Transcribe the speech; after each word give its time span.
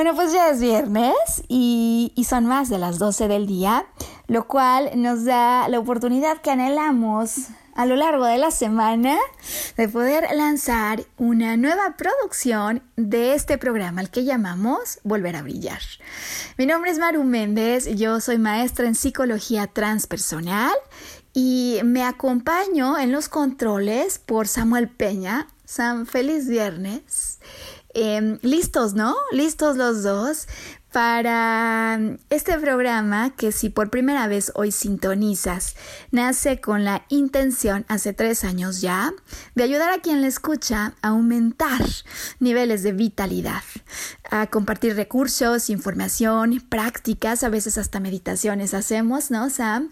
Bueno, 0.00 0.16
pues 0.16 0.32
ya 0.32 0.48
es 0.48 0.62
viernes 0.62 1.12
y, 1.46 2.10
son 2.26 2.46
más 2.46 2.70
de 2.70 2.78
las 2.78 2.98
12 2.98 3.28
del 3.28 3.46
día, 3.46 3.84
lo 4.28 4.48
cual 4.48 4.92
nos 4.94 5.26
da 5.26 5.68
la 5.68 5.78
oportunidad 5.78 6.40
que 6.40 6.50
anhelamos 6.50 7.48
a 7.74 7.84
lo 7.84 7.96
largo 7.96 8.24
de 8.24 8.38
la 8.38 8.50
semana 8.50 9.18
de 9.76 9.88
poder 9.90 10.26
lanzar 10.34 11.04
una 11.18 11.58
nueva 11.58 11.98
producción 11.98 12.82
de 12.96 13.34
este 13.34 13.58
programa, 13.58 14.00
el 14.00 14.08
que 14.08 14.24
llamamos 14.24 15.00
Volver 15.04 15.36
a 15.36 15.42
Brillar. 15.42 15.82
Mi 16.56 16.64
nombre 16.64 16.90
es 16.92 16.98
Maru 16.98 17.22
Méndez, 17.22 17.84
yo 17.96 18.20
soy 18.20 18.38
maestra 18.38 18.86
en 18.86 18.94
psicología 18.94 19.66
transpersonal 19.66 20.72
y 21.34 21.78
me 21.84 22.04
acompaño 22.04 22.98
en 22.98 23.12
los 23.12 23.28
controles 23.28 24.18
por 24.18 24.48
Samuel 24.48 24.88
Peña. 24.88 25.46
Sam, 25.66 26.06
feliz 26.06 26.48
viernes. 26.48 27.38
Em, 27.94 28.38
listos, 28.42 28.94
¿no? 28.94 29.16
Listos 29.32 29.76
los 29.76 30.04
dos 30.04 30.46
para 30.92 32.00
este 32.30 32.58
programa 32.58 33.30
que 33.36 33.52
si 33.52 33.68
por 33.68 33.90
primera 33.90 34.26
vez 34.26 34.50
hoy 34.54 34.72
sintonizas, 34.72 35.76
nace 36.10 36.60
con 36.60 36.84
la 36.84 37.04
intención 37.08 37.84
hace 37.88 38.12
tres 38.12 38.44
años 38.44 38.80
ya 38.80 39.12
de 39.54 39.62
ayudar 39.62 39.90
a 39.90 40.00
quien 40.00 40.20
le 40.20 40.26
escucha 40.28 40.94
a 41.02 41.08
aumentar 41.08 41.84
niveles 42.40 42.82
de 42.82 42.92
vitalidad, 42.92 43.62
a 44.30 44.48
compartir 44.48 44.96
recursos, 44.96 45.70
información, 45.70 46.60
prácticas, 46.68 47.44
a 47.44 47.48
veces 47.48 47.78
hasta 47.78 48.00
meditaciones 48.00 48.74
hacemos, 48.74 49.30
¿no, 49.30 49.48
Sam? 49.50 49.90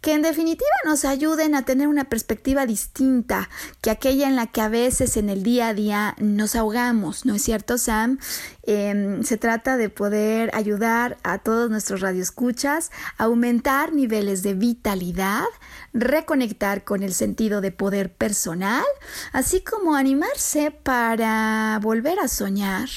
Que 0.00 0.14
en 0.14 0.22
definitiva 0.22 0.70
nos 0.84 1.04
ayuden 1.04 1.54
a 1.54 1.64
tener 1.64 1.88
una 1.88 2.04
perspectiva 2.04 2.66
distinta 2.66 3.48
que 3.80 3.90
aquella 3.90 4.28
en 4.28 4.36
la 4.36 4.46
que 4.46 4.60
a 4.60 4.68
veces 4.68 5.16
en 5.16 5.28
el 5.28 5.42
día 5.42 5.68
a 5.68 5.74
día 5.74 6.14
nos 6.18 6.56
ahogamos, 6.56 7.26
¿no 7.26 7.34
es 7.34 7.42
cierto, 7.42 7.78
Sam? 7.78 8.18
Em, 8.62 9.22
se 9.22 9.36
trata 9.36 9.76
de 9.76 9.88
poder 9.88 10.50
ayudar 10.54 11.18
a 11.22 11.38
todos 11.38 11.70
nuestros 11.70 12.00
radioescuchas 12.00 12.90
a 13.18 13.24
aumentar 13.24 13.92
niveles 13.92 14.42
de 14.42 14.54
vitalidad, 14.54 15.44
reconectar 15.92 16.84
con 16.84 17.02
el 17.02 17.12
sentido 17.12 17.60
de 17.60 17.72
poder 17.72 18.12
personal, 18.12 18.84
así 19.32 19.60
como 19.60 19.96
animarse 19.96 20.70
para 20.70 21.78
volver 21.82 22.20
a 22.20 22.28
soñar 22.28 22.88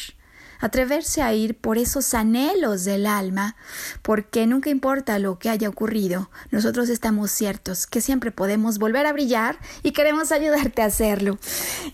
atreverse 0.64 1.22
a 1.22 1.34
ir 1.34 1.58
por 1.58 1.78
esos 1.78 2.14
anhelos 2.14 2.86
del 2.86 3.06
alma, 3.06 3.58
porque 4.02 4.48
nunca 4.48 4.70
importa 4.70 5.20
lo 5.20 5.38
que 5.38 5.50
haya 5.50 5.68
ocurrido, 5.68 6.30
nosotros 6.52 6.88
estamos 6.88 7.32
ciertos 7.32 7.86
que 7.86 8.00
siempre 8.00 8.32
podemos 8.32 8.80
volver 8.80 9.06
a 9.06 9.12
brillar 9.12 9.58
y 9.84 9.92
queremos 9.92 10.32
ayudarte 10.32 10.82
a 10.82 10.86
hacerlo. 10.86 11.38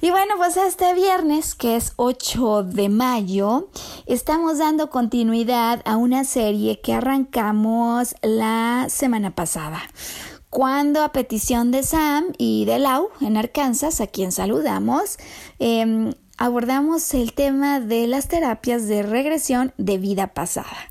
Y 0.01 0.11
bueno, 0.11 0.35
pues 0.37 0.55
este 0.55 0.93
viernes, 0.93 1.55
que 1.55 1.77
es 1.77 1.93
8 1.95 2.61
de 2.63 2.89
mayo, 2.89 3.71
estamos 4.05 4.59
dando 4.59 4.91
continuidad 4.91 5.81
a 5.85 5.97
una 5.97 6.23
serie 6.23 6.79
que 6.79 6.93
arrancamos 6.93 8.15
la 8.21 8.85
semana 8.89 9.33
pasada 9.33 9.81
cuando 10.51 11.03
a 11.03 11.11
petición 11.11 11.69
de 11.69 11.83
Sam 11.83 12.33
y 12.37 12.65
de 12.65 12.79
Lau 12.79 13.09
en 13.21 13.37
Arkansas, 13.37 14.01
a 14.01 14.07
quien 14.07 14.31
saludamos, 14.31 15.17
eh, 15.59 16.11
abordamos 16.39 17.13
el 17.13 17.33
tema 17.33 17.81
de 17.81 18.07
las 18.07 18.29
terapias 18.29 18.87
de 18.87 19.03
regresión 19.03 19.73
de 19.77 19.97
vida 19.97 20.27
pasada. 20.27 20.89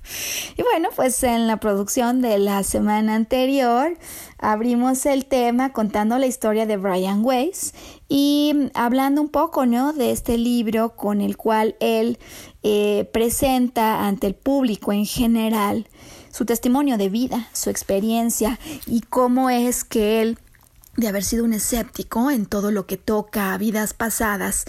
Y 0.59 0.63
bueno, 0.63 0.91
pues 0.95 1.23
en 1.23 1.47
la 1.47 1.57
producción 1.59 2.21
de 2.21 2.39
la 2.39 2.63
semana 2.63 3.15
anterior 3.15 3.97
abrimos 4.39 5.07
el 5.07 5.25
tema 5.25 5.73
contando 5.73 6.19
la 6.19 6.27
historia 6.27 6.67
de 6.67 6.77
Brian 6.77 7.25
Weiss 7.25 7.73
y 8.11 8.69
hablando 8.75 9.23
un 9.23 9.31
poco, 9.31 9.65
¿no? 9.65 9.95
De 9.95 10.11
este 10.11 10.37
libro 10.37 10.95
con 10.97 11.23
el 11.23 11.39
cual 11.39 11.77
él 11.81 12.19
eh, 12.63 13.09
presenta 13.11 14.07
ante 14.07 14.27
el 14.27 14.35
público 14.35 14.93
en 14.93 15.07
general 15.07 15.89
su 16.31 16.45
testimonio 16.45 16.99
de 16.99 17.09
vida, 17.09 17.49
su 17.55 17.71
experiencia 17.71 18.59
y 18.87 19.01
cómo 19.01 19.49
es 19.49 19.83
que 19.83 20.21
él 20.21 20.39
de 20.99 21.07
haber 21.07 21.23
sido 21.23 21.45
un 21.45 21.53
escéptico 21.53 22.29
en 22.29 22.45
todo 22.45 22.73
lo 22.73 22.87
que 22.87 22.97
toca 22.97 23.55
a 23.55 23.59
vidas 23.59 23.95
pasadas, 23.95 24.65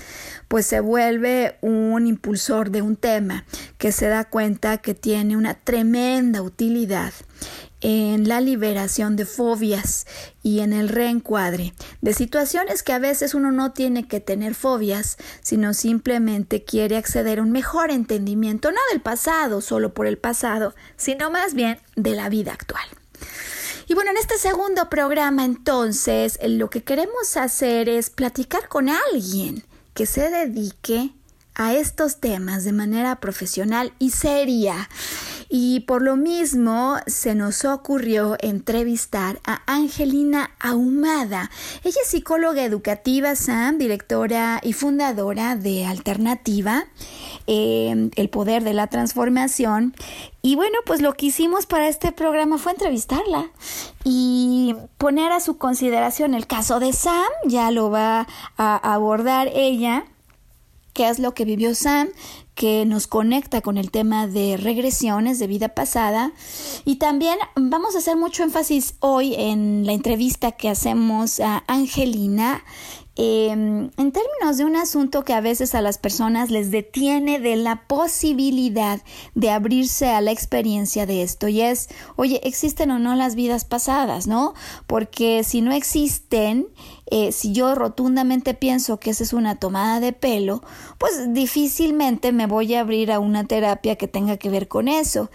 pues 0.48 0.68
se 0.68 0.80
vuelve 0.80 1.58
un 1.62 2.06
impulsor 2.06 2.70
de 2.70 2.84
un 2.84 2.96
tema 2.96 3.46
que 3.80 3.92
se 3.92 4.08
da 4.08 4.26
cuenta 4.26 4.78
que 4.78 4.94
tiene 4.94 5.36
una 5.36 5.56
tremenda 5.56 6.44
utilidad 6.44 7.14
en 7.82 8.28
la 8.28 8.42
liberación 8.42 9.16
de 9.16 9.26
fobias 9.26 10.06
y 10.44 10.60
en 10.60 10.72
el 10.72 10.90
reencuadre 10.90 11.74
de 12.02 12.14
situaciones 12.14 12.84
que 12.84 12.94
a 12.94 13.00
veces 13.00 13.34
uno 13.34 13.52
no 13.52 13.72
tiene 13.72 14.08
que 14.08 14.20
tener 14.20 14.54
fobias, 14.54 15.18
sino 15.42 15.74
simplemente 15.74 16.64
quiere 16.64 16.98
acceder 16.98 17.40
a 17.40 17.42
un 17.42 17.52
mejor 17.52 17.90
entendimiento, 17.90 18.72
no 18.72 18.80
del 18.92 19.02
pasado, 19.02 19.62
solo 19.62 19.96
por 19.96 20.06
el 20.06 20.20
pasado, 20.20 20.76
sino 20.96 21.32
más 21.32 21.56
bien 21.56 21.80
de 21.96 22.14
la 22.14 22.30
vida 22.30 22.54
actual. 22.54 22.86
Y 23.90 23.96
bueno, 23.96 24.12
en 24.12 24.18
este 24.18 24.38
segundo 24.38 24.88
programa 24.88 25.44
entonces 25.44 26.38
lo 26.44 26.70
que 26.70 26.84
queremos 26.84 27.36
hacer 27.38 27.90
es 27.90 28.12
platicar 28.12 28.70
con 28.70 28.88
alguien 28.88 29.64
que 29.96 30.06
se 30.06 30.30
dedique 30.30 31.10
a 31.60 31.74
estos 31.74 32.22
temas 32.22 32.64
de 32.64 32.72
manera 32.72 33.18
profesional 33.18 33.92
y 34.00 34.12
seria. 34.12 34.90
Y 35.50 35.82
por 35.82 36.02
lo 36.02 36.16
mismo 36.16 36.98
se 37.06 37.36
nos 37.36 37.66
ocurrió 37.66 38.38
entrevistar 38.40 39.42
a 39.46 39.62
Angelina 39.66 40.52
Ahumada. 40.60 41.52
Ella 41.84 41.98
es 42.02 42.10
psicóloga 42.10 42.64
educativa, 42.64 43.36
Sam, 43.36 43.78
directora 43.78 44.62
y 44.64 44.72
fundadora 44.72 45.58
de 45.58 45.86
Alternativa, 45.86 46.86
eh, 47.46 48.10
El 48.16 48.30
Poder 48.30 48.64
de 48.64 48.74
la 48.74 48.88
Transformación. 48.88 49.96
Y 50.42 50.56
bueno, 50.56 50.78
pues 50.86 51.02
lo 51.02 51.14
que 51.16 51.26
hicimos 51.26 51.66
para 51.66 51.90
este 51.90 52.14
programa 52.14 52.58
fue 52.58 52.72
entrevistarla 52.72 53.50
y 54.06 54.76
poner 54.98 55.34
a 55.34 55.42
su 55.42 55.58
consideración 55.58 56.36
el 56.36 56.48
caso 56.48 56.80
de 56.80 56.94
Sam, 56.94 57.28
ya 57.44 57.70
lo 57.72 57.92
va 57.92 58.28
a 58.56 58.94
abordar 58.94 59.50
ella 59.54 60.06
qué 61.00 61.08
es 61.08 61.20
lo 61.20 61.34
que 61.34 61.46
vivió 61.46 61.76
Sam, 61.76 62.10
que 62.56 62.86
nos 62.86 63.08
conecta 63.08 63.62
con 63.62 63.78
el 63.78 63.90
tema 63.90 64.28
de 64.28 64.58
regresiones 64.58 65.40
de 65.40 65.48
vida 65.48 65.70
pasada. 65.70 66.34
Y 66.84 66.98
también 66.98 67.40
vamos 67.56 67.96
a 67.96 68.00
hacer 68.00 68.18
mucho 68.18 68.44
énfasis 68.44 68.96
hoy 69.00 69.34
en 69.34 69.86
la 69.86 69.94
entrevista 69.94 70.52
que 70.52 70.68
hacemos 70.68 71.40
a 71.40 71.64
Angelina 71.68 72.66
em, 73.16 73.92
en 73.98 74.12
términos 74.12 74.58
de 74.58 74.66
un 74.66 74.76
asunto 74.76 75.24
que 75.24 75.32
a 75.32 75.40
veces 75.40 75.74
a 75.74 75.82
las 75.82 75.98
personas 75.98 76.52
les 76.52 76.70
detiene 76.70 77.40
de 77.40 77.56
la 77.56 77.88
posibilidad 77.88 79.02
de 79.36 79.52
abrirse 79.52 80.10
a 80.10 80.20
la 80.20 80.32
experiencia 80.32 81.06
de 81.06 81.24
esto 81.24 81.48
y 81.48 81.62
es, 81.62 81.88
oye, 82.18 82.42
¿existen 82.44 82.92
o 82.92 83.00
no 83.00 83.16
las 83.16 83.36
vidas 83.36 83.64
pasadas, 83.64 84.28
no? 84.28 84.54
Porque 84.86 85.46
si 85.46 85.62
no 85.62 85.72
existen, 85.72 86.68
eh, 87.12 87.32
si 87.32 87.54
yo 87.54 87.74
rotundamente 87.74 88.54
pienso 88.54 89.00
que 89.00 89.10
esa 89.10 89.24
es 89.24 89.34
una 89.34 89.56
tomada 89.56 90.00
de 90.00 90.14
pelo, 90.14 90.62
pues 91.00 91.34
difícilmente 91.34 92.32
me 92.32 92.46
voy 92.46 92.76
a 92.76 92.82
abrir 92.82 93.12
a 93.12 93.20
una 93.20 93.46
terapia 93.46 93.96
que 93.96 94.08
tenga 94.08 94.38
que 94.38 94.50
ver 94.50 94.68
con 94.68 94.88
eso. 94.88 95.32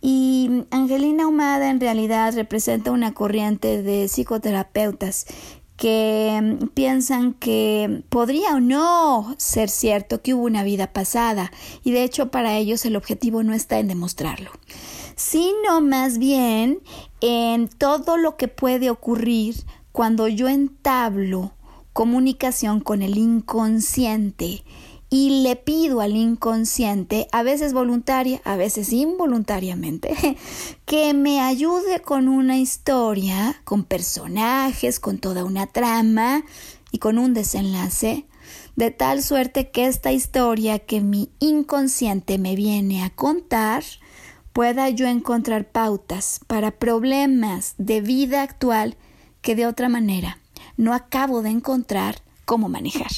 Y 0.00 0.64
Angelina 0.70 1.26
Humada 1.26 1.70
en 1.70 1.80
realidad 1.80 2.32
representa 2.34 2.92
una 2.92 3.12
corriente 3.12 3.82
de 3.82 4.08
psicoterapeutas 4.08 5.26
que 5.76 6.38
mm, 6.42 6.68
piensan 6.68 7.34
que 7.34 8.02
podría 8.08 8.54
o 8.54 8.60
no 8.60 9.34
ser 9.38 9.68
cierto 9.68 10.22
que 10.22 10.34
hubo 10.34 10.44
una 10.44 10.64
vida 10.64 10.92
pasada 10.92 11.52
y 11.84 11.92
de 11.92 12.04
hecho 12.04 12.30
para 12.30 12.56
ellos 12.56 12.84
el 12.84 12.96
objetivo 12.96 13.42
no 13.42 13.54
está 13.54 13.78
en 13.78 13.88
demostrarlo, 13.88 14.50
sino 15.14 15.80
más 15.80 16.18
bien 16.18 16.80
en 17.20 17.68
todo 17.68 18.16
lo 18.16 18.36
que 18.36 18.48
puede 18.48 18.90
ocurrir 18.90 19.54
cuando 19.98 20.28
yo 20.28 20.48
entablo 20.48 21.50
comunicación 21.92 22.78
con 22.78 23.02
el 23.02 23.18
inconsciente 23.18 24.62
y 25.10 25.42
le 25.42 25.56
pido 25.56 26.00
al 26.00 26.14
inconsciente, 26.14 27.26
a 27.32 27.42
veces 27.42 27.72
voluntaria, 27.72 28.40
a 28.44 28.54
veces 28.54 28.92
involuntariamente, 28.92 30.14
que 30.84 31.14
me 31.14 31.40
ayude 31.40 31.98
con 31.98 32.28
una 32.28 32.58
historia, 32.58 33.60
con 33.64 33.82
personajes, 33.82 35.00
con 35.00 35.18
toda 35.18 35.42
una 35.42 35.66
trama 35.66 36.44
y 36.92 36.98
con 36.98 37.18
un 37.18 37.34
desenlace, 37.34 38.28
de 38.76 38.92
tal 38.92 39.20
suerte 39.20 39.72
que 39.72 39.86
esta 39.86 40.12
historia 40.12 40.78
que 40.78 41.00
mi 41.00 41.32
inconsciente 41.40 42.38
me 42.38 42.54
viene 42.54 43.02
a 43.02 43.10
contar, 43.10 43.82
pueda 44.52 44.90
yo 44.90 45.08
encontrar 45.08 45.72
pautas 45.72 46.38
para 46.46 46.70
problemas 46.70 47.74
de 47.78 48.00
vida 48.00 48.42
actual 48.42 48.96
que 49.40 49.54
de 49.54 49.66
otra 49.66 49.88
manera 49.88 50.38
no 50.76 50.94
acabo 50.94 51.42
de 51.42 51.50
encontrar 51.50 52.22
cómo 52.48 52.70
manejar. 52.70 53.10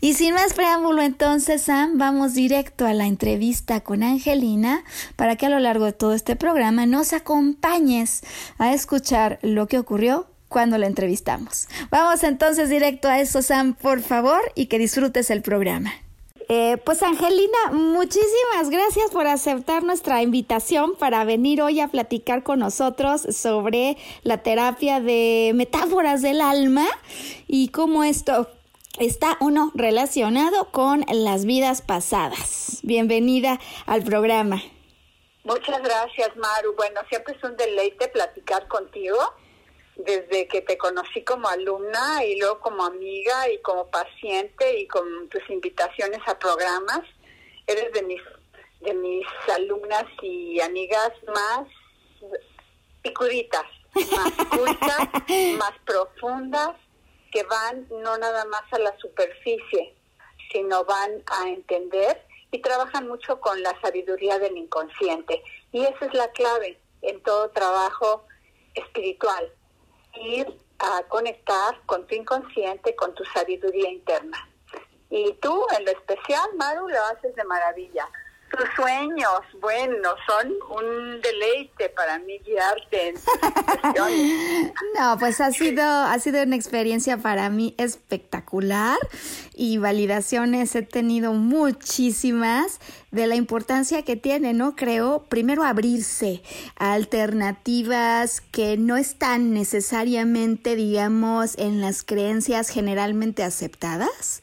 Y 0.00 0.14
sin 0.14 0.34
más 0.34 0.52
preámbulo, 0.52 1.00
entonces, 1.02 1.62
Sam, 1.62 1.96
vamos 1.96 2.34
directo 2.34 2.86
a 2.86 2.92
la 2.92 3.06
entrevista 3.06 3.80
con 3.80 4.02
Angelina 4.02 4.82
para 5.14 5.36
que 5.36 5.46
a 5.46 5.48
lo 5.48 5.60
largo 5.60 5.84
de 5.84 5.92
todo 5.92 6.12
este 6.12 6.34
programa 6.34 6.84
nos 6.84 7.12
acompañes 7.12 8.22
a 8.58 8.74
escuchar 8.74 9.38
lo 9.42 9.68
que 9.68 9.78
ocurrió 9.78 10.26
cuando 10.48 10.76
la 10.76 10.88
entrevistamos. 10.88 11.68
Vamos 11.90 12.24
entonces 12.24 12.68
directo 12.68 13.08
a 13.08 13.20
eso, 13.20 13.42
Sam, 13.42 13.74
por 13.74 14.02
favor, 14.02 14.40
y 14.56 14.66
que 14.66 14.78
disfrutes 14.78 15.30
el 15.30 15.42
programa. 15.42 15.92
Eh, 16.48 16.76
pues 16.84 17.02
Angelina, 17.02 17.70
muchísimas 17.72 18.68
gracias 18.68 19.10
por 19.10 19.26
aceptar 19.26 19.82
nuestra 19.82 20.22
invitación 20.22 20.94
para 20.96 21.24
venir 21.24 21.62
hoy 21.62 21.80
a 21.80 21.88
platicar 21.88 22.42
con 22.42 22.58
nosotros 22.58 23.22
sobre 23.30 23.96
la 24.22 24.42
terapia 24.42 25.00
de 25.00 25.52
metáforas 25.54 26.20
del 26.20 26.42
alma 26.42 26.86
y 27.46 27.68
cómo 27.68 28.04
esto 28.04 28.50
está 28.98 29.38
uno 29.40 29.72
relacionado 29.74 30.70
con 30.70 31.04
las 31.08 31.46
vidas 31.46 31.80
pasadas. 31.80 32.80
Bienvenida 32.82 33.58
al 33.86 34.02
programa. 34.02 34.62
Muchas 35.44 35.82
gracias, 35.82 36.36
Maru. 36.36 36.74
Bueno, 36.76 37.00
siempre 37.08 37.34
es 37.36 37.44
un 37.44 37.56
deleite 37.56 38.08
platicar 38.08 38.68
contigo 38.68 39.18
desde 39.96 40.48
que 40.48 40.62
te 40.62 40.76
conocí 40.76 41.22
como 41.24 41.48
alumna 41.48 42.24
y 42.24 42.38
luego 42.38 42.60
como 42.60 42.84
amiga 42.84 43.48
y 43.50 43.60
como 43.62 43.86
paciente 43.88 44.78
y 44.80 44.86
con 44.88 45.28
tus 45.28 45.42
invitaciones 45.50 46.20
a 46.26 46.38
programas. 46.38 47.00
Eres 47.66 47.92
de 47.92 48.02
mis 48.02 48.20
de 48.80 48.94
mis 48.94 49.26
alumnas 49.54 50.04
y 50.20 50.60
amigas 50.60 51.12
más 51.34 51.66
picuditas, 53.02 53.64
más 53.94 54.32
cultas, 54.50 55.08
más 55.58 55.72
profundas 55.86 56.76
que 57.32 57.42
van 57.44 57.86
no 57.90 58.16
nada 58.18 58.44
más 58.44 58.62
a 58.72 58.78
la 58.78 58.96
superficie, 58.98 59.94
sino 60.52 60.84
van 60.84 61.22
a 61.26 61.48
entender 61.48 62.24
y 62.50 62.60
trabajan 62.60 63.08
mucho 63.08 63.40
con 63.40 63.60
la 63.62 63.78
sabiduría 63.80 64.38
del 64.38 64.56
inconsciente. 64.56 65.42
Y 65.72 65.82
esa 65.84 66.06
es 66.06 66.14
la 66.14 66.30
clave 66.30 66.78
en 67.02 67.20
todo 67.22 67.50
trabajo 67.50 68.26
espiritual, 68.74 69.52
ir 70.16 70.60
a 70.78 71.02
conectar 71.08 71.80
con 71.86 72.06
tu 72.06 72.14
inconsciente, 72.14 72.94
con 72.96 73.14
tu 73.14 73.24
sabiduría 73.24 73.90
interna. 73.90 74.48
Y 75.10 75.32
tú, 75.34 75.66
en 75.76 75.84
lo 75.84 75.90
especial, 75.92 76.48
Maru, 76.56 76.88
lo 76.88 77.02
haces 77.04 77.34
de 77.34 77.44
maravilla 77.44 78.08
tus 78.56 78.68
sueños, 78.76 79.40
bueno, 79.60 80.10
son 80.26 80.52
un 80.78 81.20
deleite 81.20 81.88
para 81.90 82.18
mí 82.18 82.38
guiarte 82.44 83.08
en 83.08 83.14
No, 84.98 85.18
pues 85.18 85.40
ha 85.40 85.50
sido, 85.52 85.82
ha 85.84 86.18
sido 86.18 86.42
una 86.42 86.56
experiencia 86.56 87.18
para 87.18 87.48
mí 87.50 87.74
espectacular 87.78 88.98
y 89.54 89.78
validaciones. 89.78 90.74
He 90.74 90.82
tenido 90.82 91.32
muchísimas 91.32 92.80
de 93.10 93.26
la 93.26 93.36
importancia 93.36 94.02
que 94.02 94.16
tiene, 94.16 94.54
¿no? 94.54 94.76
Creo, 94.76 95.24
primero 95.28 95.64
abrirse 95.64 96.42
a 96.76 96.92
alternativas 96.94 98.40
que 98.40 98.76
no 98.76 98.96
están 98.96 99.52
necesariamente, 99.52 100.76
digamos, 100.76 101.56
en 101.58 101.80
las 101.80 102.02
creencias 102.02 102.68
generalmente 102.68 103.42
aceptadas 103.42 104.42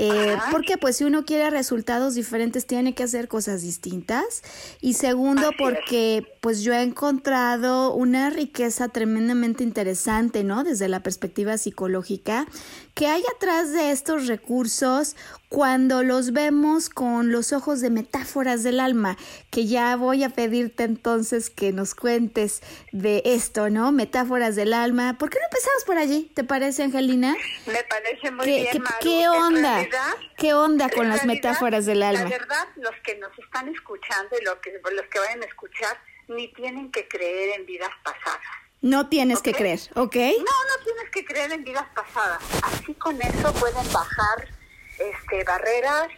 eh, 0.00 0.36
porque 0.52 0.78
pues 0.78 0.96
si 0.96 1.02
uno 1.04 1.24
quiere 1.24 1.50
resultados 1.50 2.14
diferentes 2.14 2.66
tiene 2.68 2.94
que 2.94 3.02
hacer 3.02 3.26
cosas 3.26 3.62
distintas. 3.62 4.42
Y 4.80 4.94
segundo, 4.94 5.50
porque 5.58 6.38
pues 6.40 6.62
yo 6.62 6.72
he 6.72 6.82
encontrado 6.82 7.92
una 7.92 8.30
riqueza 8.30 8.90
tremendamente 8.90 9.64
interesante, 9.64 10.44
¿no? 10.44 10.62
Desde 10.62 10.86
la 10.86 11.02
perspectiva 11.02 11.58
psicológica, 11.58 12.46
que 12.98 13.06
hay 13.06 13.22
atrás 13.36 13.72
de 13.72 13.92
estos 13.92 14.26
recursos 14.26 15.14
cuando 15.48 16.02
los 16.02 16.32
vemos 16.32 16.90
con 16.90 17.30
los 17.30 17.52
ojos 17.52 17.80
de 17.80 17.90
metáforas 17.90 18.64
del 18.64 18.80
alma, 18.80 19.16
que 19.52 19.66
ya 19.66 19.94
voy 19.94 20.24
a 20.24 20.30
pedirte 20.30 20.82
entonces 20.82 21.48
que 21.48 21.70
nos 21.70 21.94
cuentes 21.94 22.60
de 22.90 23.22
esto, 23.24 23.70
¿no? 23.70 23.92
Metáforas 23.92 24.56
del 24.56 24.72
alma. 24.72 25.16
¿Por 25.16 25.30
qué 25.30 25.38
no 25.38 25.44
empezamos 25.44 25.84
por 25.84 25.96
allí? 25.96 26.32
¿Te 26.34 26.42
parece, 26.42 26.82
Angelina? 26.82 27.36
Me 27.66 27.84
parece 27.84 28.32
muy 28.32 28.44
bien, 28.44 28.66
¿qué, 28.72 28.80
¿Qué 29.00 29.28
onda? 29.28 29.86
¿Qué 30.36 30.54
onda 30.54 30.90
con 30.90 31.08
las 31.08 31.24
metáforas 31.24 31.86
del 31.86 32.02
alma? 32.02 32.24
La 32.24 32.28
verdad, 32.28 32.66
los 32.74 32.96
que 33.04 33.16
nos 33.18 33.30
están 33.38 33.68
escuchando 33.68 34.36
y 34.40 34.44
los 34.44 34.56
que, 34.56 34.72
los 34.72 35.06
que 35.06 35.20
vayan 35.20 35.40
a 35.44 35.46
escuchar, 35.46 35.96
ni 36.26 36.52
tienen 36.52 36.90
que 36.90 37.06
creer 37.06 37.60
en 37.60 37.64
vidas 37.64 37.90
pasadas. 38.02 38.57
No 38.80 39.08
tienes 39.08 39.42
que 39.42 39.52
creer, 39.52 39.80
¿ok? 39.96 40.14
No, 40.16 40.28
no 40.38 40.84
tienes 40.84 41.10
que 41.12 41.24
creer 41.24 41.52
en 41.52 41.64
vidas 41.64 41.86
pasadas. 41.94 42.42
Así 42.62 42.94
con 42.94 43.20
eso 43.20 43.52
pueden 43.54 43.92
bajar 43.92 44.48
este, 44.98 45.44
barreras, 45.44 46.08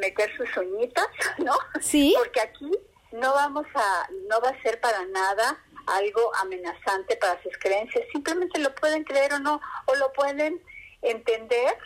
meter 0.00 0.34
sus 0.36 0.56
uñitas, 0.56 1.06
¿no? 1.38 1.54
Sí. 1.80 2.14
Porque 2.16 2.40
aquí 2.40 2.70
no 3.12 3.34
vamos 3.34 3.66
a, 3.74 4.08
no 4.28 4.40
va 4.40 4.50
a 4.50 4.62
ser 4.62 4.80
para 4.80 5.04
nada 5.06 5.62
algo 5.86 6.34
amenazante 6.36 7.16
para 7.16 7.42
sus 7.42 7.56
creencias. 7.58 8.04
Simplemente 8.12 8.58
lo 8.58 8.74
pueden 8.74 9.04
creer 9.04 9.34
o 9.34 9.38
no, 9.38 9.60
o 9.86 9.94
lo 9.96 10.12
pueden 10.12 10.62
entender, 11.02 11.76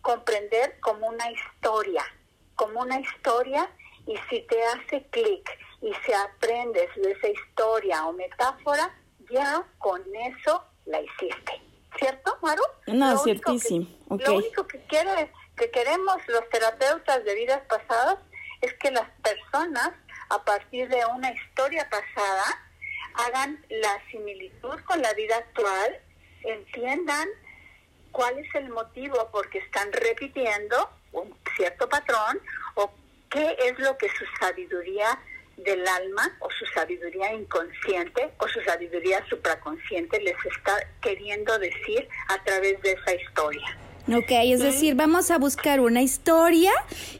comprender 0.00 0.78
como 0.80 1.08
una 1.08 1.30
historia, 1.30 2.04
como 2.54 2.80
una 2.80 3.00
historia 3.00 3.70
y 4.06 4.16
si 4.28 4.42
te 4.42 4.62
hace 4.64 5.06
clic 5.10 5.58
y 5.80 5.92
si 6.04 6.12
aprendes 6.12 6.88
de 6.96 7.12
esa 7.12 7.28
historia 7.28 8.06
o 8.06 8.12
metáfora, 8.12 8.96
ya 9.30 9.64
con 9.78 10.02
eso 10.14 10.64
la 10.86 11.00
hiciste. 11.00 11.60
¿Cierto, 11.98 12.38
Maru? 12.42 12.62
No, 12.86 13.18
ciertísimo. 13.18 13.86
Lo 14.08 14.36
único 14.36 14.66
que 14.66 14.78
quiere 14.86 15.30
que 15.56 15.70
queremos 15.70 16.16
los 16.28 16.48
terapeutas 16.48 17.24
de 17.24 17.34
vidas 17.34 17.62
pasadas 17.68 18.18
es 18.60 18.72
que 18.74 18.90
las 18.90 19.08
personas, 19.22 19.90
a 20.30 20.42
partir 20.44 20.88
de 20.88 21.04
una 21.06 21.30
historia 21.32 21.88
pasada, 21.90 22.44
hagan 23.14 23.64
la 23.68 24.00
similitud 24.10 24.80
con 24.86 25.02
la 25.02 25.12
vida 25.14 25.36
actual, 25.36 26.00
entiendan 26.44 27.28
cuál 28.10 28.38
es 28.38 28.54
el 28.54 28.70
motivo 28.70 29.30
por 29.30 29.48
qué 29.50 29.58
están 29.58 29.92
repitiendo 29.92 30.90
un 31.12 31.36
cierto 31.56 31.88
patrón 31.88 32.40
o 32.74 32.90
qué 33.30 33.56
es 33.58 33.78
lo 33.78 33.96
que 33.98 34.08
su 34.08 34.24
sabiduría 34.40 35.18
del 35.64 35.86
alma 35.86 36.36
o 36.40 36.50
su 36.50 36.66
sabiduría 36.66 37.32
inconsciente 37.32 38.32
o 38.38 38.48
su 38.48 38.60
sabiduría 38.62 39.24
supraconsciente 39.28 40.20
les 40.20 40.36
está 40.44 40.76
queriendo 41.00 41.58
decir 41.58 42.08
a 42.28 42.42
través 42.44 42.80
de 42.82 42.92
esa 42.92 43.14
historia. 43.14 43.78
Ok, 44.08 44.30
es 44.30 44.58
decir, 44.58 44.96
vamos 44.96 45.30
a 45.30 45.38
buscar 45.38 45.80
una 45.80 46.02
historia 46.02 46.72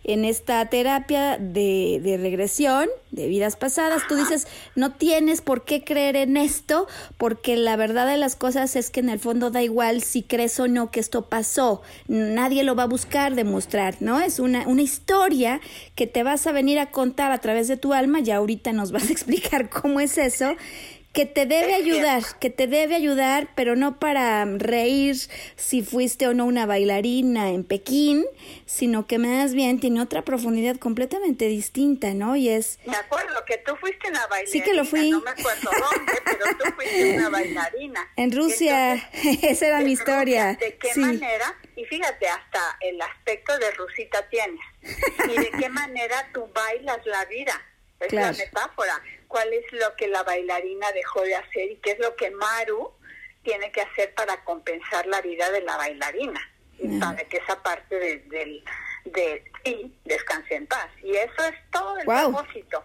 en 0.02 0.24
esta 0.24 0.66
terapia 0.66 1.38
de, 1.38 2.00
de, 2.02 2.16
regresión, 2.16 2.88
de 3.12 3.28
vidas 3.28 3.54
pasadas. 3.54 4.02
Tú 4.08 4.16
dices, 4.16 4.48
no 4.74 4.92
tienes 4.92 5.42
por 5.42 5.64
qué 5.64 5.84
creer 5.84 6.16
en 6.16 6.36
esto, 6.36 6.88
porque 7.18 7.56
la 7.56 7.76
verdad 7.76 8.08
de 8.08 8.16
las 8.16 8.34
cosas 8.34 8.74
es 8.74 8.90
que 8.90 8.98
en 8.98 9.10
el 9.10 9.20
fondo 9.20 9.50
da 9.50 9.62
igual 9.62 10.02
si 10.02 10.24
crees 10.24 10.58
o 10.58 10.66
no 10.66 10.90
que 10.90 10.98
esto 10.98 11.28
pasó. 11.28 11.82
Nadie 12.08 12.64
lo 12.64 12.74
va 12.74 12.82
a 12.82 12.86
buscar 12.86 13.36
demostrar, 13.36 13.98
¿no? 14.00 14.18
Es 14.18 14.40
una, 14.40 14.66
una 14.66 14.82
historia 14.82 15.60
que 15.94 16.08
te 16.08 16.24
vas 16.24 16.48
a 16.48 16.52
venir 16.52 16.80
a 16.80 16.90
contar 16.90 17.30
a 17.30 17.38
través 17.38 17.68
de 17.68 17.76
tu 17.76 17.92
alma, 17.92 18.18
ya 18.18 18.36
ahorita 18.38 18.72
nos 18.72 18.90
vas 18.90 19.08
a 19.08 19.12
explicar 19.12 19.70
cómo 19.70 20.00
es 20.00 20.18
eso 20.18 20.56
que 21.12 21.26
te 21.26 21.44
debe 21.44 21.74
ayudar, 21.74 22.22
que 22.40 22.48
te 22.48 22.66
debe 22.66 22.94
ayudar, 22.94 23.48
pero 23.54 23.76
no 23.76 23.98
para 23.98 24.44
reír 24.46 25.16
si 25.56 25.82
fuiste 25.82 26.26
o 26.26 26.34
no 26.34 26.46
una 26.46 26.64
bailarina 26.64 27.50
en 27.50 27.64
Pekín, 27.64 28.24
sino 28.64 29.06
que 29.06 29.18
más 29.18 29.54
bien 29.54 29.78
tiene 29.78 30.00
otra 30.00 30.22
profundidad 30.22 30.76
completamente 30.76 31.46
distinta, 31.48 32.14
¿no? 32.14 32.34
Y 32.36 32.48
es... 32.48 32.78
Me 32.86 32.96
acuerdo 32.96 33.44
que 33.46 33.58
tú 33.58 33.76
fuiste 33.76 34.08
una 34.08 34.26
bailarina. 34.26 34.52
Sí 34.52 34.62
que 34.62 34.74
lo 34.74 34.84
fui. 34.86 35.10
No 35.10 35.20
me 35.20 35.30
acuerdo 35.30 35.70
dónde, 35.70 36.12
pero 36.24 36.56
tú 36.58 36.64
fuiste 36.76 37.16
una 37.16 37.28
bailarina. 37.28 38.10
En 38.16 38.32
Rusia, 38.32 38.94
esa 39.42 39.66
era 39.66 39.80
mi 39.80 39.92
historia. 39.92 40.54
¿De 40.54 40.76
qué 40.76 40.94
manera? 40.98 41.54
Y 41.76 41.84
fíjate, 41.84 42.28
hasta 42.28 42.76
el 42.80 43.00
aspecto 43.00 43.58
de 43.58 43.70
Rusita 43.72 44.26
tienes. 44.28 44.60
¿Y 45.28 45.40
de 45.40 45.50
qué 45.58 45.68
manera 45.70 46.28
tú 46.32 46.48
bailas 46.54 47.04
la 47.04 47.24
vida? 47.26 47.60
Es 48.00 48.12
la 48.12 48.32
metáfora. 48.32 49.00
¿Cuál 49.32 49.50
es 49.54 49.64
lo 49.72 49.96
que 49.96 50.08
la 50.08 50.22
bailarina 50.24 50.92
dejó 50.92 51.22
de 51.22 51.34
hacer 51.34 51.70
y 51.70 51.76
qué 51.76 51.92
es 51.92 51.98
lo 52.00 52.14
que 52.16 52.30
Maru 52.32 52.92
tiene 53.42 53.72
que 53.72 53.80
hacer 53.80 54.12
para 54.12 54.44
compensar 54.44 55.06
la 55.06 55.22
vida 55.22 55.50
de 55.50 55.62
la 55.62 55.78
bailarina? 55.78 56.38
Y 56.78 57.00
para 57.00 57.16
que 57.16 57.38
esa 57.38 57.62
parte 57.62 57.98
de, 57.98 58.18
de, 58.28 58.62
de 59.06 59.44
ti 59.62 59.98
descanse 60.04 60.54
en 60.54 60.66
paz. 60.66 60.86
Y 61.02 61.16
eso 61.16 61.44
es 61.44 61.54
todo 61.70 61.96
el 61.96 62.04
propósito. 62.04 62.84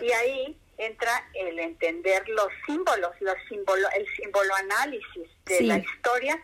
Y 0.00 0.12
ahí 0.12 0.56
entra 0.78 1.28
el 1.34 1.58
entender 1.58 2.22
los 2.28 2.48
símbolos, 2.66 3.10
los 3.18 3.34
símbolo, 3.48 3.88
el 3.96 4.06
símbolo 4.14 4.54
análisis 4.54 5.28
de 5.44 5.60
la 5.62 5.78
historia 5.78 6.40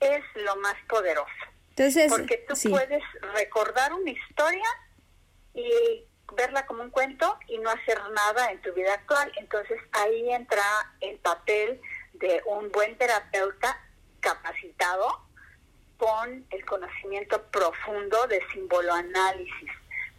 es 0.00 0.24
lo 0.34 0.56
más 0.56 0.74
poderoso. 0.88 1.30
Entonces, 1.70 2.10
porque 2.10 2.44
tú 2.48 2.54
puedes 2.68 3.04
recordar 3.34 3.92
una 3.92 4.10
historia 4.10 4.66
y 5.54 6.04
verla 6.34 6.66
como 6.66 6.82
un 6.82 6.90
cuento 6.90 7.38
y 7.48 7.58
no 7.58 7.70
hacer 7.70 7.98
nada 8.10 8.50
en 8.50 8.60
tu 8.62 8.72
vida 8.72 8.94
actual. 8.94 9.32
Entonces 9.36 9.80
ahí 9.92 10.32
entra 10.32 10.64
el 11.00 11.18
papel 11.18 11.80
de 12.14 12.42
un 12.46 12.70
buen 12.70 12.96
terapeuta 12.96 13.78
capacitado 14.20 15.20
con 15.96 16.46
el 16.50 16.64
conocimiento 16.64 17.42
profundo 17.50 18.26
de 18.26 18.40
simboloanálisis 18.52 19.70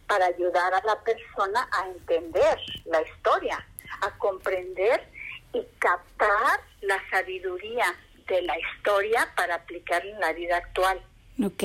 para 0.06 0.26
ayudar 0.26 0.74
a 0.74 0.82
la 0.84 1.02
persona 1.02 1.68
a 1.72 1.88
entender 1.88 2.58
la 2.86 3.02
historia, 3.02 3.66
a 4.00 4.10
comprender 4.18 5.06
y 5.52 5.64
captar 5.78 6.60
la 6.80 6.98
sabiduría 7.10 7.94
de 8.26 8.42
la 8.42 8.58
historia 8.58 9.30
para 9.36 9.56
aplicarla 9.56 10.10
en 10.10 10.20
la 10.20 10.32
vida 10.32 10.56
actual. 10.56 11.02
Ok, 11.42 11.64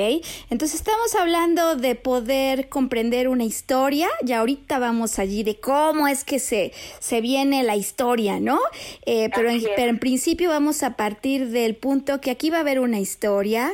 entonces 0.50 0.80
estamos 0.80 1.14
hablando 1.14 1.76
de 1.76 1.94
poder 1.94 2.70
comprender 2.70 3.28
una 3.28 3.44
historia, 3.44 4.08
ya 4.24 4.40
ahorita 4.40 4.80
vamos 4.80 5.20
allí 5.20 5.44
de 5.44 5.60
cómo 5.60 6.08
es 6.08 6.24
que 6.24 6.40
se, 6.40 6.74
se 6.98 7.22
viene 7.22 7.62
la 7.62 7.76
historia, 7.76 8.40
¿no? 8.40 8.60
Eh, 9.06 9.30
pero, 9.36 9.52
en, 9.52 9.62
pero 9.76 9.92
en 9.92 10.00
principio 10.00 10.50
vamos 10.50 10.82
a 10.82 10.96
partir 10.96 11.50
del 11.50 11.76
punto 11.76 12.20
que 12.20 12.32
aquí 12.32 12.50
va 12.50 12.58
a 12.58 12.62
haber 12.62 12.80
una 12.80 13.00
historia 13.00 13.72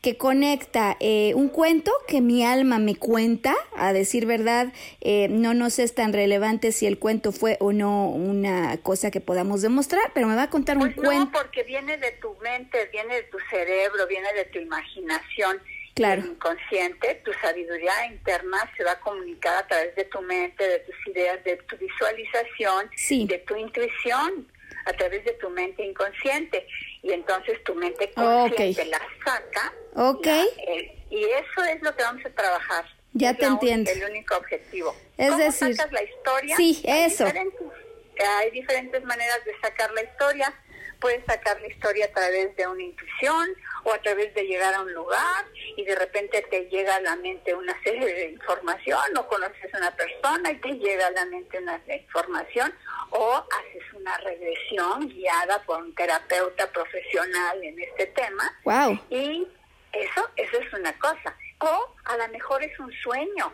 que 0.00 0.16
conecta 0.16 0.96
eh, 1.00 1.32
un 1.34 1.48
cuento 1.48 1.92
que 2.06 2.20
mi 2.20 2.44
alma 2.44 2.78
me 2.78 2.94
cuenta, 2.94 3.54
a 3.76 3.92
decir 3.92 4.26
verdad, 4.26 4.72
eh, 5.00 5.28
no 5.28 5.54
nos 5.54 5.78
es 5.78 5.94
tan 5.94 6.12
relevante 6.12 6.70
si 6.70 6.86
el 6.86 6.98
cuento 6.98 7.32
fue 7.32 7.56
o 7.60 7.72
no 7.72 8.08
una 8.08 8.76
cosa 8.78 9.10
que 9.10 9.20
podamos 9.20 9.60
demostrar, 9.60 10.12
pero 10.14 10.28
me 10.28 10.36
va 10.36 10.44
a 10.44 10.50
contar 10.50 10.76
un 10.76 10.92
pues 10.92 10.96
cuento. 10.96 11.24
No, 11.24 11.32
porque 11.32 11.64
viene 11.64 11.96
de 11.96 12.12
tu 12.12 12.34
mente, 12.42 12.88
viene 12.92 13.16
de 13.16 13.22
tu 13.24 13.38
cerebro, 13.50 14.06
viene 14.06 14.32
de 14.34 14.44
tu 14.46 14.58
imaginación. 14.58 15.60
Claro. 15.94 16.22
inconsciente, 16.24 17.20
tu 17.24 17.32
sabiduría 17.42 18.06
interna 18.06 18.58
se 18.76 18.84
va 18.84 18.92
a 18.92 19.00
comunicar 19.00 19.64
a 19.64 19.66
través 19.66 19.96
de 19.96 20.04
tu 20.04 20.22
mente, 20.22 20.62
de 20.62 20.78
tus 20.78 20.94
ideas, 21.08 21.42
de 21.42 21.56
tu 21.56 21.76
visualización, 21.76 22.88
de 23.26 23.38
tu 23.38 23.56
intuición, 23.56 24.46
a 24.84 24.92
través 24.92 25.24
de 25.24 25.32
tu 25.34 25.50
mente 25.50 25.84
inconsciente 25.84 26.66
y 27.02 27.12
entonces 27.12 27.62
tu 27.64 27.74
mente 27.74 28.10
consciente 28.12 28.84
la 28.86 29.00
saca. 29.24 29.72
Ok. 29.94 30.26
y 31.10 31.24
eso 31.24 31.64
es 31.64 31.82
lo 31.82 31.94
que 31.96 32.02
vamos 32.02 32.24
a 32.24 32.30
trabajar. 32.30 32.84
Ya 33.12 33.34
te 33.34 33.46
entiendo. 33.46 33.90
El 33.90 34.04
único 34.04 34.36
objetivo. 34.36 34.94
Es 35.16 35.30
¿Cómo 35.30 35.42
decir, 35.42 35.74
sacas 35.74 35.92
la 35.92 36.02
historia? 36.02 36.56
Sí, 36.56 36.82
eso. 36.84 37.24
hay 37.26 38.50
diferentes 38.50 39.04
maneras 39.04 39.44
de 39.44 39.52
sacar 39.60 39.90
la 39.92 40.02
historia. 40.02 40.54
Puedes 41.00 41.24
sacar 41.26 41.60
la 41.60 41.68
historia 41.68 42.06
a 42.06 42.08
través 42.08 42.54
de 42.56 42.66
una 42.66 42.82
intuición 42.82 43.48
o 43.88 43.94
a 43.94 43.98
través 43.98 44.34
de 44.34 44.42
llegar 44.44 44.74
a 44.74 44.82
un 44.82 44.92
lugar 44.92 45.46
y 45.76 45.84
de 45.84 45.94
repente 45.94 46.44
te 46.50 46.66
llega 46.66 46.96
a 46.96 47.00
la 47.00 47.16
mente 47.16 47.54
una 47.54 47.74
serie 47.82 48.06
de 48.06 48.30
información 48.32 49.16
o 49.16 49.26
conoces 49.26 49.74
a 49.74 49.78
una 49.78 49.96
persona 49.96 50.52
y 50.52 50.56
te 50.56 50.72
llega 50.74 51.06
a 51.06 51.10
la 51.10 51.24
mente 51.26 51.58
una 51.58 51.80
información 51.86 52.74
o 53.10 53.34
haces 53.34 53.94
una 53.94 54.16
regresión 54.18 55.08
guiada 55.08 55.62
por 55.64 55.82
un 55.82 55.94
terapeuta 55.94 56.70
profesional 56.70 57.62
en 57.62 57.80
este 57.80 58.06
tema. 58.08 58.58
Wow. 58.64 59.00
Y 59.08 59.46
eso, 59.92 60.28
eso 60.36 60.58
es 60.58 60.72
una 60.74 60.92
cosa. 60.98 61.34
O 61.60 61.94
a 62.04 62.16
lo 62.16 62.28
mejor 62.28 62.62
es 62.62 62.78
un 62.78 62.92
sueño. 63.02 63.52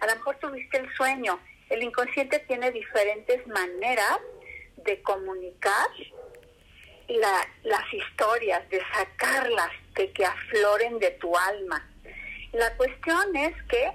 A 0.00 0.06
lo 0.06 0.16
mejor 0.16 0.36
tuviste 0.36 0.78
el 0.78 0.92
sueño. 0.94 1.38
El 1.70 1.82
inconsciente 1.82 2.40
tiene 2.40 2.70
diferentes 2.72 3.46
maneras 3.46 4.18
de 4.78 5.00
comunicar 5.02 5.88
la, 7.08 7.48
las 7.64 7.92
historias, 7.92 8.68
de 8.70 8.82
sacarlas, 8.92 9.70
de 9.94 10.10
que 10.12 10.24
afloren 10.24 10.98
de 10.98 11.10
tu 11.12 11.36
alma. 11.36 11.86
La 12.52 12.74
cuestión 12.76 13.36
es 13.36 13.54
que 13.68 13.92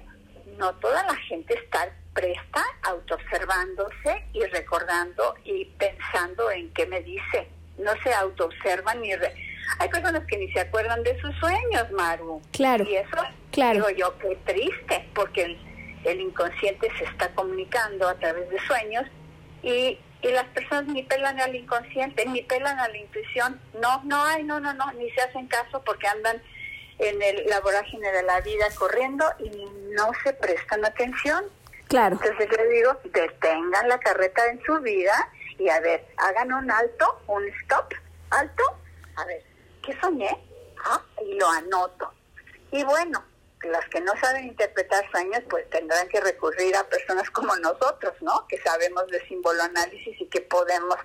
no 0.57 0.73
toda 0.75 1.03
la 1.03 1.15
gente 1.15 1.53
está 1.53 1.89
presta 2.13 2.63
autoobservándose 2.83 4.25
y 4.33 4.43
recordando 4.45 5.35
y 5.45 5.65
pensando 5.65 6.51
en 6.51 6.71
qué 6.73 6.85
me 6.85 7.01
dice. 7.01 7.47
No 7.77 7.91
se 8.03 8.13
autoobservan 8.13 9.01
ni... 9.01 9.11
Hay 9.79 9.89
personas 9.89 10.23
que 10.27 10.37
ni 10.37 10.51
se 10.51 10.59
acuerdan 10.59 11.01
de 11.03 11.19
sus 11.21 11.33
sueños, 11.37 11.89
Maru. 11.91 12.41
Claro. 12.51 12.83
Y 12.83 12.95
eso, 12.95 13.17
claro. 13.51 13.75
digo 13.75 13.89
yo, 13.91 14.17
qué 14.19 14.35
triste, 14.45 15.09
porque 15.15 15.43
el, 15.43 15.57
el 16.03 16.19
inconsciente 16.19 16.91
se 16.97 17.05
está 17.05 17.33
comunicando 17.33 18.07
a 18.07 18.15
través 18.15 18.49
de 18.49 18.59
sueños 18.59 19.05
y, 19.63 19.97
y 20.21 20.31
las 20.31 20.45
personas 20.49 20.87
ni 20.87 21.03
pelan 21.03 21.39
al 21.39 21.55
inconsciente, 21.55 22.25
ni 22.25 22.41
pelan 22.43 22.79
a 22.79 22.87
la 22.87 22.97
intuición. 22.97 23.59
No, 23.79 24.01
no 24.03 24.23
hay, 24.23 24.43
no, 24.43 24.59
no, 24.59 24.73
no, 24.73 24.91
ni 24.93 25.09
se 25.11 25.21
hacen 25.21 25.47
caso 25.47 25.81
porque 25.83 26.07
andan 26.07 26.41
en 26.99 27.21
el, 27.21 27.45
la 27.47 27.59
vorágine 27.61 28.11
de 28.11 28.23
la 28.23 28.41
vida 28.41 28.65
corriendo 28.77 29.25
y 29.39 29.49
no 29.93 30.11
se 30.23 30.33
prestan 30.33 30.85
atención. 30.85 31.45
Claro. 31.87 32.19
Entonces 32.21 32.49
le 32.57 32.67
digo, 32.69 32.97
detengan 33.03 33.89
la 33.89 33.99
carreta 33.99 34.47
en 34.47 34.61
su 34.63 34.79
vida 34.79 35.29
y 35.57 35.69
a 35.69 35.79
ver, 35.79 36.05
hagan 36.17 36.53
un 36.53 36.71
alto, 36.71 37.21
un 37.27 37.47
stop, 37.61 37.93
alto, 38.29 38.63
a 39.17 39.25
ver, 39.25 39.43
¿qué 39.83 39.99
soñé? 39.99 40.37
Ah, 40.85 41.01
y 41.25 41.33
lo 41.33 41.49
anoto. 41.49 42.13
Y 42.71 42.83
bueno, 42.83 43.23
las 43.63 43.87
que 43.89 44.01
no 44.01 44.13
saben 44.19 44.47
interpretar 44.47 45.09
sueños, 45.11 45.41
pues 45.49 45.69
tendrán 45.69 46.07
que 46.09 46.19
recurrir 46.19 46.75
a 46.75 46.87
personas 46.87 47.29
como 47.31 47.55
nosotros, 47.57 48.13
¿no? 48.21 48.47
Que 48.47 48.57
sabemos 48.61 49.07
de 49.07 49.25
símbolo 49.27 49.61
análisis 49.63 50.19
y 50.19 50.25
que 50.27 50.41
podemos 50.41 50.95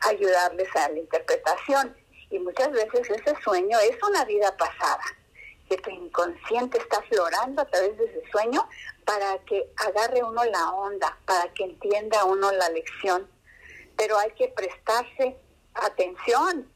ayudarles 0.00 0.68
a 0.76 0.88
la 0.90 0.98
interpretación. 0.98 1.96
Y 2.30 2.38
muchas 2.38 2.70
veces 2.72 3.08
ese 3.10 3.34
sueño 3.42 3.78
es 3.80 3.96
una 4.02 4.24
vida 4.24 4.56
pasada 4.56 5.02
que 5.68 5.76
tu 5.78 5.90
inconsciente 5.90 6.78
está 6.78 6.98
aflorando 6.98 7.62
a 7.62 7.66
través 7.66 7.96
de 7.98 8.04
ese 8.06 8.22
sueño 8.30 8.68
para 9.04 9.38
que 9.44 9.70
agarre 9.76 10.22
uno 10.22 10.44
la 10.44 10.70
onda, 10.72 11.18
para 11.26 11.52
que 11.52 11.64
entienda 11.64 12.24
uno 12.24 12.50
la 12.52 12.68
lección. 12.70 13.28
Pero 13.96 14.18
hay 14.18 14.30
que 14.32 14.48
prestarse 14.48 15.36
atención, 15.74 16.70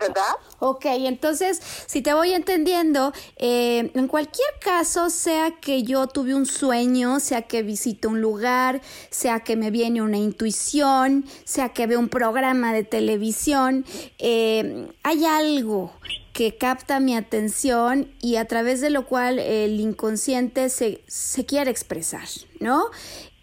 ¿verdad? 0.00 0.34
Ok, 0.58 0.86
entonces, 0.86 1.60
si 1.86 2.02
te 2.02 2.14
voy 2.14 2.32
entendiendo, 2.32 3.12
eh, 3.36 3.90
en 3.94 4.08
cualquier 4.08 4.48
caso, 4.60 5.10
sea 5.10 5.52
que 5.60 5.82
yo 5.82 6.06
tuve 6.06 6.34
un 6.34 6.46
sueño, 6.46 7.20
sea 7.20 7.42
que 7.42 7.62
visito 7.62 8.08
un 8.08 8.20
lugar, 8.20 8.80
sea 9.10 9.40
que 9.40 9.56
me 9.56 9.70
viene 9.70 10.02
una 10.02 10.16
intuición, 10.16 11.24
sea 11.44 11.68
que 11.70 11.86
veo 11.86 11.98
un 11.98 12.08
programa 12.08 12.72
de 12.72 12.84
televisión, 12.84 13.84
eh, 14.18 14.88
hay 15.02 15.24
algo 15.24 15.92
que 16.32 16.56
capta 16.56 17.00
mi 17.00 17.16
atención 17.16 18.10
y 18.20 18.36
a 18.36 18.46
través 18.46 18.80
de 18.80 18.88
lo 18.88 19.06
cual 19.06 19.38
el 19.38 19.80
inconsciente 19.80 20.70
se, 20.70 21.02
se 21.06 21.44
quiere 21.44 21.70
expresar, 21.70 22.26
¿no? 22.60 22.84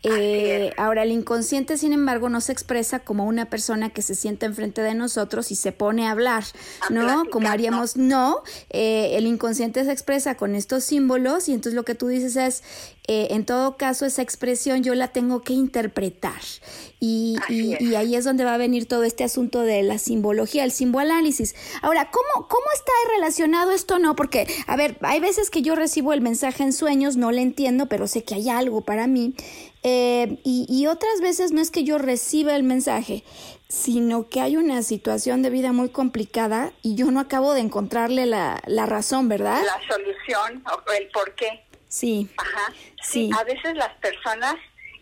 Eh, 0.04 0.74
ahora, 0.77 1.04
el 1.04 1.12
inconsciente, 1.12 1.77
sin 1.77 1.92
embargo, 1.92 2.30
no 2.30 2.39
se 2.39 2.51
expresa 2.51 3.00
como 3.00 3.25
una 3.25 3.50
persona 3.50 3.89
que 3.89 4.04
se 4.04 4.13
sienta 4.13 4.46
enfrente 4.46 4.82
de 4.82 4.94
nosotros 4.94 5.51
y 5.51 5.56
se 5.56 5.72
pone 5.72 6.08
a 6.08 6.12
hablar, 6.12 6.44
¿no? 6.89 7.25
como 7.32 7.50
haríamos, 7.50 7.98
no. 7.98 8.44
Eh, 8.70 9.18
el 9.18 9.25
inconsciente 9.25 9.84
se 9.84 9.92
expresa 9.92 10.36
con 10.36 10.54
estos 10.54 10.84
símbolos 10.84 11.50
y 11.50 11.54
entonces 11.54 11.74
lo 11.74 11.84
que 11.84 11.96
tú 11.96 12.08
dices 12.08 12.36
es, 12.36 12.63
eh, 13.08 13.30
en 13.32 13.46
todo 13.46 13.75
caso, 13.77 14.06
esa 14.06 14.22
expresión 14.22 14.84
yo 14.84 14.94
la 14.94 15.08
tengo 15.10 15.42
que 15.42 15.54
interpretar. 15.54 16.42
Y, 17.00 17.38
y, 17.50 17.96
ahí 17.96 18.16
es 18.16 18.25
donde 18.25 18.44
va 18.44 18.56
a 18.56 18.58
venir 18.58 18.88
todo 18.88 19.04
este 19.04 19.24
asunto 19.24 19.62
de 19.62 19.84
la 19.84 19.98
simbología, 19.98 20.63
el 20.63 20.72
simboanálisis. 20.72 21.56
Ahora, 21.82 22.12
¿cómo, 22.12 22.48
¿cómo 22.48 22.66
está 22.74 22.92
relacionado 23.16 23.72
esto? 23.72 24.00
No, 24.00 24.16
porque, 24.16 24.48
a 24.66 24.75
ver, 24.75 24.98
hay 25.01 25.20
veces 25.20 25.50
que 25.50 25.62
yo 25.62 25.75
recibo 25.75 26.12
el 26.13 26.22
mensaje 26.22 26.63
en 26.63 26.74
sueños, 26.74 27.16
no 27.16 27.32
le 27.32 27.42
entiendo, 27.42 27.88
pero 27.88 28.08
sé 28.08 28.24
que 28.24 28.36
hay 28.36 28.50
algo 28.50 28.82
para 28.82 29.08
mí. 29.08 29.36
Eh, 29.89 30.39
y, 30.44 30.86
otras 30.88 31.22
veces 31.22 31.53
no 31.53 31.62
es 31.62 31.72
que 31.72 31.86
yo 31.86 31.98
reciba 31.98 32.58
el 32.58 32.63
mensaje, 32.63 33.24
sino 33.70 34.27
que 34.27 34.41
hay 34.41 34.58
una 34.58 34.84
situación 34.84 35.41
de 35.41 35.50
vida 35.50 35.72
muy 35.72 35.88
complicada 35.88 36.74
y 36.82 36.96
yo 36.96 37.10
no 37.10 37.22
acabo 37.22 37.53
de 37.53 37.62
encontrarle 37.62 38.25
la, 38.25 38.62
la 38.65 38.86
razón, 38.86 39.29
¿verdad? 39.29 39.62
La 39.65 39.79
solución 39.88 40.62
o 40.65 40.91
el 40.91 41.08
por 41.08 41.34
qué. 41.36 41.63
Sí. 41.88 42.29
Ajá. 42.36 42.74
Sí. 43.01 43.29
A 43.39 43.46
veces 43.46 43.75
las 43.75 43.94
personas 44.00 44.56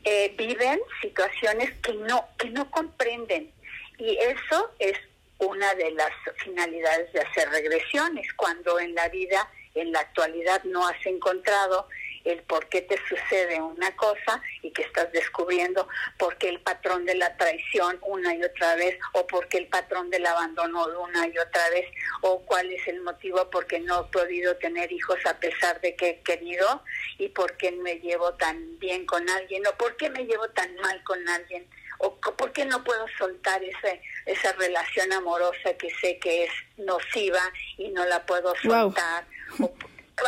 eh, 0.04 0.36
viven 0.38 0.80
situaciones 1.02 1.72
que 1.82 1.94
no 1.94 2.24
que 2.38 2.52
no 2.52 2.70
comprenden 2.70 3.52
y 3.98 4.18
eso 4.18 4.70
es 4.78 5.00
una 5.40 5.74
de 5.74 5.90
las 5.94 6.12
finalidades 6.44 7.12
de 7.12 7.22
hacer 7.22 7.50
regresiones 7.50 8.32
cuando 8.36 8.80
en 8.80 8.94
la 8.94 9.10
vida 9.10 9.50
en 9.74 9.92
la 9.92 10.02
actualidad 10.02 10.64
no 10.64 10.88
has 10.88 11.04
encontrado 11.08 11.88
el 12.26 12.42
por 12.44 12.68
qué 12.68 12.82
te 12.82 13.00
sucede 13.08 13.62
una 13.62 13.96
cosa 13.96 14.42
y 14.62 14.72
que 14.72 14.82
estás 14.82 15.12
descubriendo 15.12 15.88
por 16.18 16.38
qué 16.38 16.50
el 16.50 16.60
patrón 16.62 17.06
de 17.06 17.16
la 17.16 17.38
traición 17.38 18.00
una 18.02 18.34
y 18.34 18.44
otra 18.44 18.76
vez 18.76 18.98
o 19.14 19.26
por 19.28 19.48
qué 19.48 19.60
el 19.60 19.68
patrón 19.68 20.10
del 20.10 20.26
abandono 20.26 20.86
una 21.00 21.28
y 21.28 21.38
otra 21.38 21.70
vez 21.70 21.86
o 22.22 22.42
cuál 22.46 22.72
es 22.72 22.88
el 22.88 23.02
motivo 23.02 23.50
por 23.50 23.68
qué 23.68 23.80
no 23.80 24.02
he 24.02 24.12
podido 24.12 24.56
tener 24.58 24.92
hijos 24.92 25.20
a 25.26 25.40
pesar 25.40 25.80
de 25.82 25.96
que 25.96 26.10
he 26.10 26.22
querido 26.22 26.84
y 27.18 27.30
por 27.30 27.56
qué 27.58 27.72
me 27.72 27.96
llevo 28.00 28.34
tan 28.34 28.80
bien 28.80 29.06
con 29.06 29.30
alguien 29.30 29.66
o 29.68 29.72
por 29.78 29.96
qué 29.98 30.10
me 30.10 30.26
llevo 30.26 30.48
tan 30.50 30.76
mal 30.78 31.04
con 31.04 31.28
alguien 31.30 31.68
o 32.00 32.20
por 32.20 32.52
qué 32.52 32.66
no 32.66 32.84
puedo 32.84 33.06
soltar 33.18 33.64
ese, 33.64 34.02
esa 34.26 34.52
relación 34.54 35.14
amorosa 35.14 35.74
que 35.78 35.90
sé 36.02 36.20
que 36.20 36.46
es 36.46 36.52
nociva 36.78 37.42
y 37.78 37.90
no 37.90 38.04
la 38.06 38.26
puedo 38.26 38.54
soltar 38.62 39.26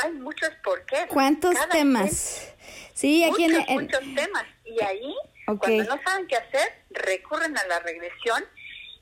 hay 0.03 0.11
muchos 0.13 0.49
por 0.63 0.85
qué. 0.85 1.07
¿Cuántos 1.07 1.55
temas? 1.69 2.53
Sí, 2.93 3.23
aquí 3.23 3.47
muchos, 3.47 3.69
muchos 3.69 4.15
temas. 4.15 4.45
Y 4.65 4.83
ahí, 4.83 5.15
cuando 5.45 5.83
no 5.95 6.01
saben 6.03 6.27
qué 6.27 6.35
hacer, 6.35 6.83
recurren 6.89 7.57
a 7.57 7.65
la 7.65 7.79
regresión 7.79 8.43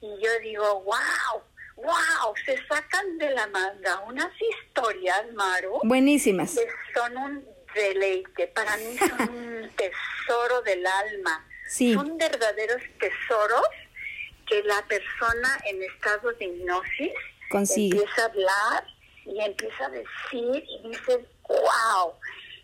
y 0.01 0.23
yo 0.23 0.39
digo, 0.41 0.83
wow, 0.83 1.41
wow, 1.77 2.35
se 2.45 2.57
sacan 2.67 3.17
de 3.17 3.31
la 3.31 3.47
manga 3.47 3.99
unas 4.07 4.31
historias, 4.39 5.33
Maru. 5.33 5.79
Buenísimas. 5.83 6.53
Que 6.55 6.67
son 6.93 7.17
un 7.17 7.45
deleite, 7.73 8.47
para 8.47 8.77
mí 8.77 8.97
son 8.97 9.29
un 9.29 9.69
tesoro 9.75 10.61
del 10.61 10.85
alma. 10.85 11.47
Sí. 11.67 11.93
Son 11.93 12.17
verdaderos 12.17 12.81
tesoros 12.99 13.65
que 14.47 14.61
la 14.63 14.81
persona 14.87 15.59
en 15.65 15.81
estado 15.81 16.31
de 16.33 16.45
hipnosis 16.45 17.11
Consigue. 17.49 17.97
empieza 17.97 18.21
a 18.21 18.25
hablar 18.25 18.94
y 19.25 19.39
empieza 19.41 19.85
a 19.85 19.89
decir 19.89 20.65
y 20.67 20.89
dice, 20.89 21.25
wow. 21.47 22.13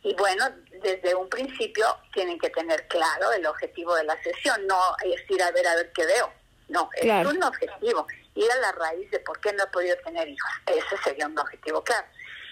Y 0.04 0.16
bueno, 0.16 0.46
desde 0.82 1.14
un 1.14 1.30
principio 1.30 1.86
tienen 2.14 2.40
que 2.40 2.50
tener 2.50 2.88
claro 2.88 3.32
el 3.34 3.46
objetivo 3.46 3.96
de 3.96 4.04
la 4.04 4.22
sesión, 4.24 4.66
no 4.68 4.80
es 5.04 5.30
ir 5.30 5.42
a 5.44 5.52
ver 5.52 5.68
a 5.68 5.76
ver 5.76 5.92
qué 5.94 6.06
veo. 6.06 6.32
No, 6.70 6.90
es 6.96 7.28
un 7.28 7.44
objetivo, 7.44 8.08
ir 8.34 8.50
a 8.50 8.56
la 8.56 8.72
raíz 8.72 9.12
de 9.12 9.20
por 9.20 9.40
qué 9.42 9.52
no 9.52 9.64
he 9.64 9.68
podido 9.68 9.96
tener 10.06 10.28
hijos. 10.30 10.52
Ese 10.66 10.98
sería 11.04 11.28
un 11.28 11.38
objetivo 11.38 11.84
claro. 11.84 12.08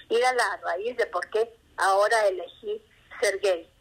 Ir 0.10 0.26
a 0.26 0.34
la 0.34 0.58
raíz 0.58 0.98
de 0.98 1.06
por 1.06 1.30
qué 1.30 1.56
ahora 1.78 2.28
elegí 2.28 2.84
ser 3.22 3.40
gay. 3.40 3.72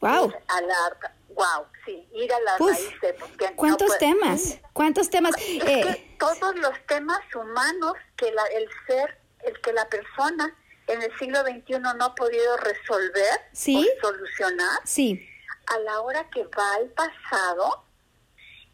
Wow. 0.00 0.32
a 0.48 0.60
la, 0.62 0.96
wow, 1.28 1.66
sí, 1.84 2.08
ir 2.14 2.32
a 2.32 2.40
la 2.40 2.56
raíz 2.56 3.00
de 3.02 3.12
por 3.14 3.30
qué 3.36 3.52
¿Cuántos 3.54 3.98
temas? 3.98 4.58
¿Cuántos 4.72 5.10
temas? 5.10 5.34
Eh, 5.38 6.16
todos 6.18 6.56
los 6.56 6.72
temas 6.86 7.20
humanos 7.34 7.92
que 8.16 8.32
la, 8.32 8.44
el 8.46 8.66
ser 8.86 9.19
el 9.44 9.60
que 9.60 9.72
la 9.72 9.88
persona 9.88 10.56
en 10.86 11.02
el 11.02 11.18
siglo 11.18 11.40
XXI 11.42 11.78
no 11.78 12.04
ha 12.04 12.14
podido 12.14 12.56
resolver 12.56 13.40
¿Sí? 13.52 13.76
o 13.76 14.06
solucionar, 14.06 14.80
sí. 14.84 15.28
a 15.66 15.78
la 15.80 16.00
hora 16.00 16.28
que 16.30 16.44
va 16.44 16.74
al 16.74 16.88
pasado 16.88 17.84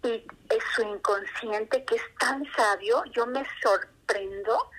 y 0.02 0.26
es 0.50 0.64
su 0.74 0.82
inconsciente 0.82 1.84
que 1.84 1.96
es 1.96 2.02
tan 2.18 2.44
sabio, 2.54 3.04
yo 3.12 3.26
me 3.26 3.44
sorprendo 3.62 4.70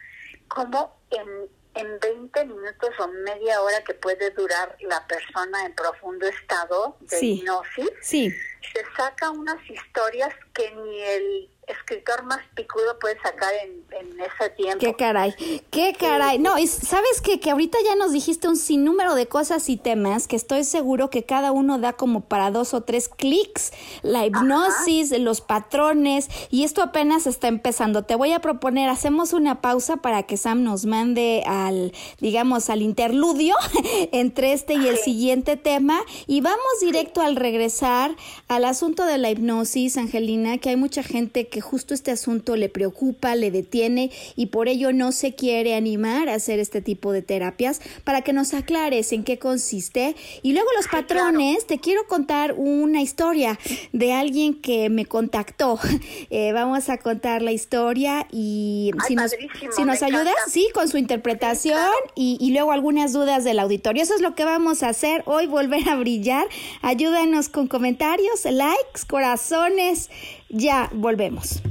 como 0.47 0.99
en, 1.09 1.49
en 1.75 1.99
20 1.99 2.45
minutos 2.45 2.89
o 2.99 3.07
media 3.07 3.61
hora 3.61 3.83
que 3.83 3.93
puede 3.93 4.31
durar 4.31 4.75
la 4.81 5.05
persona 5.05 5.65
en 5.65 5.75
profundo 5.75 6.27
estado 6.27 6.97
de 7.01 7.19
hipnosis, 7.25 7.89
sí. 8.01 8.33
se 8.73 8.83
saca 8.95 9.29
unas 9.29 9.57
historias 9.69 10.33
que 10.53 10.71
ni 10.71 11.01
el 11.01 11.56
escritor 11.67 12.23
más 12.23 12.39
picudo 12.55 12.97
puede 12.99 13.17
sacar 13.21 13.51
en, 13.63 13.77
ese 14.19 14.49
tiempo. 14.51 14.79
Qué 14.79 14.95
caray, 14.95 15.33
qué 15.69 15.93
caray. 15.97 16.39
No, 16.39 16.57
y 16.57 16.67
sabes 16.67 17.21
que, 17.21 17.39
que 17.39 17.51
ahorita 17.51 17.77
ya 17.83 17.95
nos 17.95 18.11
dijiste 18.11 18.47
un 18.47 18.55
sinnúmero 18.55 19.15
de 19.15 19.27
cosas 19.27 19.69
y 19.69 19.77
temas 19.77 20.27
que 20.27 20.35
estoy 20.35 20.63
seguro 20.63 21.09
que 21.09 21.23
cada 21.23 21.51
uno 21.51 21.77
da 21.77 21.93
como 21.93 22.21
para 22.21 22.51
dos 22.51 22.73
o 22.73 22.81
tres 22.81 23.09
clics. 23.09 23.71
La 24.01 24.25
hipnosis, 24.25 25.17
los 25.19 25.41
patrones, 25.41 26.29
y 26.49 26.63
esto 26.63 26.81
apenas 26.81 27.27
está 27.27 27.47
empezando. 27.47 28.03
Te 28.03 28.15
voy 28.15 28.31
a 28.31 28.39
proponer, 28.39 28.89
hacemos 28.89 29.33
una 29.33 29.61
pausa 29.61 29.97
para 29.97 30.23
que 30.23 30.37
Sam 30.37 30.63
nos 30.63 30.85
mande 30.85 31.43
al, 31.45 31.93
digamos, 32.19 32.69
al 32.69 32.81
interludio 32.81 33.55
entre 34.11 34.53
este 34.53 34.73
y 34.75 34.87
el 34.87 34.97
siguiente 34.97 35.57
tema. 35.57 36.01
Y 36.27 36.41
vamos 36.41 36.59
directo 36.81 37.21
al 37.21 37.35
regresar 37.35 38.15
al 38.47 38.65
asunto 38.65 39.05
de 39.05 39.17
la 39.17 39.29
hipnosis, 39.29 39.97
Angelina, 39.97 40.57
que 40.57 40.69
hay 40.69 40.75
mucha 40.77 41.03
gente 41.03 41.47
que 41.47 41.56
justo 41.61 41.93
este 41.93 42.11
asunto 42.11 42.55
le 42.55 42.69
preocupa, 42.69 43.35
le 43.35 43.51
detiene 43.51 44.11
y 44.35 44.47
por 44.47 44.67
ello 44.67 44.93
no 44.93 45.11
se 45.11 45.35
quiere 45.35 45.75
animar 45.75 46.29
a 46.29 46.35
hacer 46.35 46.59
este 46.59 46.81
tipo 46.81 47.11
de 47.11 47.21
terapias 47.21 47.81
para 48.03 48.21
que 48.21 48.33
nos 48.33 48.53
aclares 48.53 49.11
en 49.11 49.23
qué 49.23 49.39
consiste. 49.39 50.15
Y 50.41 50.53
luego 50.53 50.69
los 50.75 50.87
patrones, 50.87 51.65
te 51.67 51.79
quiero 51.79 52.07
contar 52.07 52.53
una 52.57 53.01
historia 53.01 53.59
de 53.93 54.13
alguien 54.13 54.53
que 54.53 54.89
me 54.89 55.05
contactó. 55.05 55.79
Eh, 56.29 56.51
vamos 56.51 56.89
a 56.89 56.97
contar 56.97 57.41
la 57.41 57.51
historia 57.51 58.27
y 58.31 58.91
si 59.07 59.15
nos, 59.15 59.31
si 59.75 59.83
nos 59.83 60.01
ayudas, 60.03 60.35
sí, 60.49 60.67
con 60.73 60.87
su 60.87 60.97
interpretación 60.97 61.79
y, 62.15 62.37
y 62.39 62.51
luego 62.51 62.71
algunas 62.71 63.13
dudas 63.13 63.43
del 63.43 63.59
auditorio. 63.59 64.03
Eso 64.03 64.13
es 64.13 64.21
lo 64.21 64.35
que 64.35 64.43
vamos 64.43 64.83
a 64.83 64.89
hacer 64.89 65.23
hoy, 65.25 65.47
volver 65.47 65.87
a 65.89 65.95
brillar. 65.95 66.47
Ayúdanos 66.81 67.49
con 67.49 67.67
comentarios, 67.67 68.45
likes, 68.45 69.05
corazones. 69.07 70.09
Ya 70.49 70.89
volvemos. 70.93 71.61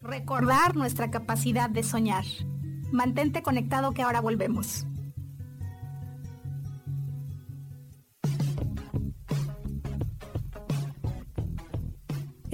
Recordar 0.00 0.76
nuestra 0.76 1.10
capacidad 1.10 1.68
de 1.68 1.82
soñar. 1.82 2.24
Mantente 2.92 3.42
conectado 3.42 3.92
que 3.92 4.02
ahora 4.02 4.20
volvemos. 4.20 4.86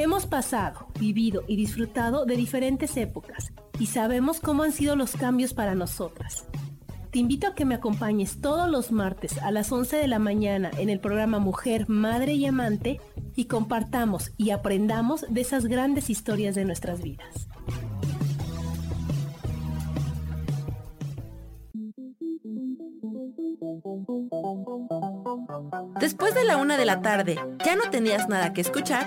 Hemos 0.03 0.27
pasado, 0.27 0.89
vivido 0.99 1.45
y 1.47 1.55
disfrutado 1.55 2.27
de 2.27 2.35
diferentes 2.35 2.97
épocas 2.97 3.53
y 3.79 3.87
sabemos 3.87 4.41
cómo 4.41 4.65
han 4.65 4.73
sido 4.73 4.97
los 4.97 5.13
cambios 5.13 5.55
para 5.55 5.77
nosotras. 5.77 6.45
Te 7.13 7.21
invito 7.21 7.47
a 7.47 7.55
que 7.55 7.65
me 7.65 7.77
acompañes 7.77 8.41
todos 8.41 8.69
los 8.69 8.91
martes 8.91 9.39
a 9.39 9.53
las 9.53 9.71
11 9.71 9.99
de 9.99 10.09
la 10.09 10.19
mañana 10.19 10.73
en 10.77 10.91
el 10.91 10.99
programa 10.99 11.39
Mujer, 11.39 11.89
Madre 11.89 12.33
y 12.33 12.47
Amante 12.47 13.01
y 13.37 13.45
compartamos 13.45 14.33
y 14.37 14.51
aprendamos 14.51 15.25
de 15.29 15.41
esas 15.41 15.67
grandes 15.67 16.11
historias 16.11 16.57
de 16.57 16.65
nuestras 16.65 17.01
vidas. 17.01 17.47
Después 26.01 26.35
de 26.35 26.43
la 26.43 26.57
una 26.57 26.77
de 26.77 26.87
la 26.87 27.03
tarde, 27.03 27.39
¿ya 27.65 27.77
no 27.77 27.89
tenías 27.89 28.29
nada 28.29 28.53
que 28.53 28.63
escuchar? 28.63 29.07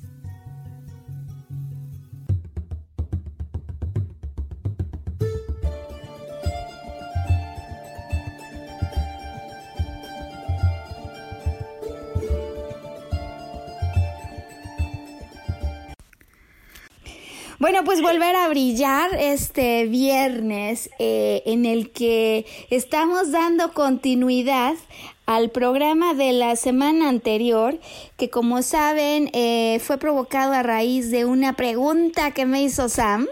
Bueno, 17.61 17.83
pues 17.83 18.01
volver 18.01 18.35
a 18.35 18.47
brillar 18.49 19.13
este 19.19 19.85
viernes 19.85 20.89
eh, 20.97 21.43
en 21.45 21.67
el 21.67 21.91
que 21.91 22.47
estamos 22.71 23.31
dando 23.31 23.73
continuidad 23.73 24.73
al 25.25 25.49
programa 25.49 26.13
de 26.13 26.33
la 26.33 26.55
semana 26.55 27.07
anterior, 27.07 27.79
que 28.17 28.29
como 28.29 28.61
saben 28.63 29.29
eh, 29.33 29.79
fue 29.79 29.97
provocado 29.97 30.53
a 30.53 30.63
raíz 30.63 31.11
de 31.11 31.25
una 31.25 31.53
pregunta 31.53 32.31
que 32.31 32.45
me 32.45 32.61
hizo 32.63 32.89
Sam. 32.89 33.27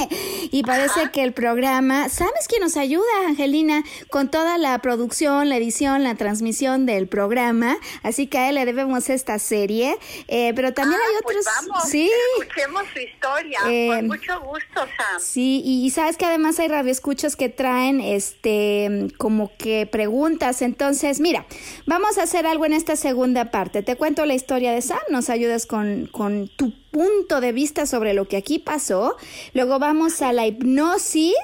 y 0.50 0.62
parece 0.62 1.10
que 1.12 1.22
el 1.22 1.32
programa, 1.32 2.08
Sam 2.08 2.30
es 2.40 2.48
quien 2.48 2.62
nos 2.62 2.76
ayuda, 2.76 3.04
Angelina, 3.26 3.84
con 4.10 4.30
toda 4.30 4.58
la 4.58 4.78
producción, 4.80 5.48
la 5.48 5.56
edición, 5.56 6.02
la 6.02 6.14
transmisión 6.14 6.86
del 6.86 7.08
programa. 7.08 7.76
Así 8.02 8.26
que 8.26 8.38
a 8.38 8.48
él 8.48 8.56
le 8.56 8.64
debemos 8.64 9.08
esta 9.10 9.38
serie. 9.38 9.96
Eh, 10.28 10.52
pero 10.56 10.72
también 10.72 11.00
hay 11.00 11.16
ah, 11.16 11.20
pues 11.22 11.36
otros. 11.36 11.68
vamos, 11.68 11.84
sí. 11.88 12.10
Escuchemos 12.40 12.82
su 12.92 12.98
historia. 13.00 13.58
Eh, 13.68 13.88
con 13.88 14.06
mucho 14.08 14.40
gusto, 14.40 14.80
Sam. 14.96 15.20
Sí, 15.20 15.62
y, 15.64 15.86
y 15.86 15.90
sabes 15.90 16.16
que 16.16 16.24
además 16.24 16.58
hay 16.58 16.68
radioescuchos 16.68 17.36
que 17.36 17.48
traen 17.48 18.00
este 18.00 19.08
como 19.18 19.52
que 19.56 19.86
preguntas. 19.86 20.62
Entonces, 20.62 21.20
mira, 21.20 21.43
vamos 21.86 22.18
a 22.18 22.22
hacer 22.22 22.46
algo 22.46 22.66
en 22.66 22.72
esta 22.72 22.96
segunda 22.96 23.50
parte. 23.50 23.82
Te 23.82 23.96
cuento 23.96 24.26
la 24.26 24.34
historia 24.34 24.72
de 24.72 24.82
Sam, 24.82 24.98
nos 25.10 25.30
ayudas 25.30 25.66
con, 25.66 26.06
con 26.06 26.48
tu 26.48 26.72
punto 26.94 27.40
de 27.40 27.50
vista 27.50 27.86
sobre 27.86 28.14
lo 28.14 28.28
que 28.28 28.36
aquí 28.36 28.60
pasó. 28.60 29.16
Luego 29.52 29.80
vamos 29.80 30.22
a 30.22 30.32
la 30.32 30.46
hipnosis 30.46 31.34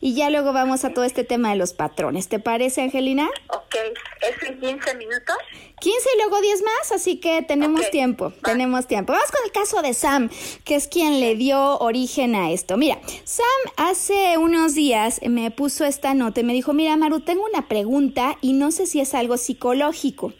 y 0.00 0.14
ya 0.14 0.30
luego 0.30 0.52
vamos 0.52 0.84
a 0.84 0.94
todo 0.94 1.04
este 1.04 1.24
tema 1.24 1.50
de 1.50 1.56
los 1.56 1.72
patrones. 1.72 2.28
¿Te 2.28 2.38
parece, 2.38 2.82
Angelina? 2.82 3.28
Ok, 3.48 3.74
¿es 4.20 4.48
en 4.48 4.60
15 4.60 4.94
minutos? 4.94 5.36
15 5.80 6.08
y 6.14 6.18
luego 6.18 6.40
10 6.40 6.62
más, 6.62 6.92
así 6.92 7.16
que 7.16 7.42
tenemos 7.42 7.90
tiempo, 7.90 8.26
va. 8.26 8.52
tenemos 8.52 8.86
tiempo. 8.86 9.12
Vamos 9.12 9.30
con 9.32 9.44
el 9.44 9.50
caso 9.50 9.82
de 9.82 9.94
Sam, 9.94 10.30
que 10.64 10.76
es 10.76 10.86
quien 10.86 11.18
le 11.18 11.34
dio 11.34 11.78
origen 11.78 12.36
a 12.36 12.52
esto. 12.52 12.76
Mira, 12.76 13.00
Sam 13.24 13.46
hace 13.76 14.38
unos 14.38 14.74
días 14.74 15.20
me 15.26 15.50
puso 15.50 15.84
esta 15.84 16.14
nota 16.14 16.40
y 16.40 16.44
me 16.44 16.52
dijo, 16.52 16.72
mira 16.72 16.96
Maru, 16.96 17.18
tengo 17.18 17.44
una 17.52 17.66
pregunta 17.66 18.38
y 18.40 18.52
no 18.52 18.70
sé 18.70 18.86
si 18.86 19.00
es 19.00 19.14
algo 19.14 19.36
psicológico. 19.38 20.32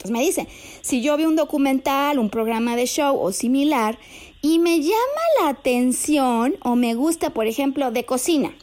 Entonces 0.00 0.18
me 0.18 0.24
dice, 0.24 0.48
si 0.80 1.02
yo 1.02 1.18
vi 1.18 1.26
un 1.26 1.36
documental, 1.36 2.18
un 2.18 2.30
programa 2.30 2.74
de 2.74 2.86
show 2.86 3.20
o 3.20 3.32
similar 3.32 3.98
y 4.40 4.58
me 4.58 4.80
llama 4.80 5.22
la 5.42 5.48
atención 5.50 6.56
o 6.62 6.74
me 6.74 6.94
gusta, 6.94 7.34
por 7.34 7.46
ejemplo, 7.46 7.90
de 7.90 8.06
cocina. 8.06 8.54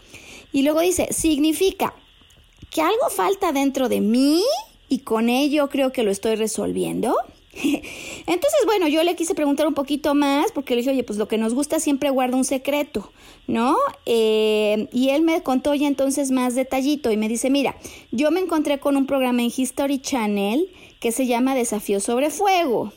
Y 0.51 0.63
luego 0.63 0.79
dice, 0.79 1.13
significa 1.13 1.93
que 2.71 2.81
algo 2.81 3.11
falta 3.11 3.51
dentro 3.51 3.87
de 3.87 4.01
mí 4.01 4.43
y 4.89 4.99
con 4.99 5.29
ello 5.29 5.69
creo 5.69 5.91
que 5.91 6.01
lo 6.01 6.09
estoy 6.09 6.33
resolviendo. 6.37 7.15
Entonces, 7.53 8.59
bueno, 8.65 8.87
yo 8.87 9.03
le 9.03 9.15
quise 9.15 9.35
preguntar 9.35 9.67
un 9.67 9.75
poquito 9.75 10.15
más 10.15 10.51
porque 10.51 10.73
le 10.73 10.81
dije, 10.81 10.91
oye, 10.91 11.03
pues 11.03 11.19
lo 11.19 11.27
que 11.27 11.37
nos 11.37 11.53
gusta 11.53 11.79
siempre 11.79 12.09
guarda 12.09 12.35
un 12.35 12.45
secreto, 12.45 13.11
¿no? 13.45 13.75
Eh, 14.07 14.87
y 14.91 15.09
él 15.09 15.21
me 15.21 15.43
contó 15.43 15.75
ya 15.75 15.87
entonces 15.87 16.31
más 16.31 16.55
detallito 16.55 17.11
y 17.11 17.17
me 17.17 17.29
dice, 17.29 17.51
mira, 17.51 17.75
yo 18.11 18.31
me 18.31 18.39
encontré 18.39 18.79
con 18.79 18.97
un 18.97 19.05
programa 19.05 19.43
en 19.43 19.51
History 19.55 19.99
Channel 19.99 20.67
que 20.99 21.11
se 21.11 21.27
llama 21.27 21.55
Desafío 21.55 21.99
sobre 21.99 22.29
Fuego. 22.29 22.91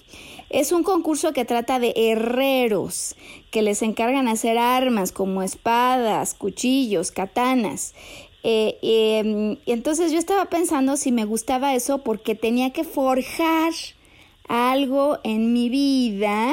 Es 0.48 0.72
un 0.72 0.82
concurso 0.82 1.32
que 1.32 1.44
trata 1.44 1.78
de 1.78 1.92
herreros 1.96 3.14
que 3.50 3.62
les 3.62 3.82
encargan 3.82 4.26
hacer 4.26 4.58
armas 4.58 5.12
como 5.12 5.42
espadas, 5.42 6.34
cuchillos, 6.34 7.12
katanas. 7.12 7.94
Eh, 8.42 8.78
y 8.82 9.70
entonces 9.70 10.12
yo 10.12 10.18
estaba 10.18 10.46
pensando 10.46 10.96
si 10.96 11.12
me 11.12 11.24
gustaba 11.24 11.74
eso 11.74 11.98
porque 11.98 12.34
tenía 12.34 12.70
que 12.70 12.84
forjar 12.84 13.72
algo 14.52 15.18
en 15.22 15.52
mi 15.52 15.68
vida. 15.68 16.52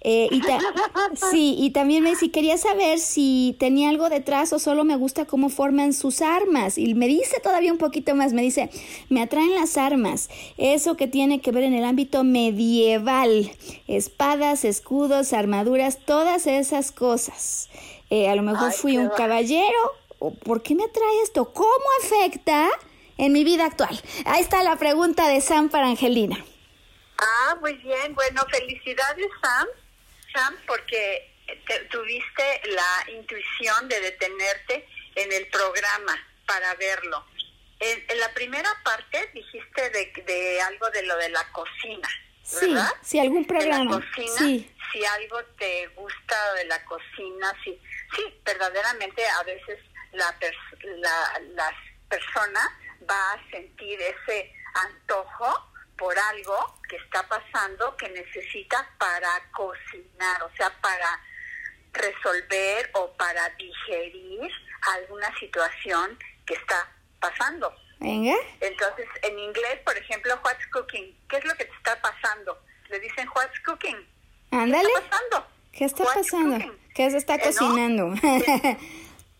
eh, 0.00 0.28
y 0.32 0.40
sí, 1.30 1.54
y 1.58 1.70
también 1.70 2.02
me 2.02 2.16
si 2.16 2.28
quería 2.28 2.58
saber 2.58 2.98
si 2.98 3.54
tenía 3.60 3.88
algo 3.88 4.08
detrás 4.08 4.52
o 4.52 4.58
solo 4.58 4.82
me 4.84 4.96
gusta 4.96 5.26
cómo 5.26 5.48
forman 5.48 5.92
sus 5.92 6.22
armas. 6.22 6.76
Y 6.76 6.94
me 6.94 7.06
dice 7.06 7.38
todavía 7.42 7.70
un 7.72 7.78
poquito 7.78 8.14
más, 8.16 8.32
me 8.32 8.42
dice, 8.42 8.68
me 9.08 9.22
atraen 9.22 9.54
las 9.54 9.76
armas, 9.76 10.28
eso 10.58 10.96
que 10.96 11.06
tiene 11.06 11.40
que 11.40 11.52
ver 11.52 11.62
en 11.62 11.74
el 11.74 11.84
ámbito 11.84 12.24
medieval, 12.24 13.50
espadas, 13.86 14.64
escudos, 14.64 15.32
armaduras, 15.32 15.98
todas 16.04 16.46
esas 16.48 16.90
cosas. 16.90 17.68
Eh, 18.10 18.28
a 18.28 18.34
lo 18.34 18.42
mejor 18.42 18.70
Ay, 18.72 18.76
fui 18.76 18.96
un 18.98 19.08
va- 19.08 19.14
caballero. 19.14 19.78
¿o 20.18 20.32
¿Por 20.32 20.62
qué 20.62 20.74
me 20.74 20.82
atrae 20.84 21.22
esto? 21.22 21.52
¿Cómo 21.52 21.68
afecta 22.02 22.68
en 23.18 23.32
mi 23.32 23.44
vida 23.44 23.66
actual? 23.66 24.00
Ahí 24.24 24.42
está 24.42 24.62
la 24.64 24.76
pregunta 24.76 25.28
de 25.28 25.40
Sam 25.40 25.68
para 25.68 25.88
Angelina. 25.88 26.44
Ah, 27.18 27.56
muy 27.60 27.74
bien. 27.74 28.14
Bueno, 28.14 28.42
felicidades, 28.50 29.26
Sam. 29.42 29.68
Sam, 30.32 30.56
porque 30.66 31.32
te- 31.66 31.84
tuviste 31.86 32.62
la 32.66 33.10
intuición 33.12 33.88
de 33.88 34.00
detenerte 34.00 34.86
en 35.14 35.32
el 35.32 35.46
programa 35.48 36.14
para 36.46 36.74
verlo. 36.74 37.24
En, 37.78 38.04
en 38.08 38.20
la 38.20 38.32
primera 38.34 38.70
parte 38.84 39.30
dijiste 39.34 39.90
de, 39.90 40.12
de 40.26 40.60
algo 40.62 40.88
de 40.90 41.02
lo 41.04 41.16
de 41.16 41.28
la 41.30 41.46
cocina, 41.52 42.08
Sí, 42.42 42.72
¿verdad? 42.72 42.92
sí, 43.02 43.18
algún 43.18 43.42
De 43.46 43.52
la 43.54 43.58
programa. 43.58 44.00
cocina, 44.00 44.38
Sí. 44.38 44.74
si 44.92 45.04
algo 45.04 45.42
te 45.58 45.86
gusta 45.88 46.54
de 46.54 46.64
la 46.66 46.82
cocina, 46.84 47.52
sí, 47.64 47.78
sí, 48.14 48.22
verdaderamente 48.44 49.26
a 49.26 49.42
veces 49.42 49.78
la, 50.12 50.38
pers- 50.40 50.82
la, 50.98 51.40
la 51.54 51.74
persona 52.08 52.60
va 53.10 53.32
a 53.32 53.50
sentir 53.50 54.00
ese 54.00 54.54
antojo 54.74 55.72
por 55.98 56.18
algo 56.18 56.78
que 56.88 56.96
está 56.96 57.26
pasando 57.28 57.96
que 57.96 58.08
necesita 58.10 58.88
para 58.98 59.28
cocinar, 59.52 60.42
o 60.42 60.50
sea, 60.56 60.70
para 60.80 61.20
resolver 61.92 62.90
o 62.94 63.12
para 63.16 63.48
digerir 63.50 64.50
alguna 64.94 65.36
situación 65.38 66.18
que 66.44 66.54
está 66.54 66.88
pasando. 67.20 67.74
Entonces, 67.98 69.06
en 69.22 69.38
inglés, 69.38 69.80
por 69.84 69.96
ejemplo, 69.96 70.38
what's 70.44 70.66
cooking? 70.68 71.16
¿Qué 71.28 71.38
es 71.38 71.44
lo 71.44 71.54
que 71.54 71.64
te 71.64 71.74
está 71.74 72.00
pasando? 72.02 72.58
Le 72.88 73.00
dicen 73.00 73.26
what's 73.34 73.58
cooking. 73.60 73.96
Ándale. 74.50 74.86
¿Qué 74.88 74.94
está 74.94 75.08
pasando? 75.10 75.46
¿Qué 75.72 75.84
está 75.84 76.04
What's 76.04 76.14
pasando? 76.30 76.56
cooking? 76.56 76.78
¿Qué 76.94 77.10
se 77.10 77.16
está 77.16 77.34
Eh, 77.34 77.38
¿no? 77.38 77.44
cocinando? 77.44 78.14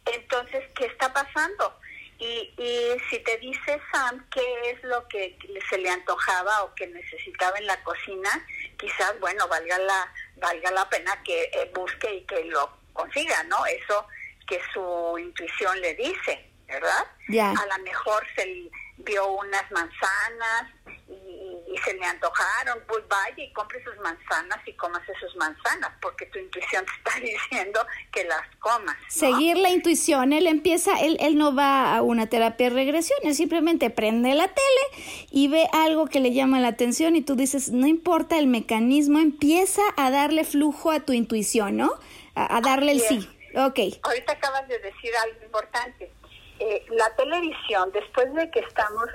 Entonces, 0.06 0.64
¿qué 0.74 0.86
está 0.86 1.12
pasando? 1.12 1.78
Y, 2.18 2.54
y 2.56 2.96
si 3.10 3.18
te 3.20 3.36
dice 3.38 3.80
Sam 3.92 4.26
qué 4.30 4.70
es 4.70 4.82
lo 4.84 5.06
que 5.08 5.38
se 5.68 5.78
le 5.78 5.90
antojaba 5.90 6.64
o 6.64 6.74
que 6.74 6.86
necesitaba 6.86 7.58
en 7.58 7.66
la 7.66 7.82
cocina, 7.82 8.46
quizás, 8.78 9.18
bueno, 9.20 9.46
valga 9.48 9.78
la, 9.78 10.12
valga 10.36 10.70
la 10.70 10.88
pena 10.88 11.22
que 11.22 11.42
eh, 11.44 11.70
busque 11.74 12.14
y 12.14 12.20
que 12.22 12.44
lo 12.44 12.70
consiga, 12.92 13.42
¿no? 13.44 13.64
Eso 13.66 14.06
que 14.46 14.60
su 14.72 15.18
intuición 15.18 15.80
le 15.80 15.94
dice, 15.94 16.50
¿verdad? 16.66 17.06
Ya. 17.28 17.50
A 17.50 17.78
lo 17.78 17.84
mejor 17.84 18.24
se 18.34 18.70
vio 18.98 19.26
unas 19.28 19.70
manzanas 19.70 20.72
y, 21.08 21.55
y 21.76 21.78
se 21.78 21.94
le 21.94 22.04
antojaron, 22.04 22.78
pues 22.86 23.04
vaya 23.08 23.44
y 23.44 23.52
compre 23.52 23.82
sus 23.84 23.96
manzanas 23.98 24.58
y 24.66 24.72
comas 24.74 25.02
sus 25.20 25.36
manzanas, 25.36 25.92
porque 26.00 26.26
tu 26.26 26.38
intuición 26.38 26.84
te 26.84 26.92
está 26.92 27.20
diciendo 27.50 27.80
que 28.12 28.24
las 28.24 28.42
comas. 28.58 28.96
Seguir 29.08 29.56
la 29.56 29.70
intuición, 29.70 30.32
él 30.32 30.46
empieza, 30.46 30.98
él, 31.00 31.16
él 31.20 31.36
no 31.36 31.54
va 31.54 31.96
a 31.96 32.02
una 32.02 32.28
terapia 32.28 32.70
de 32.70 32.74
regresión, 32.74 33.18
él 33.22 33.34
simplemente 33.34 33.90
prende 33.90 34.34
la 34.34 34.48
tele 34.48 35.04
y 35.30 35.48
ve 35.48 35.68
algo 35.72 36.06
que 36.06 36.20
le 36.20 36.32
llama 36.32 36.60
la 36.60 36.68
atención 36.68 37.16
y 37.16 37.22
tú 37.22 37.36
dices, 37.36 37.70
no 37.70 37.86
importa 37.86 38.38
el 38.38 38.46
mecanismo, 38.46 39.18
empieza 39.18 39.82
a 39.96 40.10
darle 40.10 40.44
flujo 40.44 40.90
a 40.90 41.00
tu 41.00 41.12
intuición, 41.12 41.76
¿no? 41.76 41.92
A, 42.34 42.60
darle 42.60 42.92
el 42.92 43.00
sí. 43.00 43.28
Ok. 43.54 43.78
Ahorita 44.02 44.32
acabas 44.32 44.68
de 44.68 44.78
decir 44.78 45.10
algo 45.16 45.42
importante. 45.42 46.12
Eh, 46.58 46.84
la 46.90 47.14
televisión, 47.16 47.90
después 47.92 48.32
de 48.34 48.50
que 48.50 48.60
estamos 48.60 49.06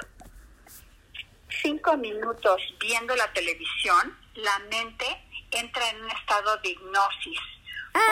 cinco 1.61 1.97
minutos 1.97 2.61
viendo 2.79 3.15
la 3.15 3.31
televisión, 3.33 4.17
la 4.35 4.59
mente 4.69 5.05
entra 5.51 5.89
en 5.89 6.03
un 6.03 6.11
estado 6.11 6.57
de 6.57 6.69
hipnosis. 6.69 7.39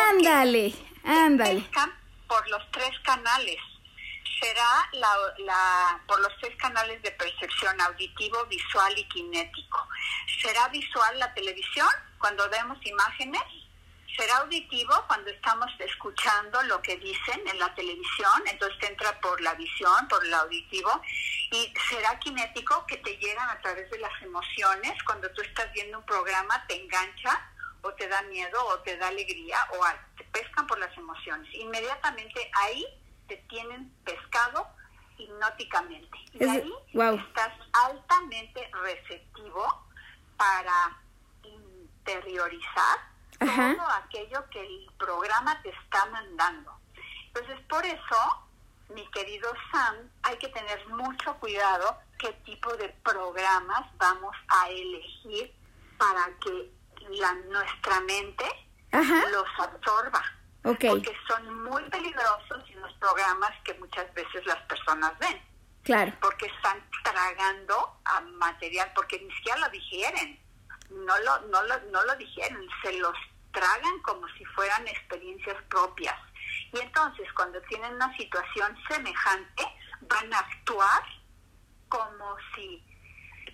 Ándale, 0.09 0.73
ándale. 1.03 1.63
Por 2.27 2.49
los 2.49 2.71
tres 2.71 2.97
canales. 3.03 3.57
Será 4.39 4.89
la, 4.93 5.09
la, 5.39 6.01
por 6.07 6.19
los 6.21 6.31
tres 6.39 6.55
canales 6.57 7.01
de 7.01 7.11
percepción, 7.11 7.79
auditivo, 7.81 8.45
visual 8.45 8.97
y 8.97 9.03
kinético. 9.09 9.87
Será 10.41 10.69
visual 10.69 11.19
la 11.19 11.33
televisión 11.33 11.89
cuando 12.19 12.49
vemos 12.49 12.77
imágenes 12.85 13.43
será 14.15 14.37
auditivo 14.37 14.93
cuando 15.07 15.29
estamos 15.29 15.71
escuchando 15.79 16.61
lo 16.63 16.81
que 16.81 16.97
dicen 16.97 17.47
en 17.47 17.59
la 17.59 17.73
televisión, 17.75 18.43
entonces 18.47 18.77
te 18.79 18.87
entra 18.87 19.19
por 19.21 19.39
la 19.41 19.53
visión, 19.55 20.07
por 20.07 20.25
el 20.25 20.33
auditivo, 20.33 21.01
y 21.51 21.73
será 21.89 22.19
kinético 22.19 22.85
que 22.85 22.97
te 22.97 23.17
llegan 23.17 23.49
a 23.49 23.59
través 23.61 23.89
de 23.89 23.99
las 23.99 24.21
emociones, 24.21 25.01
cuando 25.03 25.29
tú 25.31 25.41
estás 25.41 25.71
viendo 25.73 25.99
un 25.99 26.05
programa 26.05 26.65
te 26.67 26.75
engancha 26.81 27.49
o 27.81 27.93
te 27.93 28.07
da 28.07 28.21
miedo 28.23 28.63
o 28.67 28.79
te 28.79 28.97
da 28.97 29.07
alegría 29.07 29.57
o 29.77 29.85
te 30.17 30.23
pescan 30.25 30.67
por 30.67 30.77
las 30.79 30.95
emociones. 30.97 31.49
Inmediatamente 31.53 32.51
ahí 32.53 32.85
te 33.27 33.37
tienen 33.49 33.89
pescado 34.03 34.67
hipnóticamente. 35.17 36.17
Y 36.33 36.43
ahí 36.43 36.73
estás 36.93 37.53
altamente 37.71 38.69
receptivo 38.83 39.87
para 40.37 40.97
interiorizar 41.43 43.09
todo 43.39 43.89
aquello 44.03 44.49
que 44.49 44.61
el 44.61 44.89
programa 44.97 45.61
te 45.61 45.69
está 45.69 46.05
mandando. 46.07 46.79
Entonces, 47.27 47.59
por 47.67 47.85
eso, 47.85 48.47
mi 48.93 49.05
querido 49.11 49.51
Sam, 49.71 49.95
hay 50.23 50.37
que 50.37 50.49
tener 50.49 50.87
mucho 50.87 51.35
cuidado 51.39 51.97
qué 52.17 52.33
tipo 52.45 52.75
de 52.75 52.89
programas 53.03 53.85
vamos 53.97 54.35
a 54.49 54.69
elegir 54.69 55.53
para 55.97 56.25
que 56.39 56.71
la, 57.09 57.33
nuestra 57.33 57.99
mente 58.01 58.45
los 58.91 59.47
absorba. 59.59 60.23
Porque 60.61 61.15
son 61.27 61.63
muy 61.63 61.83
peligrosos 61.89 62.69
los 62.75 62.93
programas 62.93 63.51
que 63.63 63.73
muchas 63.75 64.13
veces 64.13 64.45
las 64.45 64.61
personas 64.63 65.17
ven. 65.19 65.41
Claro. 65.83 66.13
Porque 66.21 66.47
están 66.47 66.83
tragando 67.03 67.99
a 68.05 68.21
material, 68.21 68.91
porque 68.93 69.19
ni 69.19 69.33
siquiera 69.35 69.59
lo 69.59 69.69
digieren. 69.69 70.39
No 70.89 71.17
lo, 71.19 71.39
no 71.47 71.63
lo, 71.63 71.79
no 71.91 72.03
lo 72.03 72.15
digieren, 72.15 72.67
se 72.83 72.93
los 72.93 73.15
tragan 73.51 73.99
como 74.01 74.27
si 74.37 74.45
fueran 74.45 74.87
experiencias 74.87 75.57
propias. 75.69 76.15
Y 76.73 76.79
entonces 76.79 77.31
cuando 77.33 77.61
tienen 77.63 77.93
una 77.95 78.15
situación 78.15 78.75
semejante, 78.87 79.63
van 80.01 80.33
a 80.33 80.39
actuar 80.39 81.03
como 81.87 82.35
si, 82.55 82.83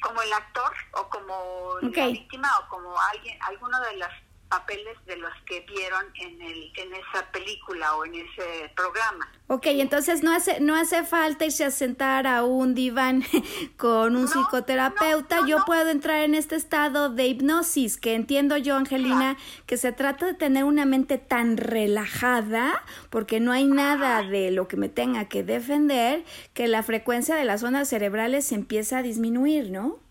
como 0.01 0.21
el 0.21 0.33
actor 0.33 0.73
o 0.93 1.09
como 1.09 1.77
la 1.81 2.07
víctima 2.07 2.49
o 2.59 2.69
como 2.69 2.99
alguien, 2.99 3.41
alguno 3.43 3.79
de 3.81 3.97
las 3.97 4.24
papeles 4.49 4.97
de 5.05 5.17
los 5.17 5.31
que 5.45 5.61
vieron 5.61 6.03
en, 6.21 6.41
el, 6.41 6.71
en 6.77 6.93
esa 6.93 7.29
película 7.31 7.95
o 7.95 8.05
en 8.05 8.15
ese 8.15 8.71
programa. 8.75 9.27
Ok, 9.47 9.67
entonces 9.67 10.23
no 10.23 10.33
hace, 10.33 10.59
no 10.59 10.75
hace 10.75 11.03
falta 11.03 11.45
irse 11.45 11.65
a 11.65 11.71
sentar 11.71 12.25
a 12.25 12.43
un 12.43 12.73
diván 12.73 13.23
con 13.77 14.15
un 14.15 14.27
psicoterapeuta. 14.27 15.45
yo 15.47 15.63
puedo 15.65 15.89
entrar 15.89 16.23
en 16.23 16.35
este 16.35 16.55
estado 16.55 17.09
de 17.09 17.27
hipnosis, 17.27 17.97
que 17.97 18.15
entiendo 18.15 18.57
yo, 18.57 18.75
Angelina, 18.75 19.37
que 19.65 19.77
se 19.77 19.91
trata 19.91 20.25
de 20.25 20.33
tener 20.33 20.63
una 20.63 20.85
mente 20.85 21.17
tan 21.17 21.57
relajada, 21.57 22.83
porque 23.09 23.39
no 23.39 23.51
hay 23.51 23.65
nada 23.65 24.23
de 24.23 24.51
lo 24.51 24.67
que 24.67 24.77
me 24.77 24.89
tenga 24.89 25.25
que 25.25 25.43
defender, 25.43 26.23
que 26.53 26.67
la 26.67 26.83
frecuencia 26.83 27.35
de 27.35 27.45
las 27.45 27.61
zonas 27.61 27.87
cerebrales 27.87 28.51
empieza 28.51 28.99
a 28.99 29.03
disminuir, 29.03 29.69
¿no? 29.69 30.04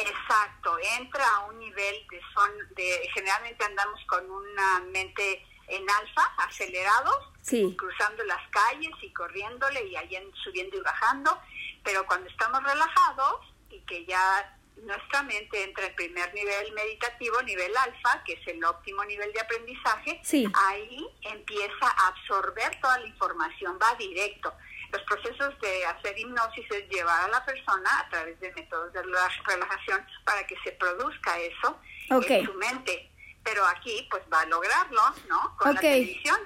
Exacto, 0.00 0.78
entra 0.98 1.26
a 1.36 1.40
un 1.46 1.58
nivel 1.58 1.94
de 2.10 2.20
son 2.34 2.50
de 2.74 3.08
generalmente 3.12 3.64
andamos 3.64 4.00
con 4.06 4.30
una 4.30 4.80
mente 4.92 5.46
en 5.68 5.88
alfa, 5.88 6.22
acelerados, 6.38 7.28
cruzando 7.76 8.24
las 8.24 8.48
calles 8.50 8.90
y 9.02 9.12
corriéndole 9.12 9.86
y 9.86 9.96
allá 9.96 10.20
subiendo 10.42 10.76
y 10.76 10.80
bajando, 10.80 11.38
pero 11.84 12.04
cuando 12.06 12.28
estamos 12.28 12.62
relajados 12.62 13.46
y 13.70 13.80
que 13.80 14.04
ya 14.06 14.56
nuestra 14.82 15.22
mente 15.22 15.62
entra 15.62 15.86
en 15.86 15.94
primer 15.94 16.32
nivel 16.34 16.72
meditativo, 16.72 17.42
nivel 17.42 17.76
alfa, 17.76 18.22
que 18.24 18.34
es 18.34 18.46
el 18.48 18.64
óptimo 18.64 19.04
nivel 19.04 19.32
de 19.32 19.40
aprendizaje, 19.40 20.20
ahí 20.54 21.06
empieza 21.22 21.86
a 21.86 22.08
absorber 22.08 22.80
toda 22.80 22.98
la 22.98 23.06
información, 23.06 23.78
va 23.80 23.94
directo. 23.96 24.52
Los 24.92 25.02
procesos 25.02 25.58
de 25.60 25.86
hacer 25.86 26.18
hipnosis 26.18 26.66
es 26.70 26.88
llevar 26.88 27.24
a 27.24 27.28
la 27.28 27.44
persona 27.44 28.00
a 28.00 28.08
través 28.08 28.38
de 28.40 28.52
métodos 28.52 28.92
de 28.92 29.02
relajación 29.02 30.04
para 30.24 30.46
que 30.46 30.56
se 30.64 30.72
produzca 30.72 31.38
eso 31.38 31.78
en 32.08 32.46
su 32.46 32.54
mente. 32.54 33.10
Pero 33.42 33.64
aquí 33.66 34.06
pues 34.10 34.22
va 34.32 34.42
a 34.42 34.46
lograrlo, 34.46 35.00
¿no? 35.28 35.56
Con 35.56 35.74
la 35.74 35.80
televisión. 35.80 36.38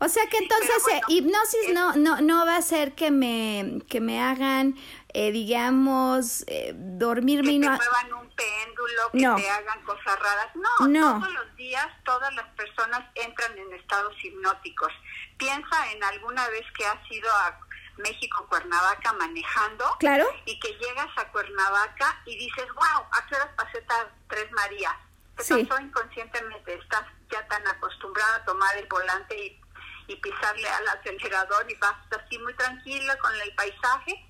O 0.00 0.08
sea 0.08 0.26
que 0.26 0.36
entonces 0.36 0.86
eh, 0.92 1.00
hipnosis 1.08 1.72
no, 1.72 1.94
no, 1.94 2.20
no 2.20 2.44
va 2.44 2.56
a 2.56 2.62
ser 2.62 2.94
que 2.94 3.10
me, 3.10 3.80
que 3.88 4.00
me 4.00 4.22
hagan, 4.22 4.76
eh, 5.14 5.32
digamos, 5.32 6.44
eh, 6.48 6.72
dormirme 6.74 7.48
que 7.48 7.54
y 7.54 7.58
no... 7.58 7.70
muevan 7.70 8.12
un 8.12 8.30
péndulo, 8.36 9.10
que 9.12 9.42
te 9.42 9.50
hagan 9.50 9.82
cosas 9.84 10.18
raras. 10.18 10.48
No, 10.54 10.88
no, 10.88 11.20
todos 11.20 11.32
los 11.32 11.56
días 11.56 11.86
todas 12.04 12.34
las 12.34 12.48
personas 12.50 13.02
entran 13.14 13.56
en 13.56 13.72
estados 13.72 14.14
hipnóticos. 14.22 14.92
Piensa 15.38 15.92
en 15.92 16.04
alguna 16.04 16.48
vez 16.50 16.64
que 16.76 16.84
has 16.84 17.10
ido 17.10 17.30
a 17.30 17.58
México, 17.98 18.46
Cuernavaca 18.48 19.12
manejando. 19.14 19.84
Claro. 19.98 20.26
Y 20.44 20.58
que 20.60 20.72
llegas 20.74 21.08
a 21.16 21.28
Cuernavaca 21.30 22.22
y 22.26 22.36
dices, 22.36 22.66
wow, 22.74 23.06
¿a 23.10 23.26
qué 23.26 23.34
horas 23.36 23.50
pasé 23.56 23.84
Tres 24.28 24.50
Marías? 24.52 24.94
Te 25.36 25.64
pasó 25.64 25.80
inconscientemente, 25.80 26.74
estás 26.74 27.04
ya 27.30 27.46
tan 27.48 27.66
acostumbrada 27.66 28.36
a 28.36 28.44
tomar 28.44 28.76
el 28.76 28.86
volante 28.86 29.36
y, 29.36 29.60
y 30.08 30.16
pisarle 30.16 30.68
al 30.68 30.88
acelerador 30.88 31.70
y 31.70 31.74
vas 31.76 31.94
así 32.10 32.38
muy 32.38 32.54
tranquila 32.54 33.16
con 33.18 33.32
el 33.40 33.54
paisaje 33.54 34.28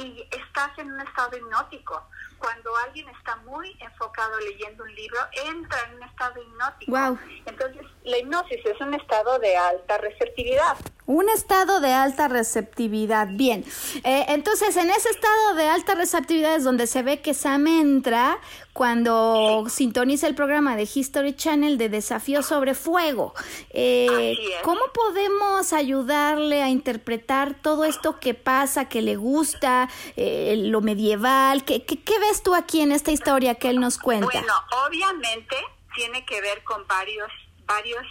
y 0.00 0.26
estás 0.30 0.76
en 0.78 0.92
un 0.92 1.00
estado 1.00 1.36
hipnótico. 1.36 2.02
Cuando 2.38 2.74
alguien 2.78 3.08
está 3.10 3.36
muy 3.36 3.76
enfocado 3.80 4.38
leyendo 4.40 4.84
un 4.84 4.94
libro, 4.94 5.18
entra 5.32 5.78
en 5.88 5.96
un 5.96 6.02
estado 6.04 6.42
hipnótico. 6.42 6.92
Wow. 6.92 7.18
Entonces, 7.44 7.86
la 8.04 8.18
hipnosis 8.18 8.64
es 8.64 8.80
un 8.80 8.94
estado 8.94 9.38
de 9.38 9.56
alta 9.56 9.98
receptividad. 9.98 10.76
Un 11.10 11.28
estado 11.28 11.80
de 11.80 11.92
alta 11.92 12.28
receptividad. 12.28 13.26
Bien. 13.32 13.64
Eh, 14.04 14.26
entonces, 14.28 14.76
en 14.76 14.90
ese 14.90 15.08
estado 15.08 15.54
de 15.56 15.66
alta 15.66 15.96
receptividad 15.96 16.54
es 16.54 16.62
donde 16.62 16.86
se 16.86 17.02
ve 17.02 17.20
que 17.20 17.34
Sam 17.34 17.66
entra 17.66 18.38
cuando 18.72 19.64
sintoniza 19.68 20.28
el 20.28 20.36
programa 20.36 20.76
de 20.76 20.88
History 20.94 21.34
Channel 21.34 21.78
de 21.78 21.88
Desafío 21.88 22.44
sobre 22.44 22.74
Fuego. 22.74 23.34
Eh, 23.70 24.36
¿Cómo 24.62 24.82
podemos 24.94 25.72
ayudarle 25.72 26.62
a 26.62 26.68
interpretar 26.68 27.54
todo 27.60 27.84
esto 27.84 28.20
que 28.20 28.34
pasa, 28.34 28.88
que 28.88 29.02
le 29.02 29.16
gusta, 29.16 29.88
eh, 30.14 30.54
lo 30.58 30.80
medieval? 30.80 31.64
¿Qué, 31.64 31.84
¿Qué, 31.84 32.00
qué, 32.00 32.20
ves 32.20 32.44
tú 32.44 32.54
aquí 32.54 32.82
en 32.82 32.92
esta 32.92 33.10
historia 33.10 33.56
que 33.56 33.68
él 33.68 33.80
nos 33.80 33.98
cuenta? 33.98 34.26
Bueno, 34.26 34.54
obviamente 34.86 35.56
tiene 35.96 36.24
que 36.24 36.40
ver 36.40 36.62
con 36.62 36.86
varios, 36.86 37.32
varios, 37.66 38.06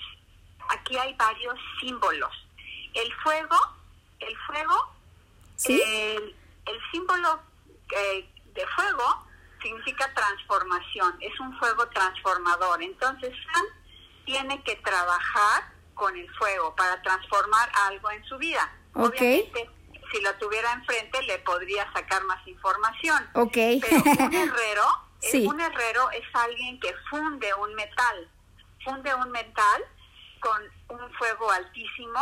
aquí 0.67 0.97
hay 0.97 1.13
varios 1.13 1.55
símbolos 1.79 2.48
el 3.01 3.13
fuego, 3.15 3.57
el 4.19 4.37
fuego, 4.47 4.93
el, 5.67 6.35
símbolo 6.91 7.39
eh, 7.95 8.29
de 8.53 8.67
fuego 8.67 9.25
significa 9.61 10.13
transformación, 10.13 11.17
es 11.19 11.37
un 11.39 11.57
fuego 11.59 11.87
transformador. 11.89 12.81
Entonces 12.81 13.33
Sam 13.45 13.65
tiene 14.25 14.61
que 14.63 14.75
trabajar 14.77 15.71
con 15.93 16.15
el 16.15 16.29
fuego 16.35 16.75
para 16.75 17.01
transformar 17.01 17.69
algo 17.87 18.09
en 18.11 18.23
su 18.25 18.37
vida. 18.37 18.71
Obviamente, 18.93 19.69
si 20.11 20.21
lo 20.21 20.33
tuviera 20.35 20.73
enfrente 20.73 21.21
le 21.23 21.39
podría 21.39 21.91
sacar 21.93 22.23
más 22.23 22.45
información. 22.47 23.29
Okay. 23.33 23.79
Pero 23.81 24.03
un 24.03 24.33
herrero, 24.33 24.85
un 25.49 25.59
herrero 25.59 26.11
es 26.11 26.23
alguien 26.33 26.79
que 26.79 26.93
funde 27.09 27.53
un 27.55 27.75
metal, 27.75 28.29
funde 28.83 29.13
un 29.13 29.29
metal 29.31 29.83
con 30.39 30.61
un 30.89 31.13
fuego 31.15 31.51
altísimo 31.51 32.19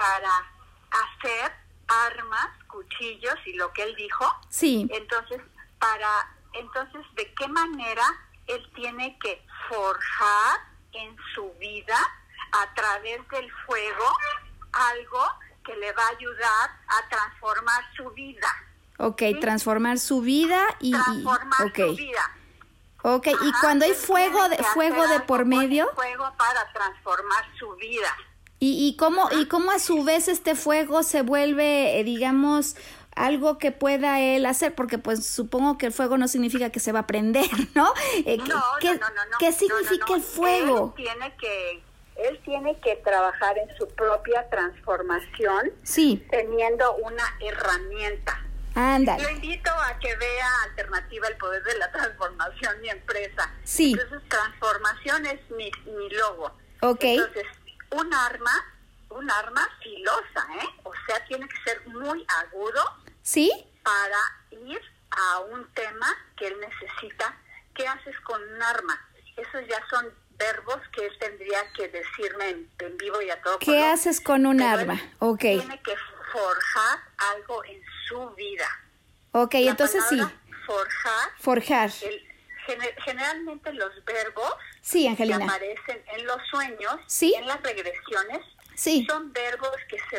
para 0.00 0.50
hacer 0.90 1.52
armas, 1.86 2.48
cuchillos 2.68 3.34
y 3.44 3.52
lo 3.52 3.70
que 3.74 3.82
él 3.82 3.94
dijo. 3.96 4.24
Sí. 4.48 4.88
Entonces, 4.90 5.42
para 5.78 6.26
entonces 6.54 7.02
de 7.16 7.32
qué 7.34 7.46
manera 7.48 8.04
él 8.46 8.66
tiene 8.74 9.18
que 9.22 9.44
forjar 9.68 10.60
en 10.92 11.16
su 11.34 11.52
vida 11.60 11.98
a 12.52 12.74
través 12.74 13.28
del 13.28 13.52
fuego 13.66 14.04
algo 14.72 15.22
que 15.64 15.76
le 15.76 15.92
va 15.92 16.02
a 16.02 16.08
ayudar 16.08 16.70
a 16.88 17.08
transformar 17.08 17.84
su 17.94 18.10
vida. 18.10 18.48
Ok, 18.96 19.22
transformar 19.40 19.98
su 19.98 20.22
vida 20.22 20.62
y... 20.80 20.92
Transformar 20.92 21.72
su 21.74 21.94
vida. 21.94 22.36
Ok, 23.02 23.28
y 23.28 23.52
cuando 23.60 23.84
hay 23.84 23.94
fuego 23.94 24.48
de, 24.48 24.56
fuego 24.58 25.06
de 25.08 25.20
por 25.20 25.44
medio... 25.44 25.90
Fuego 25.94 26.32
para 26.36 26.70
transformar 26.72 27.44
su 27.58 27.74
vida. 27.76 28.14
¿Y, 28.62 28.86
y, 28.86 28.96
cómo, 28.96 29.28
¿Y 29.40 29.46
cómo 29.46 29.70
a 29.70 29.78
su 29.78 30.04
vez 30.04 30.28
este 30.28 30.54
fuego 30.54 31.02
se 31.02 31.22
vuelve, 31.22 31.98
eh, 31.98 32.04
digamos, 32.04 32.76
algo 33.16 33.56
que 33.56 33.72
pueda 33.72 34.20
él 34.20 34.44
hacer? 34.44 34.74
Porque 34.74 34.98
pues 34.98 35.26
supongo 35.26 35.78
que 35.78 35.86
el 35.86 35.92
fuego 35.92 36.18
no 36.18 36.28
significa 36.28 36.68
que 36.68 36.78
se 36.78 36.92
va 36.92 37.00
a 37.00 37.06
prender, 37.06 37.48
¿no? 37.74 37.92
Eh, 38.26 38.36
no, 38.36 38.44
no, 38.44 38.92
no, 38.92 39.24
no, 39.30 39.38
¿Qué 39.38 39.52
significa 39.52 40.14
el 40.14 40.20
fuego? 40.20 40.94
Él 40.96 41.04
tiene 41.04 41.36
que 41.36 41.82
él 42.16 42.38
tiene 42.44 42.78
que 42.80 42.96
trabajar 42.96 43.56
en 43.56 43.74
su 43.78 43.88
propia 43.88 44.46
transformación, 44.50 45.72
sí. 45.82 46.22
teniendo 46.30 46.96
una 46.96 47.24
herramienta. 47.40 48.44
Ándale. 48.74 49.22
Lo 49.22 49.30
invito 49.30 49.70
a 49.70 49.98
que 49.98 50.14
vea 50.16 50.48
Alternativa 50.68 51.28
el 51.28 51.36
Poder 51.38 51.62
de 51.62 51.78
la 51.78 51.90
Transformación, 51.90 52.80
mi 52.82 52.90
empresa. 52.90 53.50
Sí. 53.64 53.92
Entonces, 53.92 54.28
transformación 54.28 55.26
es 55.26 55.50
mi, 55.50 55.70
mi 55.86 56.10
logo. 56.10 56.52
Ok. 56.82 57.04
Entonces, 57.04 57.46
un 57.90 58.14
arma, 58.14 58.52
un 59.10 59.30
arma 59.30 59.68
filosa, 59.82 60.46
¿eh? 60.62 60.68
O 60.84 60.92
sea, 61.06 61.24
tiene 61.26 61.48
que 61.48 61.56
ser 61.64 61.86
muy 61.88 62.24
agudo. 62.42 62.82
Sí. 63.22 63.50
Para 63.82 64.18
ir 64.50 64.80
a 65.10 65.40
un 65.40 65.66
tema 65.74 66.06
que 66.36 66.46
él 66.48 66.56
necesita. 66.60 67.36
¿Qué 67.74 67.86
haces 67.86 68.18
con 68.20 68.42
un 68.42 68.62
arma? 68.62 69.08
Esos 69.36 69.66
ya 69.68 69.82
son 69.88 70.12
verbos 70.36 70.80
que 70.92 71.06
él 71.06 71.18
tendría 71.18 71.72
que 71.72 71.88
decirme 71.88 72.50
en, 72.50 72.96
vivo 72.96 73.20
y 73.20 73.30
a 73.30 73.40
todo 73.42 73.58
¿Qué 73.58 73.84
haces 73.84 74.20
con 74.20 74.46
un 74.46 74.62
arma? 74.62 75.00
Ok. 75.18 75.40
Tiene 75.40 75.80
que 75.82 75.94
forjar 76.32 76.98
algo 77.34 77.64
en 77.64 77.82
su 78.08 78.30
vida. 78.30 78.68
Ok, 79.32 79.54
entonces 79.54 80.02
sí. 80.08 80.20
Forjar. 80.66 81.30
Forjar. 81.38 81.90
Generalmente 83.04 83.72
los 83.72 83.92
verbos 84.04 84.52
sí, 84.80 85.14
que 85.16 85.34
aparecen 85.34 86.02
en 86.16 86.26
los 86.26 86.38
sueños, 86.50 86.96
¿Sí? 87.06 87.34
en 87.34 87.46
las 87.46 87.62
regresiones, 87.62 88.40
sí. 88.74 89.06
son 89.08 89.32
verbos 89.32 89.76
que 89.88 89.98
se, 90.10 90.18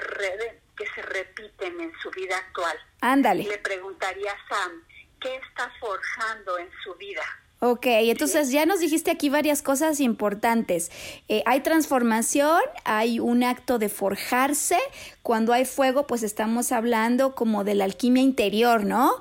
que 0.77 0.85
se 0.93 1.01
repiten 1.01 1.79
en 1.81 1.91
su 2.01 2.09
vida 2.11 2.37
actual. 2.37 2.77
Ándale. 3.01 3.43
Le 3.43 3.57
preguntaría 3.57 4.31
a 4.31 4.47
Sam, 4.47 4.83
¿qué 5.19 5.35
está 5.35 5.71
forjando 5.79 6.57
en 6.57 6.69
su 6.83 6.95
vida? 6.95 7.23
Ok, 7.63 7.85
entonces 7.85 8.49
ya 8.49 8.65
nos 8.65 8.79
dijiste 8.79 9.11
aquí 9.11 9.29
varias 9.29 9.61
cosas 9.61 9.99
importantes. 9.99 10.89
Eh, 11.27 11.43
hay 11.45 11.59
transformación, 11.59 12.59
hay 12.85 13.19
un 13.19 13.43
acto 13.43 13.77
de 13.77 13.87
forjarse. 13.87 14.79
Cuando 15.21 15.53
hay 15.53 15.65
fuego, 15.65 16.07
pues 16.07 16.23
estamos 16.23 16.71
hablando 16.71 17.35
como 17.35 17.63
de 17.63 17.75
la 17.75 17.85
alquimia 17.85 18.23
interior, 18.23 18.83
¿no? 18.83 19.19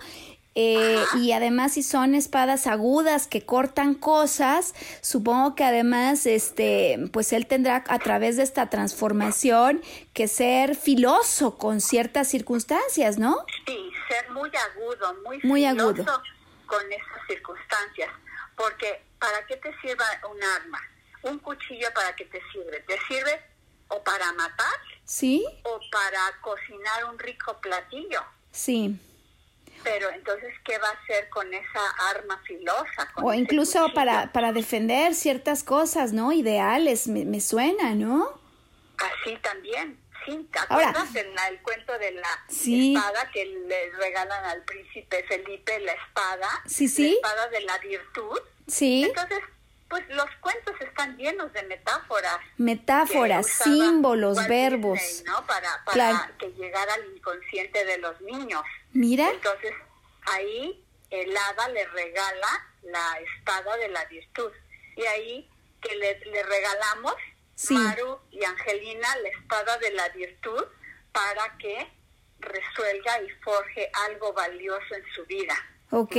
Eh, 0.56 1.04
y 1.14 1.30
además 1.30 1.74
si 1.74 1.82
son 1.84 2.16
espadas 2.16 2.66
agudas 2.66 3.28
que 3.28 3.46
cortan 3.46 3.94
cosas, 3.94 4.74
supongo 5.00 5.54
que 5.54 5.62
además 5.62 6.26
este 6.26 6.98
pues 7.12 7.32
él 7.32 7.46
tendrá 7.46 7.84
a 7.86 7.98
través 8.00 8.36
de 8.36 8.42
esta 8.42 8.68
transformación 8.68 9.80
que 10.12 10.26
ser 10.26 10.74
filoso 10.74 11.56
con 11.56 11.80
ciertas 11.80 12.26
circunstancias, 12.28 13.16
¿no? 13.16 13.44
Sí, 13.64 13.92
ser 14.08 14.28
muy 14.30 14.50
agudo, 14.50 15.14
muy, 15.24 15.38
muy 15.44 15.62
filoso 15.62 15.88
agudo 15.88 16.22
con 16.66 16.92
esas 16.92 17.26
circunstancias. 17.28 18.10
Porque 18.56 19.02
¿para 19.20 19.46
qué 19.46 19.56
te 19.56 19.72
sirva 19.80 20.04
un 20.30 20.42
arma? 20.42 20.80
Un 21.22 21.38
cuchillo 21.38 21.88
para 21.94 22.14
qué 22.16 22.24
te 22.24 22.40
sirve? 22.52 22.80
¿Te 22.88 22.98
sirve 23.06 23.40
o 23.88 24.02
para 24.02 24.32
matar? 24.32 24.78
Sí. 25.04 25.44
O 25.64 25.80
para 25.92 26.40
cocinar 26.40 27.04
un 27.04 27.18
rico 27.18 27.60
platillo. 27.60 28.22
Sí. 28.50 28.98
Pero 29.82 30.10
entonces, 30.10 30.52
¿qué 30.64 30.78
va 30.78 30.88
a 30.88 30.92
hacer 30.92 31.28
con 31.30 31.52
esa 31.52 31.80
arma 32.10 32.40
filosa? 32.46 33.12
o 33.16 33.32
incluso 33.32 33.92
para, 33.94 34.32
para 34.32 34.52
defender 34.52 35.14
ciertas 35.14 35.64
cosas, 35.64 36.12
¿no? 36.12 36.32
Ideales, 36.32 37.08
me, 37.08 37.24
me 37.24 37.40
suena, 37.40 37.94
¿no? 37.94 38.40
Así 38.98 39.36
también. 39.38 39.98
Sí, 40.26 40.48
¿te 40.52 40.58
acuerdas 40.58 41.12
del 41.14 41.28
el 41.48 41.62
cuento 41.62 41.98
de 41.98 42.12
la 42.12 42.44
sí. 42.48 42.94
espada 42.94 43.30
que 43.32 43.46
le 43.46 43.90
regalan 43.92 44.44
al 44.44 44.62
príncipe 44.64 45.24
Felipe 45.26 45.78
la 45.80 45.92
espada? 45.92 46.48
Sí, 46.66 46.88
sí. 46.88 47.18
La 47.22 47.28
espada 47.28 47.48
de 47.48 47.60
la 47.62 47.78
virtud. 47.78 48.38
Sí. 48.66 49.04
Entonces, 49.04 49.38
pues 49.90 50.08
los 50.08 50.30
cuentos 50.40 50.74
están 50.80 51.16
llenos 51.16 51.52
de 51.52 51.64
metáforas. 51.64 52.38
Metáforas, 52.56 53.46
símbolos, 53.48 54.46
verbos. 54.46 55.24
¿no? 55.26 55.44
Para, 55.46 55.84
para 55.84 56.32
que 56.38 56.48
llegara 56.52 56.94
al 56.94 57.16
inconsciente 57.16 57.84
de 57.84 57.98
los 57.98 58.18
niños. 58.20 58.62
Mira. 58.92 59.28
Entonces, 59.30 59.74
ahí 60.26 60.82
el 61.10 61.36
hada 61.36 61.68
le 61.70 61.86
regala 61.88 62.68
la 62.82 63.18
espada 63.18 63.76
de 63.78 63.88
la 63.88 64.04
virtud. 64.04 64.52
Y 64.96 65.02
ahí 65.06 65.50
que 65.82 65.96
le, 65.96 66.20
le 66.20 66.42
regalamos 66.44 67.16
sí. 67.56 67.74
Maru 67.74 68.20
y 68.30 68.44
Angelina 68.44 69.16
la 69.16 69.28
espada 69.28 69.76
de 69.78 69.90
la 69.90 70.08
virtud 70.10 70.64
para 71.10 71.58
que 71.58 71.90
resuelga 72.38 73.22
y 73.22 73.30
forje 73.42 73.90
algo 74.08 74.32
valioso 74.32 74.94
en 74.94 75.04
su 75.14 75.26
vida. 75.26 75.56
Ok, 75.92 76.16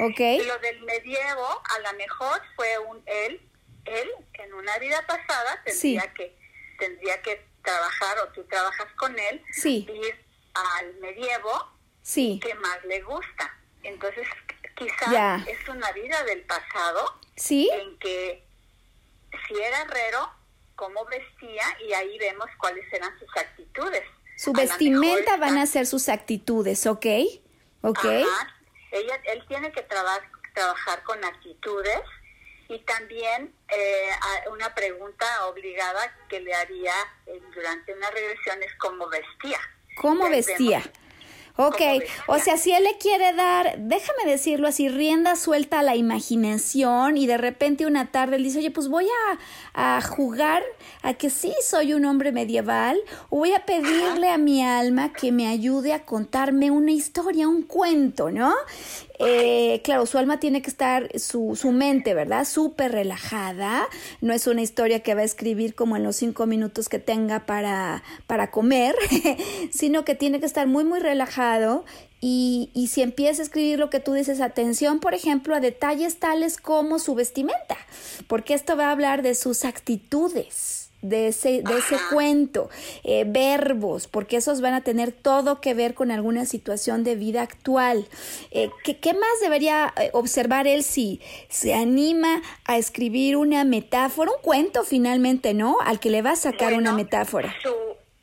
ok. 0.00 0.20
Lo 0.46 0.58
del 0.58 0.82
medievo, 0.82 1.62
a 1.64 1.78
lo 1.80 1.98
mejor 1.98 2.42
fue 2.56 2.78
un 2.78 3.02
él, 3.06 3.40
él 3.84 4.08
en 4.34 4.54
una 4.54 4.76
vida 4.78 5.04
pasada 5.06 5.62
tendría 5.64 6.02
sí. 6.02 6.08
que 6.16 6.36
tendría 6.78 7.20
que 7.22 7.44
trabajar 7.62 8.18
o 8.20 8.32
tú 8.32 8.44
trabajas 8.44 8.88
con 8.96 9.18
él, 9.18 9.42
sí. 9.52 9.86
ir 9.88 10.24
al 10.54 10.94
medievo, 11.00 11.72
sí. 12.02 12.40
que 12.42 12.54
más 12.54 12.84
le 12.84 13.02
gusta. 13.02 13.54
Entonces, 13.82 14.26
quizás 14.76 15.46
es 15.46 15.68
una 15.68 15.90
vida 15.92 16.22
del 16.24 16.42
pasado 16.42 17.20
sí. 17.36 17.68
en 17.72 17.98
que 17.98 18.44
si 19.46 19.54
era 19.54 19.82
herrero, 19.82 20.30
cómo 20.74 21.04
vestía 21.06 21.64
y 21.86 21.92
ahí 21.92 22.18
vemos 22.18 22.46
cuáles 22.58 22.90
eran 22.92 23.16
sus 23.18 23.28
actitudes. 23.36 24.02
Su 24.36 24.52
vestimenta 24.52 25.32
mejor, 25.32 25.40
van 25.40 25.58
a 25.58 25.66
ser 25.66 25.86
sus 25.86 26.08
actitudes, 26.08 26.86
¿ok? 26.86 27.06
¿Ok? 27.82 28.04
Ajá. 28.04 28.57
Ella, 28.90 29.20
él 29.24 29.44
tiene 29.48 29.72
que 29.72 29.82
traba 29.82 30.20
trabajar 30.54 31.02
con 31.04 31.24
actitudes 31.24 32.00
y 32.68 32.78
también 32.80 33.54
eh, 33.68 34.10
una 34.50 34.74
pregunta 34.74 35.46
obligada 35.46 36.14
que 36.28 36.40
le 36.40 36.54
haría 36.54 36.94
eh, 37.26 37.40
durante 37.54 37.94
una 37.94 38.10
regresión 38.10 38.62
es 38.62 38.74
cómo 38.76 39.08
vestía. 39.08 39.58
¿Cómo 39.96 40.28
vestía? 40.28 40.78
Vemos, 40.80 41.07
Ok, 41.60 41.80
o 42.28 42.38
sea, 42.38 42.56
si 42.56 42.70
él 42.70 42.84
le 42.84 42.98
quiere 42.98 43.32
dar, 43.32 43.78
déjame 43.78 44.30
decirlo 44.30 44.68
así, 44.68 44.88
rienda 44.88 45.34
suelta 45.34 45.80
a 45.80 45.82
la 45.82 45.96
imaginación 45.96 47.16
y 47.16 47.26
de 47.26 47.36
repente 47.36 47.84
una 47.84 48.12
tarde 48.12 48.36
él 48.36 48.44
dice, 48.44 48.60
oye, 48.60 48.70
pues 48.70 48.86
voy 48.86 49.06
a, 49.74 49.96
a 49.96 50.00
jugar 50.00 50.62
a 51.02 51.14
que 51.14 51.30
sí 51.30 51.52
soy 51.60 51.94
un 51.94 52.04
hombre 52.04 52.30
medieval 52.30 53.00
o 53.28 53.38
voy 53.38 53.54
a 53.54 53.66
pedirle 53.66 54.28
a 54.28 54.38
mi 54.38 54.62
alma 54.62 55.12
que 55.12 55.32
me 55.32 55.48
ayude 55.48 55.92
a 55.92 56.04
contarme 56.04 56.70
una 56.70 56.92
historia, 56.92 57.48
un 57.48 57.62
cuento, 57.62 58.30
¿no? 58.30 58.54
Eh, 59.18 59.80
claro, 59.82 60.06
su 60.06 60.16
alma 60.16 60.38
tiene 60.38 60.62
que 60.62 60.70
estar, 60.70 61.08
su, 61.18 61.56
su 61.56 61.72
mente, 61.72 62.14
¿verdad? 62.14 62.44
Súper 62.44 62.92
relajada. 62.92 63.88
No 64.20 64.32
es 64.32 64.46
una 64.46 64.62
historia 64.62 65.00
que 65.00 65.14
va 65.14 65.22
a 65.22 65.24
escribir 65.24 65.74
como 65.74 65.96
en 65.96 66.04
los 66.04 66.16
cinco 66.16 66.46
minutos 66.46 66.88
que 66.88 66.98
tenga 66.98 67.44
para, 67.46 68.02
para 68.26 68.50
comer, 68.50 68.94
sino 69.72 70.04
que 70.04 70.14
tiene 70.14 70.40
que 70.40 70.46
estar 70.46 70.66
muy, 70.66 70.84
muy 70.84 71.00
relajado. 71.00 71.84
Y, 72.20 72.70
y 72.74 72.88
si 72.88 73.02
empieza 73.02 73.42
a 73.42 73.44
escribir 73.44 73.78
lo 73.78 73.90
que 73.90 74.00
tú 74.00 74.12
dices, 74.12 74.40
atención, 74.40 75.00
por 75.00 75.14
ejemplo, 75.14 75.54
a 75.54 75.60
detalles 75.60 76.18
tales 76.18 76.56
como 76.56 76.98
su 76.98 77.14
vestimenta, 77.14 77.76
porque 78.26 78.54
esto 78.54 78.76
va 78.76 78.88
a 78.88 78.92
hablar 78.92 79.22
de 79.22 79.34
sus 79.34 79.64
actitudes 79.64 80.77
de 81.02 81.28
ese, 81.28 81.62
de 81.62 81.78
ese 81.78 81.96
cuento, 82.10 82.70
eh, 83.04 83.24
verbos, 83.26 84.08
porque 84.08 84.36
esos 84.36 84.60
van 84.60 84.74
a 84.74 84.82
tener 84.82 85.12
todo 85.12 85.60
que 85.60 85.74
ver 85.74 85.94
con 85.94 86.10
alguna 86.10 86.44
situación 86.44 87.04
de 87.04 87.14
vida 87.14 87.42
actual. 87.42 88.08
Eh, 88.50 88.70
¿qué, 88.84 88.98
¿qué, 88.98 89.14
más 89.14 89.40
debería 89.40 89.94
observar 90.12 90.66
él 90.66 90.82
si 90.82 91.20
se 91.48 91.74
anima 91.74 92.42
a 92.64 92.78
escribir 92.78 93.36
una 93.36 93.64
metáfora, 93.64 94.30
un 94.30 94.42
cuento 94.42 94.84
finalmente, 94.84 95.54
¿no? 95.54 95.78
Al 95.80 96.00
que 96.00 96.10
le 96.10 96.22
va 96.22 96.32
a 96.32 96.36
sacar 96.36 96.72
bueno, 96.72 96.90
una 96.90 96.92
metáfora. 96.92 97.54
Su, 97.62 97.74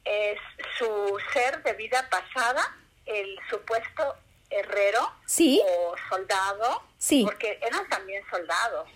es, 0.03 0.39
su 0.77 1.17
ser 1.33 1.63
de 1.63 1.73
vida 1.73 2.07
pasada, 2.09 2.61
el 3.05 3.37
supuesto 3.49 4.15
herrero 4.49 5.11
¿Sí? 5.25 5.61
o 5.65 5.95
soldado, 6.09 6.83
sí. 6.97 7.23
porque 7.23 7.59
eran 7.61 7.87
también 7.89 8.23
soldados, 8.29 8.89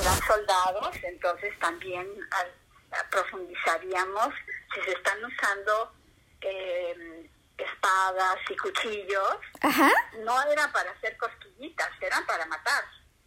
eran 0.00 0.18
soldados, 0.26 0.96
entonces 1.02 1.58
también 1.58 2.06
al 2.30 2.65
profundizaríamos 3.10 4.34
si 4.74 4.80
se 4.82 4.92
están 4.92 5.24
usando 5.24 5.92
eh, 6.40 7.30
espadas 7.56 8.36
y 8.50 8.56
cuchillos. 8.56 9.36
Ajá. 9.60 9.90
No 10.24 10.42
era 10.50 10.70
para 10.72 10.90
hacer 10.90 11.16
cosquillas 11.16 11.46
batallitas, 11.56 11.90
eran 12.00 12.26
para 12.26 12.46
matar. 12.46 12.84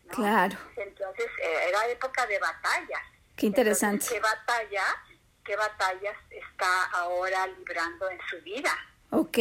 Claro. 0.09 0.57
Entonces 0.75 1.27
eh, 1.41 1.69
era 1.69 1.87
época 1.87 2.25
de 2.25 2.39
batallas. 2.39 3.01
Qué 3.35 3.45
interesante. 3.45 4.05
¿Qué 4.09 4.19
batalla, 4.19 4.83
qué 5.43 5.55
batallas 5.55 6.17
está 6.29 6.85
ahora 6.85 7.47
librando 7.47 8.09
en 8.09 8.19
su 8.29 8.41
vida? 8.41 8.71
Ok. 9.11 9.37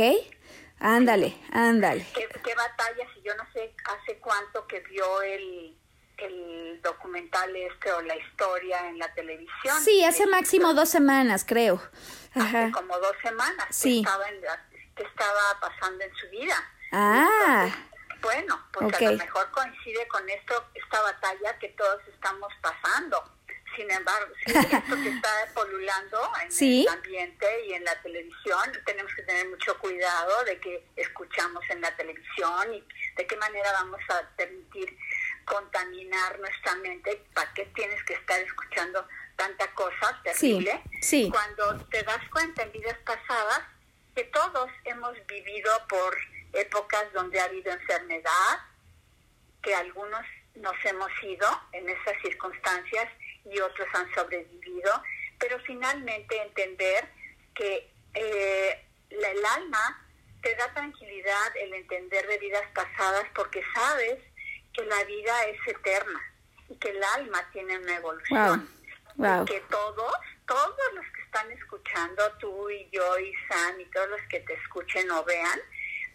Ándale, 0.80 1.36
ándale. 1.52 2.06
¿Qué, 2.14 2.28
qué 2.44 2.54
batallas? 2.54 3.08
Y 3.16 3.22
yo 3.22 3.34
no 3.34 3.44
sé 3.52 3.74
hace 3.84 4.18
cuánto 4.20 4.66
que 4.66 4.80
vio 4.80 5.22
el, 5.22 5.76
el 6.26 6.80
documental 6.82 7.54
este 7.54 7.92
o 7.92 8.00
la 8.02 8.16
historia 8.16 8.88
en 8.88 8.98
la 8.98 9.12
televisión. 9.14 9.80
Sí, 9.82 10.04
hace 10.04 10.26
máximo 10.26 10.74
dos 10.74 10.88
semanas, 10.88 11.44
creo. 11.46 11.82
Ajá. 12.34 12.64
Hace 12.64 12.72
como 12.72 12.98
dos 12.98 13.16
semanas 13.22 13.66
sí. 13.70 14.02
que, 14.02 14.08
estaba 14.08 14.28
en 14.28 14.40
que 14.94 15.02
estaba 15.02 15.60
pasando 15.60 16.04
en 16.04 16.14
su 16.14 16.28
vida. 16.30 16.72
Ah. 16.92 17.68
bueno, 18.22 18.66
pues 18.72 18.94
a 18.94 19.10
lo 19.10 19.18
mejor 19.18 19.50
coincide 19.50 20.08
con 20.08 20.28
esto, 20.28 20.64
esta 20.74 21.02
batalla 21.02 21.58
que 21.58 21.68
todos 21.70 22.00
estamos 22.08 22.52
pasando. 22.60 23.22
Sin 23.76 23.88
embargo, 23.90 24.32
si 24.44 24.52
esto 24.56 24.96
que 24.96 25.08
está 25.08 25.30
polulando 25.54 26.32
en 26.42 26.48
el 26.50 26.88
ambiente 26.88 27.66
y 27.66 27.74
en 27.74 27.84
la 27.84 27.94
televisión, 28.02 28.72
tenemos 28.84 29.14
que 29.14 29.22
tener 29.22 29.48
mucho 29.48 29.78
cuidado 29.78 30.44
de 30.44 30.58
que 30.58 30.84
escuchamos 30.96 31.62
en 31.68 31.80
la 31.80 31.94
televisión 31.94 32.74
y 32.74 32.84
de 33.16 33.26
qué 33.26 33.36
manera 33.36 33.70
vamos 33.72 34.00
a 34.08 34.28
permitir 34.36 34.98
contaminar 35.48 36.38
nuestra 36.38 36.74
mente. 36.76 37.24
¿Para 37.34 37.52
qué 37.54 37.64
tienes 37.74 38.02
que 38.04 38.14
estar 38.14 38.40
escuchando 38.40 39.06
tanta 39.36 39.70
cosa 39.74 40.20
terrible? 40.22 40.82
Sí, 41.00 41.30
Cuando 41.30 41.84
te 41.86 42.02
das 42.02 42.28
cuenta 42.30 42.62
en 42.62 42.72
vidas 42.72 42.98
pasadas 43.04 43.62
que 44.14 44.24
todos 44.24 44.70
hemos 44.84 45.14
vivido 45.26 45.70
por 45.88 46.16
épocas 46.52 47.12
donde 47.12 47.40
ha 47.40 47.44
habido 47.44 47.72
enfermedad, 47.72 48.58
que 49.62 49.74
algunos 49.74 50.24
nos 50.56 50.74
hemos 50.84 51.10
ido 51.22 51.48
en 51.72 51.88
esas 51.88 52.20
circunstancias 52.22 53.08
y 53.44 53.58
otros 53.60 53.86
han 53.94 54.12
sobrevivido, 54.14 55.02
pero 55.38 55.58
finalmente 55.60 56.40
entender 56.42 57.08
que 57.54 57.90
eh, 58.14 58.84
el 59.10 59.44
alma 59.44 60.04
te 60.42 60.54
da 60.56 60.72
tranquilidad 60.74 61.56
el 61.56 61.74
entender 61.74 62.26
de 62.26 62.38
vidas 62.38 62.64
pasadas 62.74 63.24
porque 63.34 63.62
sabes 63.74 64.18
que 64.78 64.84
la 64.84 65.04
vida 65.04 65.44
es 65.46 65.58
eterna 65.66 66.20
y 66.68 66.76
que 66.76 66.90
el 66.90 67.02
alma 67.02 67.44
tiene 67.52 67.78
una 67.78 67.96
evolución. 67.96 68.68
Wow. 69.16 69.42
Y 69.42 69.46
que 69.46 69.60
todos, 69.68 70.12
todos 70.46 70.94
los 70.94 71.04
que 71.06 71.20
están 71.22 71.50
escuchando, 71.50 72.22
tú 72.38 72.70
y 72.70 72.88
yo 72.92 73.18
y 73.18 73.32
Sam 73.48 73.80
y 73.80 73.84
todos 73.86 74.08
los 74.10 74.20
que 74.28 74.38
te 74.40 74.54
escuchen 74.54 75.10
o 75.10 75.24
vean, 75.24 75.60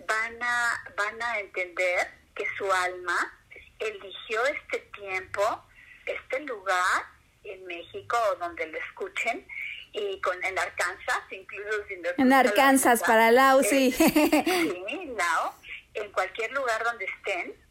van 0.08 0.42
a, 0.42 0.84
van 0.96 1.22
a 1.22 1.40
entender 1.40 2.08
que 2.36 2.46
su 2.58 2.72
alma 2.72 3.38
eligió 3.80 4.46
este 4.46 4.80
tiempo, 4.98 5.66
este 6.06 6.40
lugar 6.42 7.06
en 7.44 7.66
México 7.66 8.18
o 8.32 8.36
donde 8.36 8.66
lo 8.68 8.78
escuchen 8.78 9.46
y 9.92 10.22
con 10.22 10.42
en 10.44 10.58
Arkansas, 10.58 11.20
incluso 11.32 11.84
en 12.18 12.32
Arkansas 12.32 13.02
para 13.02 13.30
Lau, 13.30 13.62
sí. 13.62 13.94
Eh, 14.00 14.86
sí, 14.88 15.06
Lau, 15.18 15.52
en 15.94 16.12
cualquier 16.14 16.52
lugar 16.54 16.84
donde 16.84 17.06
estén, 17.06 17.63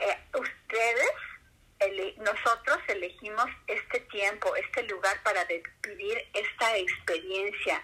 eh, 0.00 0.18
ustedes, 0.34 1.12
nosotros 2.18 2.78
elegimos 2.88 3.46
este 3.66 4.00
tiempo, 4.00 4.54
este 4.56 4.82
lugar 4.84 5.22
para 5.22 5.44
vivir 5.44 6.18
esta 6.34 6.76
experiencia 6.76 7.82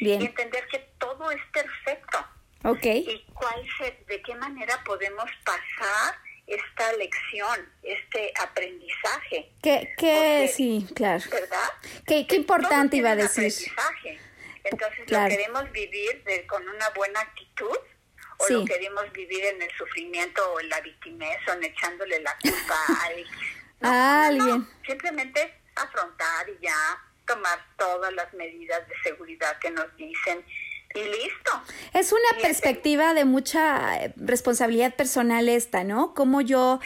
Bien. 0.00 0.22
y 0.22 0.26
entender 0.26 0.66
que 0.68 0.78
todo 0.98 1.30
es 1.30 1.40
perfecto. 1.52 2.26
Okay. 2.64 2.98
Y 3.08 3.32
cuál 3.32 3.64
de 4.08 4.22
qué 4.22 4.34
manera 4.34 4.82
podemos 4.84 5.30
pasar 5.44 6.16
esta 6.46 6.92
lección, 6.94 7.72
este 7.82 8.32
aprendizaje. 8.40 9.52
¿Qué, 9.62 9.94
qué 9.96 10.50
sí, 10.52 10.86
claro. 10.94 11.22
¿Verdad? 11.30 11.68
¿Qué, 12.06 12.26
qué 12.26 12.36
importante 12.36 12.96
iba 12.96 13.12
a 13.12 13.16
decir? 13.16 13.52
Aprendizaje. 13.72 14.20
Entonces 14.64 15.10
lo 15.10 15.28
queremos 15.28 15.70
vivir 15.70 16.24
de, 16.24 16.46
con 16.46 16.68
una 16.68 16.90
buena 16.90 17.20
actitud 17.20 17.76
o 18.38 18.48
lo 18.48 18.64
queremos 18.64 19.10
vivir 19.12 19.44
en 19.44 19.62
el 19.62 19.70
sufrimiento 19.76 20.42
o 20.52 20.60
en 20.60 20.68
la 20.68 20.80
victimez 20.80 21.38
o 21.48 21.52
en 21.52 21.64
echándole 21.64 22.20
la 22.20 22.36
culpa 22.38 22.76
a 23.82 24.26
alguien. 24.26 24.66
Simplemente 24.86 25.60
afrontar 25.74 26.48
y 26.48 26.64
ya 26.64 27.02
tomar 27.26 27.58
todas 27.76 28.12
las 28.14 28.32
medidas 28.34 28.86
de 28.88 28.94
seguridad 29.02 29.58
que 29.58 29.70
nos 29.70 29.94
dicen 29.96 30.44
y 30.96 31.04
listo. 31.04 31.52
Es 31.92 32.12
una 32.12 32.42
perspectiva 32.42 33.14
de 33.14 33.24
mucha 33.24 34.04
eh, 34.04 34.12
responsabilidad 34.16 34.94
personal 34.94 35.48
esta, 35.48 35.84
¿no? 35.84 36.14
Como 36.14 36.40
yo 36.40 36.80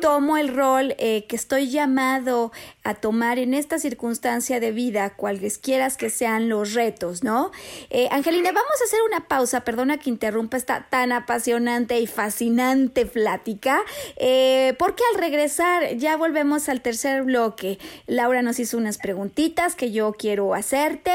tomo 0.00 0.36
el 0.36 0.54
rol 0.54 0.94
eh, 0.98 1.26
que 1.28 1.36
estoy 1.36 1.70
llamado 1.70 2.52
a 2.84 2.94
tomar 2.94 3.38
en 3.38 3.54
esta 3.54 3.78
circunstancia 3.78 4.60
de 4.60 4.72
vida, 4.72 5.10
cualesquiera 5.10 5.90
que 5.90 6.10
sean 6.10 6.48
los 6.48 6.74
retos, 6.74 7.24
¿no? 7.24 7.50
Eh, 7.90 8.08
Angelina, 8.10 8.52
vamos 8.52 8.80
a 8.80 8.84
hacer 8.84 9.00
una 9.06 9.28
pausa, 9.28 9.62
perdona 9.64 9.98
que 9.98 10.10
interrumpa 10.10 10.56
esta 10.56 10.86
tan 10.90 11.12
apasionante 11.12 11.98
y 11.98 12.06
fascinante 12.06 13.06
plática, 13.06 13.80
porque 14.78 15.02
al 15.12 15.20
regresar 15.20 15.96
ya 15.96 16.16
volvemos 16.16 16.68
al 16.68 16.82
tercer 16.82 17.22
bloque. 17.22 17.78
Laura 18.06 18.42
nos 18.42 18.58
hizo 18.58 18.76
unas 18.76 18.98
preguntitas 18.98 19.74
que 19.74 19.90
yo 19.90 20.12
quiero 20.12 20.54
hacerte 20.54 21.12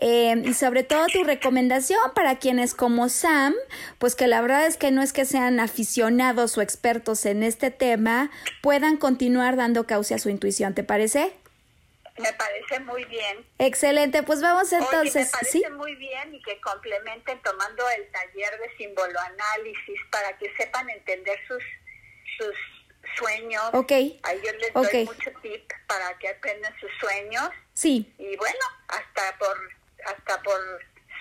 y 0.00 0.54
sobre 0.54 0.84
todo 0.84 1.06
tu 1.12 1.24
recomendación 1.24 1.83
para 2.14 2.38
quienes 2.38 2.74
como 2.74 3.08
Sam, 3.08 3.54
pues 3.98 4.14
que 4.14 4.26
la 4.26 4.40
verdad 4.40 4.66
es 4.66 4.76
que 4.76 4.90
no 4.90 5.02
es 5.02 5.12
que 5.12 5.24
sean 5.24 5.60
aficionados 5.60 6.56
o 6.56 6.62
expertos 6.62 7.26
en 7.26 7.42
este 7.42 7.70
tema, 7.70 8.30
puedan 8.62 8.96
continuar 8.96 9.56
dando 9.56 9.86
causa 9.86 10.16
a 10.16 10.18
su 10.18 10.28
intuición, 10.30 10.74
¿te 10.74 10.84
parece? 10.84 11.32
Me 12.16 12.32
parece 12.32 12.78
muy 12.80 13.04
bien. 13.06 13.44
Excelente, 13.58 14.22
pues 14.22 14.40
vamos 14.40 14.72
entonces. 14.72 15.26
me 15.26 15.30
parece 15.30 15.70
muy 15.70 15.94
bien 15.96 16.34
y 16.34 16.40
que 16.42 16.60
complementen 16.60 17.42
tomando 17.42 17.84
el 17.90 18.08
taller 18.12 18.58
de 18.60 18.76
simboloanálisis 18.76 20.00
para 20.10 20.36
que 20.38 20.52
sepan 20.56 20.88
entender 20.90 21.38
sus 21.48 21.62
sus 22.38 22.54
sueños. 23.16 23.62
Ok. 23.72 23.90
Ahí 23.90 24.40
yo 24.44 24.52
les 24.52 24.72
doy 24.72 25.04
mucho 25.04 25.30
tip 25.42 25.72
para 25.86 26.16
que 26.18 26.28
aprendan 26.28 26.72
sus 26.80 26.90
sueños. 27.00 27.48
Sí. 27.74 28.12
Y 28.18 28.36
bueno, 28.36 28.64
hasta 28.88 29.36
por 29.38 29.56
hasta 30.06 30.42
por 30.42 30.60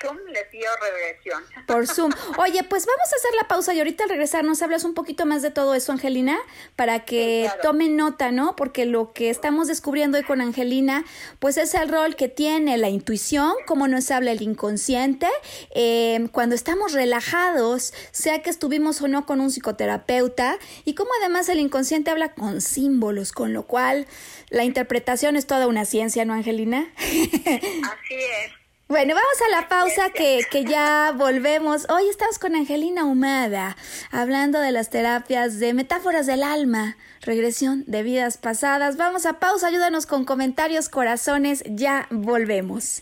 Zoom 0.03 0.17
dio 0.51 0.69
regresión. 0.81 1.43
Por 1.67 1.87
Zoom. 1.87 2.11
Oye, 2.37 2.63
pues 2.63 2.85
vamos 2.85 3.11
a 3.11 3.15
hacer 3.15 3.31
la 3.41 3.47
pausa 3.47 3.73
y 3.73 3.79
ahorita 3.79 4.03
al 4.03 4.09
regresar 4.09 4.43
nos 4.43 4.61
hablas 4.61 4.83
un 4.83 4.93
poquito 4.93 5.25
más 5.25 5.41
de 5.41 5.51
todo 5.51 5.73
eso, 5.75 5.91
Angelina, 5.91 6.37
para 6.75 7.05
que 7.05 7.49
tomen 7.61 7.95
nota, 7.95 8.31
¿no? 8.31 8.55
Porque 8.55 8.85
lo 8.85 9.13
que 9.13 9.29
estamos 9.29 9.67
descubriendo 9.67 10.17
hoy 10.17 10.23
con 10.23 10.41
Angelina, 10.41 11.05
pues 11.39 11.57
es 11.57 11.73
el 11.73 11.89
rol 11.89 12.15
que 12.15 12.27
tiene 12.27 12.77
la 12.77 12.89
intuición, 12.89 13.53
cómo 13.65 13.87
nos 13.87 14.11
habla 14.11 14.31
el 14.31 14.41
inconsciente, 14.41 15.27
eh, 15.73 16.27
cuando 16.31 16.55
estamos 16.55 16.93
relajados, 16.93 17.93
sea 18.11 18.41
que 18.41 18.49
estuvimos 18.49 19.01
o 19.01 19.07
no 19.07 19.25
con 19.25 19.41
un 19.41 19.49
psicoterapeuta, 19.49 20.57
y 20.85 20.95
cómo 20.95 21.11
además 21.21 21.49
el 21.49 21.59
inconsciente 21.59 22.11
habla 22.11 22.33
con 22.33 22.61
símbolos, 22.61 23.31
con 23.31 23.53
lo 23.53 23.63
cual 23.63 24.07
la 24.49 24.63
interpretación 24.63 25.35
es 25.35 25.47
toda 25.47 25.67
una 25.67 25.85
ciencia, 25.85 26.25
¿no, 26.25 26.33
Angelina? 26.33 26.91
Así 26.97 28.15
es. 28.15 28.62
Bueno, 28.93 29.15
vamos 29.15 29.41
a 29.41 29.59
la 29.59 29.67
pausa 29.67 30.11
que, 30.11 30.41
que 30.51 30.65
ya 30.65 31.15
volvemos. 31.17 31.87
Hoy 31.89 32.07
estamos 32.09 32.37
con 32.37 32.55
Angelina 32.55 33.05
Humada, 33.05 33.75
hablando 34.11 34.59
de 34.59 34.71
las 34.71 34.91
terapias 34.91 35.57
de 35.57 35.73
metáforas 35.73 36.27
del 36.27 36.43
alma, 36.43 36.95
regresión 37.21 37.83
de 37.87 38.03
vidas 38.03 38.37
pasadas. 38.37 38.95
Vamos 38.95 39.25
a 39.25 39.39
pausa, 39.39 39.65
ayúdanos 39.65 40.05
con 40.05 40.25
comentarios, 40.25 40.89
corazones, 40.89 41.63
ya 41.65 42.05
volvemos. 42.11 43.01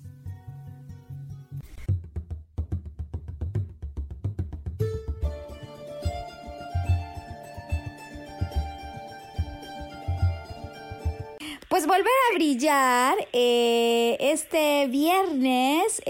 Pues 11.71 11.87
volver 11.87 12.11
a 12.29 12.35
brillar 12.35 13.15
eh, 13.31 14.17
este 14.19 14.87
viernes 14.87 16.01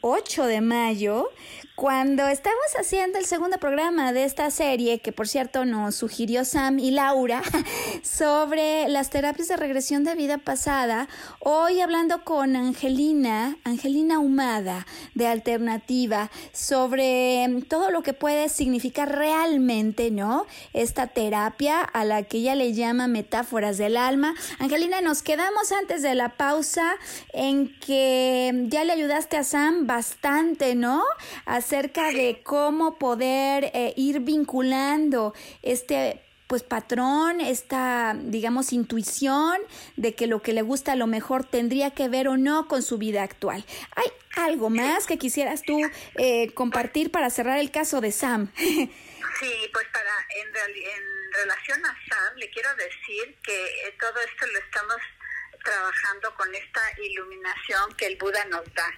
8 0.00 0.44
eh, 0.44 0.46
de 0.46 0.60
mayo 0.60 1.28
cuando 1.74 2.28
estamos 2.28 2.58
haciendo 2.78 3.18
el 3.18 3.24
segundo 3.24 3.56
programa 3.58 4.12
de 4.12 4.24
esta 4.24 4.50
serie, 4.50 5.00
que 5.00 5.10
por 5.10 5.26
cierto 5.26 5.64
nos 5.64 5.94
sugirió 5.94 6.44
Sam 6.44 6.78
y 6.78 6.90
Laura, 6.90 7.42
sobre 8.02 8.88
las 8.88 9.08
terapias 9.08 9.48
de 9.48 9.56
regresión 9.56 10.04
de 10.04 10.14
vida 10.14 10.38
pasada, 10.38 11.08
hoy 11.40 11.80
hablando 11.80 12.24
con 12.24 12.56
Angelina, 12.56 13.56
Angelina 13.64 14.18
Humada, 14.18 14.86
de 15.14 15.26
Alternativa, 15.26 16.30
sobre 16.52 17.62
todo 17.68 17.90
lo 17.90 18.02
que 18.02 18.12
puede 18.12 18.50
significar 18.50 19.10
realmente, 19.10 20.10
¿no? 20.10 20.46
Esta 20.74 21.06
terapia 21.06 21.80
a 21.80 22.04
la 22.04 22.22
que 22.22 22.38
ella 22.38 22.54
le 22.54 22.74
llama 22.74 23.06
metáforas 23.08 23.78
del 23.78 23.96
alma. 23.96 24.34
Angelina, 24.58 25.00
nos 25.00 25.22
quedamos 25.22 25.72
antes 25.72 26.02
de 26.02 26.14
la 26.14 26.36
pausa 26.36 26.96
en 27.32 27.74
que 27.80 28.66
ya 28.68 28.84
le 28.84 28.92
ayudaste 28.92 29.38
a 29.38 29.44
Sam 29.44 29.86
bastante, 29.86 30.74
¿no? 30.74 31.02
Acerca 31.62 32.10
de 32.10 32.42
cómo 32.42 32.98
poder 32.98 33.70
eh, 33.72 33.94
ir 33.96 34.18
vinculando 34.20 35.32
este 35.62 36.20
pues 36.48 36.64
patrón, 36.64 37.40
esta, 37.40 38.14
digamos, 38.14 38.74
intuición 38.74 39.56
de 39.96 40.14
que 40.14 40.26
lo 40.26 40.42
que 40.42 40.52
le 40.52 40.60
gusta 40.60 40.92
a 40.92 40.96
lo 40.96 41.06
mejor 41.06 41.44
tendría 41.44 41.92
que 41.92 42.08
ver 42.08 42.28
o 42.28 42.36
no 42.36 42.68
con 42.68 42.82
su 42.82 42.98
vida 42.98 43.22
actual. 43.22 43.64
¿Hay 43.96 44.08
algo 44.36 44.68
más 44.68 45.06
que 45.06 45.16
quisieras 45.16 45.62
tú 45.62 45.80
eh, 46.16 46.52
compartir 46.52 47.10
para 47.10 47.30
cerrar 47.30 47.58
el 47.58 47.70
caso 47.70 48.00
de 48.00 48.12
Sam? 48.12 48.52
Sí, 49.40 49.50
pues 49.72 49.86
para 49.92 50.10
en, 50.40 50.52
relación 51.32 51.84
a 51.84 51.96
Sam, 52.08 52.36
le 52.36 52.50
quiero 52.50 52.68
decir 52.76 53.34
que 53.42 53.64
eh, 53.64 53.96
todo 53.98 54.20
esto 54.20 54.46
lo 54.46 54.58
estamos 54.58 54.98
trabajando 55.64 56.34
con 56.36 56.54
esta 56.54 56.80
iluminación 57.02 57.94
que 57.96 58.06
el 58.06 58.16
Buda 58.18 58.44
nos 58.50 58.62
da. 58.74 58.92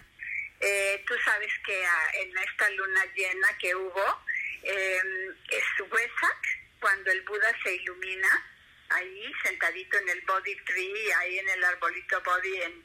Eh, 0.66 1.04
tú 1.06 1.14
sabes 1.22 1.52
que 1.66 1.84
ah, 1.84 2.10
en 2.22 2.38
esta 2.38 2.70
luna 2.70 3.04
llena 3.14 3.58
que 3.58 3.74
hubo, 3.74 4.24
em, 4.62 5.36
es 5.50 5.64
Wesak, 5.90 6.42
cuando 6.80 7.10
el 7.10 7.20
Buda 7.20 7.54
se 7.62 7.74
ilumina, 7.74 8.46
ahí 8.88 9.30
sentadito 9.42 9.98
en 9.98 10.08
el 10.08 10.22
Body 10.22 10.56
Tree, 10.64 11.12
ahí 11.18 11.38
en 11.38 11.50
el 11.50 11.64
arbolito 11.64 12.18
Body, 12.22 12.62
en, 12.62 12.82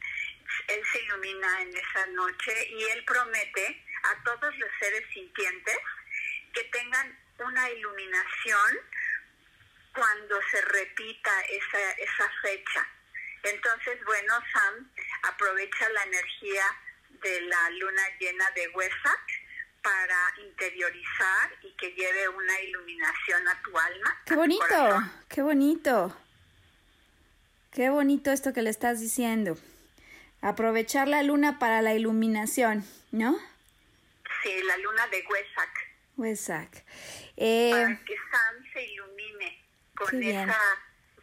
él 0.68 0.84
se 0.92 1.02
ilumina 1.04 1.62
en 1.62 1.78
esa 1.78 2.06
noche 2.08 2.68
y 2.70 2.84
él 2.84 3.06
promete 3.06 3.86
a 4.04 4.24
todos 4.26 4.58
los 4.58 4.70
seres 4.82 5.06
sintientes 5.14 5.78
que 6.54 6.66
tengan 6.66 7.18
una 7.38 7.70
iluminación 7.70 8.78
cuando 9.94 10.38
se 10.52 10.62
repita 10.64 11.42
esa, 11.44 11.92
esa 11.92 12.30
fecha. 12.42 12.86
Entonces, 13.44 14.04
bueno, 14.04 14.34
Sam 14.52 14.92
aprovecha 15.24 15.88
la 15.88 16.04
energía 16.04 16.66
de 17.22 17.42
la 17.42 17.70
luna 17.72 18.02
llena 18.20 18.50
de 18.56 18.68
Wesak 18.70 19.50
para 19.82 20.34
interiorizar 20.46 21.52
y 21.64 21.72
que 21.78 21.92
lleve 21.92 22.30
una 22.30 22.60
iluminación 22.62 23.48
a 23.48 23.62
tu 23.62 23.78
alma. 23.78 24.22
Qué 24.26 24.36
bonito, 24.36 25.12
qué 25.28 25.42
bonito. 25.42 26.18
Qué 27.72 27.90
bonito 27.90 28.32
esto 28.32 28.54
que 28.54 28.62
le 28.62 28.70
estás 28.70 29.00
diciendo. 29.00 29.58
Aprovechar 30.42 31.08
la 31.08 31.24
luna 31.24 31.60
para 31.60 31.82
la 31.82 31.94
iluminación, 31.94 32.86
¿no? 33.12 33.38
Sí, 34.44 34.62
la 34.64 34.78
luna 34.78 35.08
de. 35.08 35.24
Wesak. 36.18 36.84
Eh, 37.38 37.72
para 37.72 38.04
que 38.04 38.16
Sam 38.16 38.74
se 38.74 38.84
ilumine 38.86 39.66
con 39.96 40.22
esa 40.22 40.60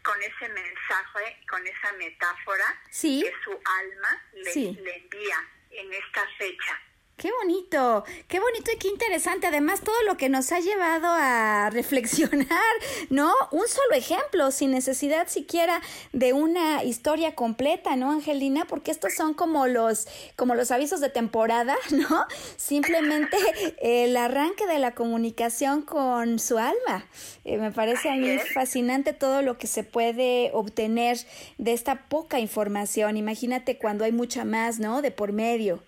con 0.02 0.22
ese 0.22 0.48
mensaje, 0.48 1.36
con 1.50 1.66
esa 1.66 1.92
metáfora 1.94 2.80
que 2.92 3.32
su 3.42 3.50
alma 3.50 4.22
le 4.32 4.96
envía 4.96 5.48
en 5.76 5.92
esta 5.92 6.26
fecha. 6.38 6.80
Qué 7.18 7.30
bonito, 7.42 8.04
qué 8.28 8.40
bonito 8.40 8.70
y 8.74 8.76
qué 8.76 8.88
interesante. 8.88 9.46
Además, 9.46 9.80
todo 9.80 10.02
lo 10.02 10.18
que 10.18 10.28
nos 10.28 10.52
ha 10.52 10.60
llevado 10.60 11.06
a 11.08 11.70
reflexionar, 11.72 12.74
¿no? 13.08 13.32
Un 13.52 13.66
solo 13.66 13.94
ejemplo, 13.94 14.50
sin 14.50 14.70
necesidad 14.70 15.26
siquiera 15.26 15.80
de 16.12 16.34
una 16.34 16.84
historia 16.84 17.34
completa, 17.34 17.96
¿no, 17.96 18.10
Angelina? 18.10 18.66
Porque 18.66 18.90
estos 18.90 19.14
son 19.14 19.32
como 19.32 19.66
los, 19.66 20.06
como 20.36 20.54
los 20.54 20.70
avisos 20.70 21.00
de 21.00 21.08
temporada, 21.08 21.74
¿no? 21.90 22.26
Simplemente 22.58 23.38
el 23.80 24.14
arranque 24.18 24.66
de 24.66 24.78
la 24.78 24.90
comunicación 24.94 25.80
con 25.80 26.38
su 26.38 26.58
alma. 26.58 27.06
Eh, 27.46 27.56
me 27.56 27.72
parece 27.72 28.10
a 28.10 28.16
mí 28.16 28.36
fascinante 28.52 29.14
todo 29.14 29.40
lo 29.40 29.56
que 29.56 29.68
se 29.68 29.84
puede 29.84 30.50
obtener 30.52 31.16
de 31.56 31.72
esta 31.72 32.10
poca 32.10 32.40
información. 32.40 33.16
Imagínate 33.16 33.78
cuando 33.78 34.04
hay 34.04 34.12
mucha 34.12 34.44
más, 34.44 34.78
¿no? 34.80 35.00
De 35.00 35.12
por 35.12 35.32
medio 35.32 35.82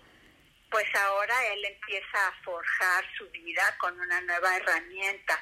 pues 0.69 0.85
ahora 0.95 1.33
él 1.53 1.65
empieza 1.65 2.27
a 2.27 2.43
forjar 2.43 3.03
su 3.17 3.29
vida 3.29 3.61
con 3.79 3.99
una 3.99 4.21
nueva 4.21 4.55
herramienta, 4.55 5.39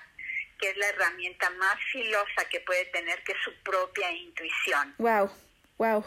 que 0.60 0.70
es 0.70 0.78
la 0.78 0.88
herramienta 0.88 1.50
más 1.52 1.76
filosa 1.92 2.46
que 2.50 2.60
puede 2.62 2.86
tener, 2.86 3.24
que 3.24 3.34
es 3.34 3.38
su 3.44 3.54
propia 3.64 4.12
intuición. 4.12 4.96
Wow, 4.98 5.30
wow. 5.78 6.04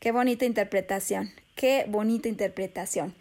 Qué 0.00 0.12
bonita 0.12 0.44
interpretación, 0.44 1.32
qué 1.56 1.84
bonita 1.88 2.28
interpretación. 2.28 3.14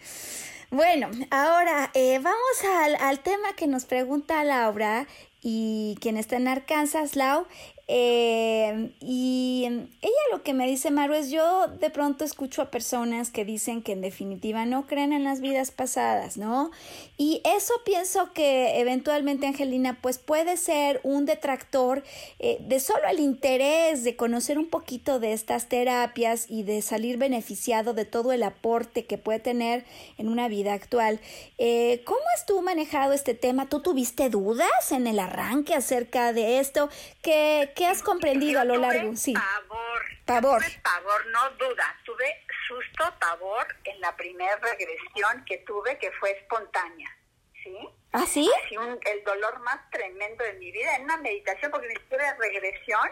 Bueno, 0.70 1.10
ahora 1.32 1.92
eh, 1.94 2.20
vamos 2.20 2.64
al, 2.64 2.96
al 2.98 3.20
tema 3.22 3.56
que 3.56 3.68
nos 3.68 3.86
pregunta 3.86 4.44
Laura 4.44 5.08
y 5.42 5.98
quien 6.02 6.18
está 6.18 6.36
en 6.36 6.48
Arkansas, 6.48 7.16
Lau, 7.16 7.48
eh, 7.90 8.92
y 9.00 9.64
ella 10.02 10.14
lo 10.32 10.44
que 10.44 10.54
me 10.54 10.68
dice, 10.68 10.92
Maru, 10.92 11.14
es 11.14 11.30
yo 11.30 11.68
de 11.68 11.90
pronto 11.90 12.26
escucho 12.26 12.62
a 12.62 12.70
personas 12.70 13.32
que 13.32 13.46
dicen 13.46 13.82
que 13.82 13.94
en 13.94 14.02
definitiva 14.02 14.66
no 14.66 14.88
creen 14.88 15.14
en 15.14 15.24
las 15.24 15.40
vidas 15.40 15.72
pasadas, 15.72 16.38
¿no? 16.38 16.72
Y 17.18 17.42
eso 17.46 17.74
pienso 17.86 18.34
que 18.34 18.80
eventualmente, 18.80 19.48
Angelina, 19.48 19.98
pues 20.02 20.18
puede 20.18 20.58
ser 20.58 21.00
un 21.04 21.26
detractor 21.26 22.04
eh, 22.40 22.58
de 22.60 22.80
solo 22.80 23.08
el 23.10 23.20
interés 23.20 24.04
de 24.04 24.16
conocer 24.16 24.58
un 24.58 24.68
poquito 24.68 25.20
de 25.20 25.32
estas 25.32 25.70
terapias 25.70 26.46
y 26.50 26.64
de 26.64 26.82
salir 26.82 27.18
beneficiado 27.18 27.94
de 27.94 28.06
todo 28.06 28.34
el 28.34 28.44
aporte 28.44 29.06
que 29.06 29.18
puede 29.18 29.40
tener 29.40 29.86
en 30.18 30.28
una 30.28 30.48
vida 30.48 30.74
actual. 30.74 31.20
Eh, 31.58 32.02
¿Cómo 32.06 32.20
has 32.36 32.46
tú 32.46 32.62
manejado 32.62 33.14
este 33.14 33.34
tema? 33.34 33.70
¿Tú 33.70 33.82
tuviste 33.82 34.30
dudas 34.30 34.92
en 34.92 35.08
el 35.08 35.20
arranque 35.20 35.74
acerca 35.74 36.34
de 36.34 36.60
esto? 36.60 36.90
¿Qué, 37.22 37.72
qué 37.78 37.86
has 37.86 38.02
comprendido 38.02 38.60
a 38.60 38.66
lo 38.66 38.76
largo? 38.76 39.16
Sí. 39.16 39.34
Pavor. 39.34 40.02
Pavor. 40.26 40.64
Tuve 40.64 40.82
pavor, 40.82 41.26
no 41.28 41.50
duda. 41.52 41.96
Tuve 42.04 42.44
susto, 42.68 43.14
pavor 43.20 43.68
en 43.86 44.02
la 44.02 44.16
primera 44.18 44.58
regresión 44.58 45.46
que 45.46 45.60
tuve, 45.60 45.98
que 46.00 46.12
fue 46.14 46.32
espontánea. 46.32 47.16
¿Sí? 47.64 47.78
¿Ah, 48.12 48.26
sí? 48.26 48.50
Así 48.64 48.78
un, 48.78 49.00
el 49.06 49.24
dolor 49.24 49.60
más 49.60 49.90
tremendo 49.92 50.44
de 50.44 50.54
mi 50.54 50.72
vida 50.72 50.96
en 50.96 51.04
una 51.04 51.18
meditación, 51.18 51.72
porque 51.72 51.88
ni 51.88 51.96
siquiera 51.96 52.30
era 52.30 52.38
regresión, 52.38 53.12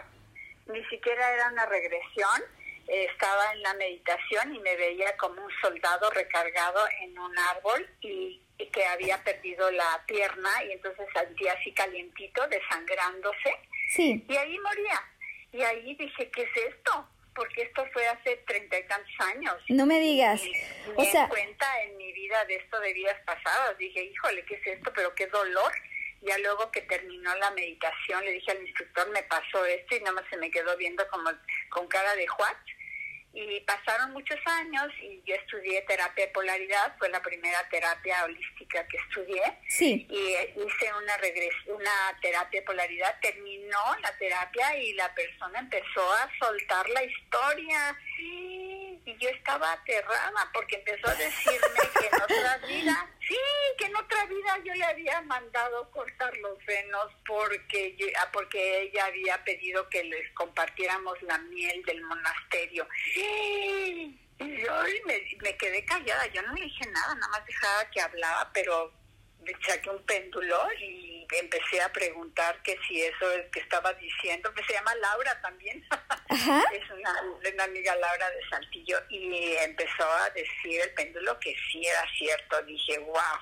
ni 0.66 0.84
siquiera 0.86 1.32
era 1.32 1.48
una 1.50 1.66
regresión. 1.66 2.42
Eh, 2.88 3.08
estaba 3.12 3.52
en 3.52 3.62
la 3.62 3.74
meditación 3.74 4.54
y 4.54 4.60
me 4.60 4.76
veía 4.76 5.16
como 5.16 5.44
un 5.44 5.50
soldado 5.60 6.10
recargado 6.10 6.80
en 7.02 7.18
un 7.18 7.36
árbol 7.38 7.88
y, 8.00 8.40
y 8.58 8.66
que 8.70 8.84
había 8.86 9.22
perdido 9.24 9.70
la 9.72 10.04
pierna 10.06 10.64
y 10.64 10.72
entonces 10.72 11.06
sentía 11.12 11.52
así 11.52 11.72
calientito, 11.72 12.46
desangrándose 12.46 13.56
Sí. 13.88 14.24
y 14.28 14.36
ahí 14.36 14.58
moría. 14.58 15.02
Y 15.52 15.62
ahí 15.62 15.94
dije, 15.94 16.30
¿qué 16.30 16.42
es 16.42 16.56
esto? 16.74 17.08
Porque 17.34 17.62
esto 17.62 17.86
fue 17.92 18.06
hace 18.08 18.36
treinta 18.46 18.78
y 18.78 18.86
tantos 18.86 19.12
años. 19.20 19.54
No 19.68 19.86
me 19.86 20.00
digas. 20.00 20.42
Y 20.44 20.52
O 20.96 21.02
me 21.02 21.10
sea, 21.10 21.28
cuenta 21.28 21.82
en 21.82 21.96
mi 21.96 22.12
vida 22.12 22.44
de 22.46 22.56
esto 22.56 22.80
de 22.80 22.92
vidas 22.92 23.16
pasadas. 23.26 23.76
Dije, 23.78 24.02
híjole, 24.04 24.44
¿qué 24.46 24.54
es 24.54 24.66
esto? 24.66 24.92
Pero 24.94 25.14
qué 25.14 25.26
dolor. 25.26 25.72
Ya 26.22 26.38
luego 26.38 26.70
que 26.72 26.80
terminó 26.82 27.34
la 27.36 27.50
meditación, 27.52 28.24
le 28.24 28.32
dije 28.32 28.50
al 28.50 28.62
instructor, 28.66 29.08
me 29.10 29.22
pasó 29.24 29.64
esto 29.66 29.96
y 29.96 30.00
nada 30.00 30.12
más 30.12 30.24
se 30.30 30.38
me 30.38 30.50
quedó 30.50 30.76
viendo 30.76 31.06
como 31.08 31.30
con 31.68 31.86
cara 31.88 32.16
de 32.16 32.26
what. 32.38 32.56
Y 33.38 33.60
pasaron 33.60 34.12
muchos 34.14 34.38
años 34.46 34.86
y 35.02 35.20
yo 35.26 35.34
estudié 35.34 35.82
terapia 35.82 36.24
de 36.26 36.32
polaridad, 36.32 36.96
fue 36.98 37.10
la 37.10 37.20
primera 37.20 37.68
terapia 37.68 38.24
holística 38.24 38.86
que 38.88 38.96
estudié. 38.96 39.42
Sí. 39.68 40.06
y 40.08 40.18
eh, 40.32 40.54
hice 40.56 40.90
una 40.94 41.16
regres- 41.18 41.66
una 41.66 42.18
terapia 42.22 42.60
de 42.60 42.66
polaridad, 42.66 43.14
terminó 43.20 43.78
la 44.00 44.16
terapia 44.16 44.78
y 44.78 44.94
la 44.94 45.12
persona 45.14 45.58
empezó 45.58 46.12
a 46.14 46.30
soltar 46.38 46.88
la 46.88 47.02
historia 47.04 47.98
y 49.06 49.16
yo 49.18 49.28
estaba 49.30 49.72
aterrada 49.72 50.50
porque 50.52 50.74
empezó 50.76 51.08
a 51.08 51.14
decirme 51.14 51.80
que 51.98 52.06
en 52.08 52.22
otra 52.22 52.58
vida, 52.66 53.08
sí, 53.26 53.36
que 53.78 53.84
en 53.86 53.96
otra 53.96 54.24
vida 54.26 54.58
yo 54.64 54.74
le 54.74 54.84
había 54.84 55.20
mandado 55.22 55.88
cortar 55.92 56.36
los 56.38 56.58
venos 56.66 57.06
porque 57.24 57.94
yo- 57.96 58.06
ah, 58.18 58.28
porque 58.32 58.82
ella 58.82 59.06
había 59.06 59.42
pedido 59.44 59.88
que 59.88 60.02
les 60.04 60.28
compartiéramos 60.32 61.22
la 61.22 61.38
miel 61.38 61.82
del 61.84 62.02
monasterio. 62.02 62.86
Y 63.14 64.18
yo 64.38 64.72
me, 65.06 65.22
me 65.40 65.56
quedé 65.56 65.84
callada, 65.84 66.26
yo 66.26 66.42
no 66.42 66.52
le 66.54 66.64
dije 66.64 66.84
nada, 66.90 67.14
nada 67.14 67.28
más 67.28 67.46
dejaba 67.46 67.88
que 67.90 68.00
hablaba, 68.00 68.50
pero 68.52 68.92
saqué 69.66 69.90
un 69.90 70.02
péndulo 70.04 70.56
y 70.80 71.26
empecé 71.40 71.80
a 71.80 71.92
preguntar 71.92 72.62
que 72.62 72.78
si 72.86 73.02
eso 73.02 73.30
es 73.32 73.50
que 73.50 73.60
estaba 73.60 73.92
diciendo, 73.94 74.52
que 74.54 74.64
se 74.64 74.74
llama 74.74 74.94
Laura 74.96 75.40
también, 75.40 75.84
Ajá. 76.28 76.62
es 76.72 76.90
una, 76.90 77.12
una 77.52 77.64
amiga 77.64 77.94
Laura 77.96 78.30
de 78.30 78.48
Saltillo, 78.48 78.98
y 79.08 79.54
empezó 79.56 80.04
a 80.04 80.30
decir 80.30 80.80
el 80.80 80.92
péndulo 80.94 81.38
que 81.40 81.54
sí 81.70 81.84
era 81.84 82.04
cierto, 82.16 82.62
dije, 82.62 82.98
wow. 82.98 83.38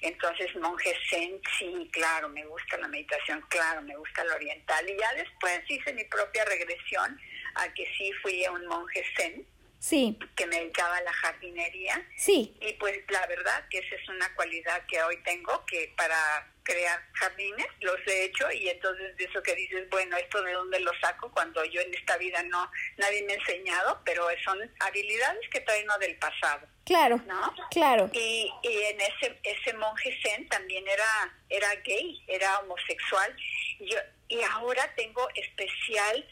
Entonces, 0.00 0.54
monje 0.56 0.96
zen, 1.10 1.40
sí, 1.58 1.88
claro, 1.92 2.28
me 2.28 2.44
gusta 2.46 2.78
la 2.78 2.88
meditación, 2.88 3.44
claro, 3.48 3.82
me 3.82 3.96
gusta 3.96 4.24
la 4.24 4.36
oriental. 4.36 4.88
Y 4.88 4.96
ya 4.96 5.12
después 5.14 5.60
hice 5.68 5.92
mi 5.92 6.04
propia 6.04 6.44
regresión 6.44 7.20
a 7.56 7.72
que 7.74 7.84
sí 7.96 8.12
fui 8.22 8.44
a 8.44 8.52
un 8.52 8.64
monje 8.66 9.04
zen 9.16 9.46
Sí. 9.78 10.18
que 10.36 10.46
me 10.46 10.58
dedicaba 10.58 10.96
a 10.96 11.02
la 11.02 11.12
jardinería. 11.12 12.04
Sí. 12.16 12.56
Y 12.60 12.72
pues 12.74 12.98
la 13.08 13.26
verdad 13.26 13.64
que 13.70 13.78
esa 13.78 13.94
es 13.94 14.08
una 14.08 14.34
cualidad 14.34 14.84
que 14.86 15.02
hoy 15.02 15.16
tengo, 15.22 15.64
que 15.66 15.92
para 15.96 16.50
crear 16.68 17.00
jardines 17.14 17.66
los 17.80 17.96
he 18.06 18.24
hecho 18.24 18.50
y 18.52 18.68
entonces 18.68 19.16
de 19.16 19.24
eso 19.24 19.42
que 19.42 19.54
dices, 19.54 19.88
bueno, 19.88 20.16
esto 20.18 20.42
de 20.42 20.52
dónde 20.52 20.78
lo 20.80 20.92
saco 21.00 21.30
cuando 21.32 21.64
yo 21.64 21.80
en 21.80 21.94
esta 21.94 22.18
vida 22.18 22.42
no, 22.42 22.70
nadie 22.98 23.22
me 23.22 23.32
ha 23.32 23.36
enseñado, 23.36 24.02
pero 24.04 24.28
son 24.44 24.58
habilidades 24.80 25.48
que 25.50 25.60
traen 25.60 25.86
del 26.00 26.18
pasado. 26.18 26.66
Claro. 26.84 27.22
¿No? 27.26 27.54
Claro. 27.70 28.10
Y, 28.12 28.52
y 28.62 28.82
en 28.82 29.00
ese 29.00 29.38
ese 29.42 29.72
monje 29.74 30.18
zen 30.22 30.48
también 30.48 30.86
era 30.86 31.34
era 31.48 31.74
gay, 31.76 32.22
era 32.26 32.58
homosexual. 32.60 33.34
Yo, 33.80 33.98
y 34.28 34.42
ahora 34.42 34.92
tengo 34.94 35.26
especial 35.34 36.26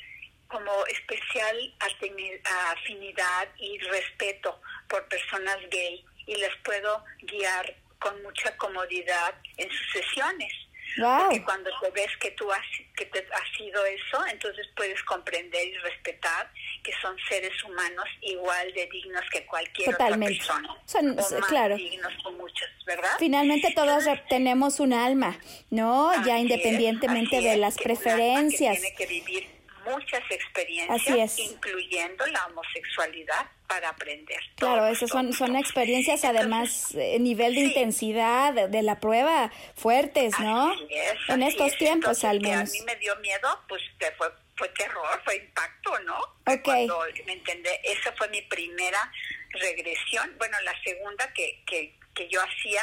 como 0.49 0.87
especial 0.87 1.75
afini- 1.81 2.41
afinidad 2.73 3.49
y 3.59 3.79
respeto 3.79 4.61
por 4.89 5.07
personas 5.09 5.59
gay 5.71 6.05
y 6.27 6.37
les 6.37 6.55
puedo 6.65 7.05
guiar 7.23 7.77
con 7.99 8.23
mucha 8.23 8.57
comodidad 8.57 9.35
en 9.57 9.69
sus 9.71 9.93
sesiones. 9.93 10.53
Wow. 10.99 11.25
Porque 11.25 11.45
cuando 11.45 11.71
te 11.83 11.91
ves 11.91 12.11
que 12.21 12.31
tú 12.33 12.51
has, 12.51 12.65
que 12.97 13.05
te 13.07 13.19
has 13.19 13.57
sido 13.59 13.85
eso, 13.85 14.25
entonces 14.31 14.67
puedes 14.77 15.03
comprender 15.03 15.67
y 15.69 15.75
respetar 15.79 16.51
que 16.83 16.93
son 17.03 17.17
seres 17.29 17.53
humanos 17.65 18.07
igual 18.23 18.73
de 18.73 18.87
dignos 18.87 19.23
que 19.31 19.45
cualquier 19.45 19.91
Totalmente. 19.91 20.41
otra 20.43 20.55
persona. 20.55 20.83
Son- 20.87 21.11
o 21.19 21.41
más 21.41 21.49
claro. 21.51 21.77
dignos 21.77 22.13
que 22.23 22.31
muchos, 22.31 22.69
¿verdad? 22.87 23.11
Finalmente 23.19 23.73
todos 23.75 24.07
Entonces, 24.07 24.29
tenemos 24.29 24.81
un 24.81 24.93
alma, 24.93 25.39
¿no? 25.71 26.13
Ya 26.25 26.37
es, 26.37 26.43
independientemente 26.43 27.37
así 27.37 27.45
de 27.47 27.53
es, 27.55 27.59
las 27.59 27.77
preferencias. 27.77 28.77
Que 28.77 28.81
tiene 28.81 28.97
que 28.97 29.07
vivir 29.07 29.56
muchas 29.91 30.23
experiencias, 30.31 31.39
incluyendo 31.39 32.27
la 32.27 32.47
homosexualidad, 32.47 33.47
para 33.67 33.89
aprender. 33.89 34.39
Claro, 34.57 34.83
Todos, 34.83 34.97
esas 34.97 35.11
son, 35.11 35.27
todos, 35.27 35.39
son 35.39 35.49
todos. 35.49 35.61
experiencias 35.61 36.25
además, 36.25 36.95
eh, 36.95 37.19
nivel 37.19 37.55
de 37.55 37.63
sí. 37.63 37.67
intensidad 37.67 38.53
de, 38.53 38.69
de 38.69 38.83
la 38.83 39.01
prueba 39.01 39.51
fuertes, 39.75 40.39
¿no? 40.39 40.71
Así 40.71 40.87
es, 40.91 41.15
en 41.29 41.43
así 41.43 41.53
estos 41.53 41.73
es. 41.73 41.79
tiempos 41.79 42.23
Entonces, 42.23 42.25
al 42.25 42.39
que 42.43 42.49
menos. 42.49 42.71
A 42.71 42.73
mí 42.73 42.81
me 42.87 42.97
dio 42.97 43.17
miedo, 43.17 43.61
pues 43.69 43.83
que 43.99 44.11
fue, 44.13 44.29
fue 44.57 44.69
terror, 44.69 45.21
fue 45.25 45.37
impacto, 45.37 45.99
¿no? 46.01 46.19
Ok. 46.47 46.63
Cuando 46.63 47.01
me 47.27 47.33
entendé, 47.33 47.81
esa 47.85 48.13
fue 48.13 48.29
mi 48.29 48.43
primera 48.43 49.13
regresión, 49.51 50.33
bueno, 50.39 50.57
la 50.65 50.75
segunda 50.83 51.33
que, 51.33 51.63
que, 51.67 51.95
que 52.15 52.29
yo 52.29 52.41
hacía 52.41 52.83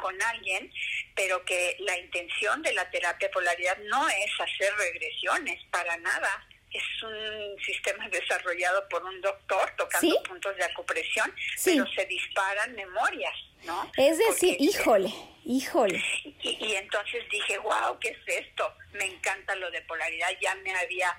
con 0.00 0.20
alguien, 0.22 0.72
pero 1.14 1.44
que 1.44 1.76
la 1.80 1.96
intención 1.98 2.62
de 2.62 2.72
la 2.72 2.90
terapia 2.90 3.30
polaridad 3.30 3.78
no 3.84 4.08
es 4.08 4.30
hacer 4.40 4.74
regresiones, 4.76 5.62
para 5.70 5.96
nada. 5.98 6.46
Es 6.70 6.82
un 7.04 7.56
sistema 7.64 8.08
desarrollado 8.08 8.88
por 8.88 9.04
un 9.04 9.20
doctor 9.20 9.70
tocando 9.76 10.10
¿Sí? 10.10 10.18
puntos 10.28 10.56
de 10.56 10.64
acupresión, 10.64 11.32
Sí. 11.56 11.70
pero 11.78 11.86
se 11.94 12.04
disparan 12.06 12.74
memorias, 12.74 13.34
¿no? 13.64 13.90
Es 13.96 14.18
decir, 14.18 14.56
Porque- 14.58 14.64
híjole, 14.64 15.14
híjole. 15.44 16.02
y, 16.42 16.66
y 16.66 16.74
entonces 16.74 17.22
dije, 17.30 17.58
wow, 17.58 17.96
¿qué 18.00 18.08
es 18.08 18.18
esto? 18.46 18.74
Me 18.92 19.04
encanta 19.04 19.54
lo 19.54 19.70
de 19.70 19.82
polaridad. 19.82 20.30
Ya 20.40 20.54
me 20.56 20.74
había, 20.74 21.16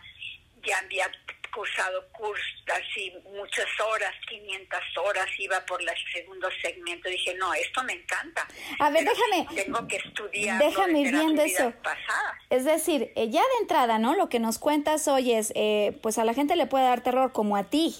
ya 0.65 0.77
había 0.79 1.09
cursado 1.55 2.05
cursos 2.11 2.45
así 2.75 3.13
muchas 3.33 3.67
horas, 3.91 4.11
500 4.27 4.79
horas, 5.05 5.25
iba 5.39 5.65
por 5.65 5.81
el 5.81 5.87
segundo 6.13 6.47
segmento. 6.61 7.07
Dije, 7.09 7.33
no, 7.35 7.53
esto 7.53 7.83
me 7.83 7.93
encanta. 7.93 8.45
A 8.79 8.89
ver, 8.89 9.05
Pero 9.05 9.15
déjame- 9.15 9.63
Tengo 9.63 9.87
que 9.87 9.95
estudiar. 9.97 10.59
déjame 10.59 10.99
ir 11.01 11.11
viendo 11.11 11.41
eso. 11.43 11.71
Es 12.49 12.65
decir, 12.65 13.11
eh, 13.15 13.29
ya 13.29 13.41
de 13.41 13.57
entrada, 13.61 13.97
¿no? 13.99 14.15
Lo 14.15 14.27
que 14.29 14.39
nos 14.39 14.59
cuentas 14.59 15.07
hoy 15.07 15.31
es, 15.31 15.51
eh, 15.55 15.97
pues 16.01 16.17
a 16.17 16.25
la 16.25 16.33
gente 16.33 16.55
le 16.55 16.65
puede 16.65 16.85
dar 16.85 17.01
terror 17.01 17.31
como 17.31 17.55
a 17.55 17.63
ti. 17.63 17.95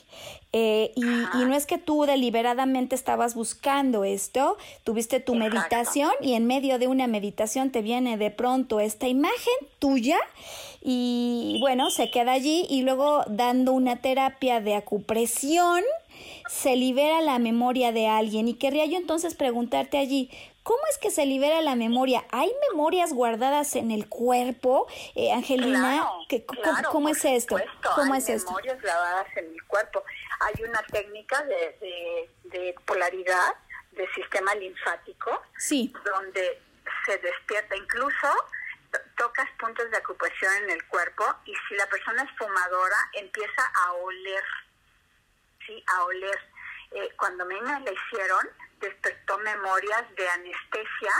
Eh, 0.51 0.91
y, 0.95 1.03
y 1.05 1.45
no 1.45 1.53
es 1.53 1.65
que 1.65 1.77
tú 1.77 2.05
deliberadamente 2.05 2.95
estabas 2.95 3.35
buscando 3.35 4.03
esto, 4.05 4.57
tuviste 4.83 5.19
tu 5.19 5.33
Exacto. 5.35 5.57
meditación 5.59 6.11
y 6.21 6.33
en 6.35 6.47
medio 6.47 6.79
de 6.79 6.87
una 6.87 7.07
meditación 7.07 7.71
te 7.71 7.81
viene 7.81 8.17
de 8.17 8.31
pronto 8.31 8.79
esta 8.79 9.07
imagen 9.07 9.53
tuya 9.79 10.17
y 10.87 11.57
bueno, 11.61 11.89
se 11.89 12.11
queda 12.11 12.33
allí 12.33 12.67
y 12.69 12.83
luego 12.83 13.23
dando 13.27 13.71
una 13.71 13.95
terapia 13.95 14.61
de 14.61 14.75
acupresión 14.75 15.83
se 16.47 16.75
libera 16.75 17.21
la 17.21 17.39
memoria 17.39 17.91
de 17.91 18.07
alguien 18.07 18.47
y 18.47 18.53
querría 18.53 18.85
yo 18.85 18.97
entonces 18.97 19.33
preguntarte 19.33 19.97
allí, 19.97 20.29
¿cómo 20.61 20.79
es 20.91 20.99
que 20.99 21.09
se 21.09 21.25
libera 21.25 21.61
la 21.63 21.75
memoria? 21.75 22.23
¿Hay 22.31 22.51
memorias 22.69 23.13
guardadas 23.13 23.75
en 23.75 23.89
el 23.89 24.07
cuerpo, 24.07 24.85
eh, 25.15 25.31
Angelina? 25.31 25.79
Claro, 25.79 26.11
¿Qué- 26.29 26.45
cómo, 26.45 26.61
claro, 26.61 26.89
cómo 26.91 27.07
por 27.07 27.17
es 27.17 27.25
esto? 27.25 27.57
supuesto, 27.57 27.89
¿Cómo 27.95 28.13
hay 28.13 28.19
es 28.19 28.29
esto? 28.29 28.51
memorias 28.51 28.79
grabadas 28.79 29.27
en 29.37 29.45
el 29.45 29.63
cuerpo. 29.65 30.03
Hay 30.41 30.63
una 30.63 30.81
técnica 30.91 31.43
de, 31.45 31.77
de, 31.81 32.29
de 32.59 32.75
polaridad 32.85 33.55
del 33.93 34.07
sistema 34.13 34.53
linfático, 34.55 35.31
sí. 35.57 35.91
donde 36.05 36.61
se 37.07 37.17
despierta 37.17 37.75
incluso 37.75 38.27
tocas 39.17 39.49
puntos 39.59 39.89
de 39.91 39.97
acupresión 39.97 40.53
en 40.63 40.69
el 40.71 40.85
cuerpo 40.87 41.23
y 41.45 41.53
si 41.67 41.75
la 41.75 41.87
persona 41.87 42.23
es 42.23 42.37
fumadora 42.37 42.97
empieza 43.13 43.71
a 43.85 43.93
oler, 43.93 44.43
sí, 45.65 45.83
a 45.87 46.03
oler. 46.03 46.39
Eh, 46.91 47.09
cuando 47.17 47.43
a 47.43 47.47
mí 47.47 47.59
me 47.61 47.79
la 47.79 47.91
hicieron 47.91 48.49
despertó 48.79 49.37
memorias 49.39 50.03
de 50.15 50.29
anestesia 50.29 51.11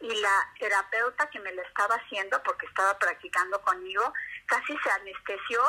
y 0.00 0.20
la 0.20 0.52
terapeuta 0.58 1.28
que 1.30 1.40
me 1.40 1.52
la 1.52 1.62
estaba 1.62 1.94
haciendo 1.96 2.42
porque 2.42 2.66
estaba 2.66 2.98
practicando 2.98 3.60
conmigo 3.62 4.12
casi 4.46 4.76
se 4.78 4.90
anestesió, 4.90 5.62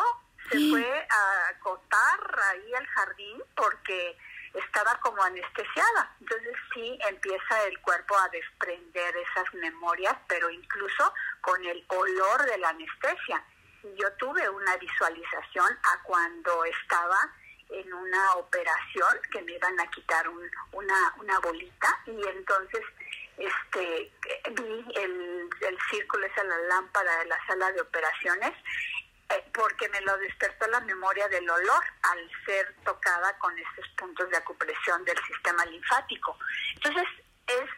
se 0.50 0.70
fue 0.70 1.08
a 1.10 1.48
acotar 1.50 2.40
ahí 2.52 2.74
al 2.74 2.86
jardín 2.88 3.44
porque 3.56 4.18
estaba 4.56 5.00
como 5.00 5.22
anestesiada. 5.24 6.16
Entonces 6.20 6.54
sí 6.74 6.98
empieza 7.10 7.64
el 7.66 7.80
cuerpo 7.82 8.18
a 8.18 8.30
desprender 8.30 9.16
esas 9.18 9.54
memorias, 9.56 10.16
pero 10.28 10.50
incluso 10.50 11.14
con 11.42 11.64
el 11.66 11.84
olor 11.90 12.44
de 12.46 12.58
la 12.58 12.70
anestesia. 12.70 13.44
Yo 13.96 14.12
tuve 14.14 14.50
una 14.50 14.76
visualización 14.78 15.72
a 15.84 16.04
cuando 16.04 16.66
estaba 16.66 17.18
en 17.70 17.94
una 17.94 18.34
operación 18.36 19.20
que 19.32 19.42
me 19.42 19.54
iban 19.54 19.80
a 19.80 19.90
quitar 19.90 20.28
una, 20.30 21.14
una 21.18 21.40
bolita 21.40 22.00
y 22.06 22.28
entonces 22.28 22.82
este 23.38 24.12
vi 24.52 24.86
el, 24.96 25.50
el 25.62 25.78
círculo, 25.90 26.26
esa 26.26 26.44
la 26.44 26.58
lámpara 26.58 27.18
de 27.20 27.26
la 27.26 27.46
sala 27.48 27.72
de 27.72 27.82
operaciones 27.82 28.54
porque 29.54 29.90
me 29.90 30.02
lo 30.02 30.18
despertó 30.18 30.68
la 30.68 30.82
memoria 30.82 31.28
del 31.30 31.50
olor 31.50 31.84
al 32.04 32.32
ser 32.46 32.76
tocada 32.84 33.38
con 33.40 33.58
estos 33.58 33.88
puntos 33.98 34.30
de 34.30 34.38
acupresión 34.38 35.04
del 35.06 35.18
sistema 35.28 35.66
linfático. 35.66 36.38
Entonces, 36.76 37.06
es 37.48 37.70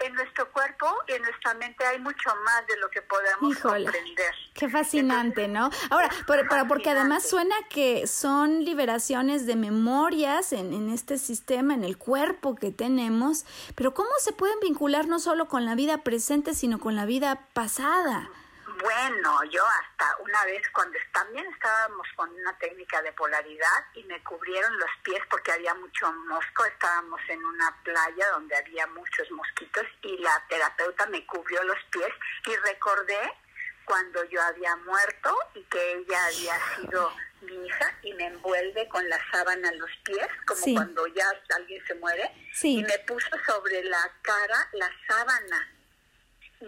en 0.00 0.14
nuestro 0.14 0.50
cuerpo 0.50 0.86
y 1.08 1.12
en 1.12 1.22
nuestra 1.22 1.54
mente 1.54 1.84
hay 1.84 1.98
mucho 2.00 2.30
más 2.44 2.66
de 2.66 2.76
lo 2.78 2.90
que 2.90 3.00
podemos 3.02 3.56
comprender. 3.58 4.34
Qué 4.52 4.68
fascinante, 4.68 5.46
¿no? 5.46 5.70
Ahora, 5.90 6.10
pero, 6.26 6.66
porque 6.66 6.90
además 6.90 7.28
suena 7.28 7.54
que 7.70 8.06
son 8.06 8.64
liberaciones 8.64 9.46
de 9.46 9.56
memorias 9.56 10.52
en, 10.52 10.72
en 10.72 10.90
este 10.90 11.18
sistema, 11.18 11.74
en 11.74 11.84
el 11.84 11.96
cuerpo 11.96 12.56
que 12.56 12.70
tenemos, 12.72 13.44
pero 13.74 13.94
¿cómo 13.94 14.10
se 14.18 14.32
pueden 14.32 14.58
vincular 14.60 15.06
no 15.06 15.20
solo 15.20 15.46
con 15.46 15.64
la 15.64 15.74
vida 15.74 16.02
presente, 16.02 16.54
sino 16.54 16.80
con 16.80 16.96
la 16.96 17.06
vida 17.06 17.46
pasada? 17.52 18.30
Bueno, 18.80 19.44
yo 19.50 19.64
hasta 19.64 20.16
una 20.18 20.44
vez 20.46 20.62
cuando 20.72 20.98
también 21.12 21.46
estábamos 21.46 22.06
con 22.16 22.28
una 22.30 22.58
técnica 22.58 23.00
de 23.02 23.12
polaridad 23.12 23.84
y 23.94 24.02
me 24.04 24.20
cubrieron 24.24 24.76
los 24.78 24.90
pies 25.04 25.20
porque 25.30 25.52
había 25.52 25.74
mucho 25.74 26.12
mosco, 26.12 26.64
estábamos 26.64 27.20
en 27.28 27.44
una 27.44 27.76
playa 27.84 28.30
donde 28.32 28.56
había 28.56 28.86
muchos 28.88 29.30
mosquitos 29.30 29.84
y 30.02 30.18
la 30.18 30.42
terapeuta 30.48 31.06
me 31.06 31.24
cubrió 31.26 31.62
los 31.62 31.78
pies 31.90 32.10
y 32.46 32.56
recordé 32.56 33.20
cuando 33.84 34.24
yo 34.24 34.42
había 34.42 34.74
muerto 34.76 35.36
y 35.54 35.62
que 35.64 35.92
ella 35.92 36.26
había 36.26 36.54
sido 36.76 37.12
mi 37.42 37.66
hija 37.66 37.98
y 38.02 38.12
me 38.14 38.26
envuelve 38.26 38.88
con 38.88 39.08
la 39.08 39.20
sábana 39.30 39.70
los 39.72 39.90
pies, 40.04 40.26
como 40.46 40.74
cuando 40.74 41.06
ya 41.08 41.30
alguien 41.54 41.86
se 41.86 41.94
muere, 41.94 42.28
y 42.62 42.82
me 42.82 42.98
puso 43.00 43.30
sobre 43.46 43.84
la 43.84 44.10
cara 44.22 44.68
la 44.72 44.90
sábana 45.06 45.74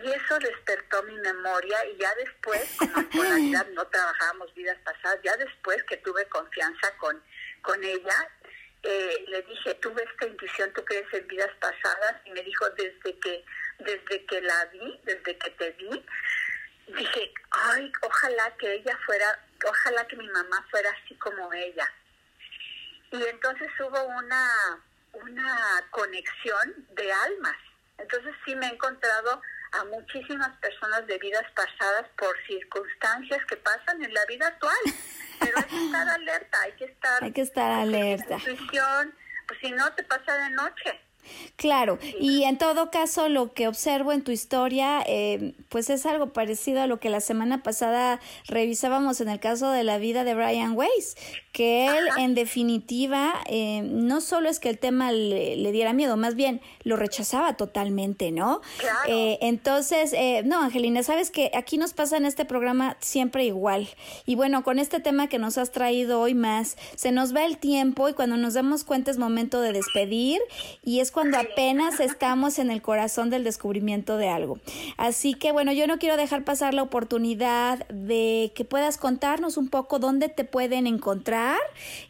y 0.03 0.13
eso 0.13 0.39
despertó 0.39 1.03
mi 1.05 1.17
memoria 1.19 1.85
y 1.87 1.97
ya 1.97 2.15
después, 2.17 2.77
como 2.79 2.99
en 2.99 3.09
polaridad 3.11 3.67
no 3.69 3.87
trabajábamos 3.87 4.53
vidas 4.55 4.79
pasadas, 4.85 5.19
ya 5.23 5.37
después 5.37 5.83
que 5.85 5.97
tuve 5.99 6.27
confianza 6.29 6.97
con, 6.99 7.23
con 7.63 7.83
ella, 7.83 8.29
eh, 8.83 9.25
le 9.29 9.43
dije, 9.43 9.75
tuve 9.75 10.05
esta 10.05 10.27
intuición, 10.27 10.73
¿tú 10.73 10.85
crees 10.85 11.13
en 11.13 11.27
vidas 11.27 11.51
pasadas? 11.61 12.17
Y 12.25 12.31
me 12.31 12.43
dijo, 12.43 12.69
desde 12.71 13.19
que, 13.19 13.45
desde 13.79 14.27
que 14.27 14.41
la 14.41 14.65
vi, 14.67 15.01
desde 15.05 15.37
que 15.39 15.51
te 15.51 15.71
vi, 15.73 16.07
dije, 16.89 17.35
ay, 17.51 17.93
ojalá 18.03 18.57
que 18.57 18.75
ella 18.75 18.97
fuera, 19.05 19.45
ojalá 19.65 20.07
que 20.07 20.17
mi 20.17 20.29
mamá 20.29 20.65
fuera 20.71 20.91
así 20.91 21.17
como 21.17 21.53
ella. 21.53 21.91
Y 23.11 23.25
entonces 23.25 23.69
hubo 23.81 24.03
una, 24.05 24.85
una 25.13 25.87
conexión 25.91 26.87
de 26.91 27.13
almas. 27.13 27.57
Entonces 27.99 28.35
sí 28.45 28.55
me 28.55 28.67
he 28.67 28.71
encontrado 28.71 29.41
a 29.73 29.85
muchísimas 29.85 30.57
personas 30.59 31.07
de 31.07 31.19
vidas 31.19 31.45
pasadas 31.55 32.07
por 32.17 32.35
circunstancias 32.47 33.45
que 33.47 33.57
pasan 33.57 34.03
en 34.03 34.13
la 34.13 34.25
vida 34.27 34.47
actual. 34.49 34.77
Pero 35.41 35.59
hay 35.59 35.65
que 35.65 35.87
estar 35.87 36.09
alerta, 36.09 36.61
hay 36.63 36.73
que 36.73 36.85
estar... 36.85 37.25
Hay 37.25 37.33
que 37.33 37.41
estar 37.43 37.71
alerta. 37.73 38.39
pues 38.39 39.61
si 39.61 39.71
no, 39.73 39.93
te 39.95 40.03
pasa 40.05 40.39
de 40.39 40.51
noche. 40.51 41.01
Claro, 41.57 41.99
y 42.21 42.45
en 42.45 42.59
todo 42.59 42.91
caso 42.91 43.29
lo 43.29 43.53
que 43.55 43.67
observo 43.67 44.13
en 44.13 44.23
tu 44.23 44.31
historia, 44.31 45.03
eh, 45.07 45.55
pues 45.69 45.89
es 45.91 46.05
algo 46.05 46.33
parecido 46.33 46.83
a 46.83 46.87
lo 46.87 47.01
que 47.01 47.09
la 47.09 47.21
semana 47.21 47.63
pasada 47.63 48.21
revisábamos 48.47 49.21
en 49.21 49.29
el 49.29 49.41
caso 49.41 49.71
de 49.71 49.83
la 49.83 49.99
vida 49.99 50.25
de 50.25 50.35
Brian 50.35 50.77
Weiss, 50.77 51.17
que 51.53 51.87
él 51.87 52.09
en 52.19 52.35
definitiva 52.35 53.35
eh, 53.47 53.81
no 53.83 54.21
solo 54.21 54.51
es 54.51 54.61
que 54.61 54.69
el 54.69 54.79
tema 54.79 55.13
le, 55.13 55.73
diera 55.73 55.93
miedo, 55.93 56.17
más 56.17 56.35
bien 56.35 56.61
lo 56.83 56.97
rechazaba 56.97 57.57
totalmente, 57.57 58.33
¿no? 58.33 58.61
Eh, 59.09 59.39
entonces, 59.41 60.15
no, 60.45 60.61
Angelina, 60.61 61.03
sabes 61.03 61.31
que 61.31 61.51
aquí 61.55 61.79
nos 61.79 61.95
pasa 61.95 62.19
en 62.19 62.27
este 62.27 62.45
programa 62.45 62.97
siempre 63.01 63.45
igual. 63.45 63.89
Y 64.27 64.35
bueno, 64.35 64.63
con 64.63 64.79
este 64.79 65.01
tema 65.01 65.29
que 65.29 65.39
nos 65.39 65.57
has 65.59 65.73
traído 65.73 66.21
hoy 66.21 66.35
más, 66.35 66.77
se 66.97 67.13
nos 67.13 67.35
va 67.35 67.45
el 67.47 67.59
tiempo 67.59 68.09
y 68.09 68.13
cuando 68.13 68.37
nos 68.37 68.55
damos 68.55 68.85
cuenta 68.85 69.11
es 69.11 69.19
momento 69.19 69.61
de 69.61 69.73
despedir 69.73 70.41
y 70.83 71.01
es 71.01 71.11
cuando 71.17 71.39
apenas 71.39 71.99
estamos 71.99 72.59
en 72.59 72.71
el 72.71 72.83
corazón 72.83 73.31
del 73.31 73.43
descubrimiento 73.43 74.19
de 74.19 74.29
algo. 74.29 74.59
Así 74.99 75.33
que 75.33 75.51
bueno, 75.51 75.73
yo 75.73 75.87
no 75.87 75.99
quiero 75.99 76.19
dejar 76.19 76.45
pasar 76.45 76.75
la 76.75 76.83
oportunidad 76.83 77.87
de 77.89 78.53
que 78.55 78.67
puedas 78.67 78.99
contarnos 78.99 79.57
un 79.57 79.71
poco 79.71 79.99
dónde 79.99 80.29
te 80.29 80.45
pueden 80.45 80.87
encontrar, 80.87 81.59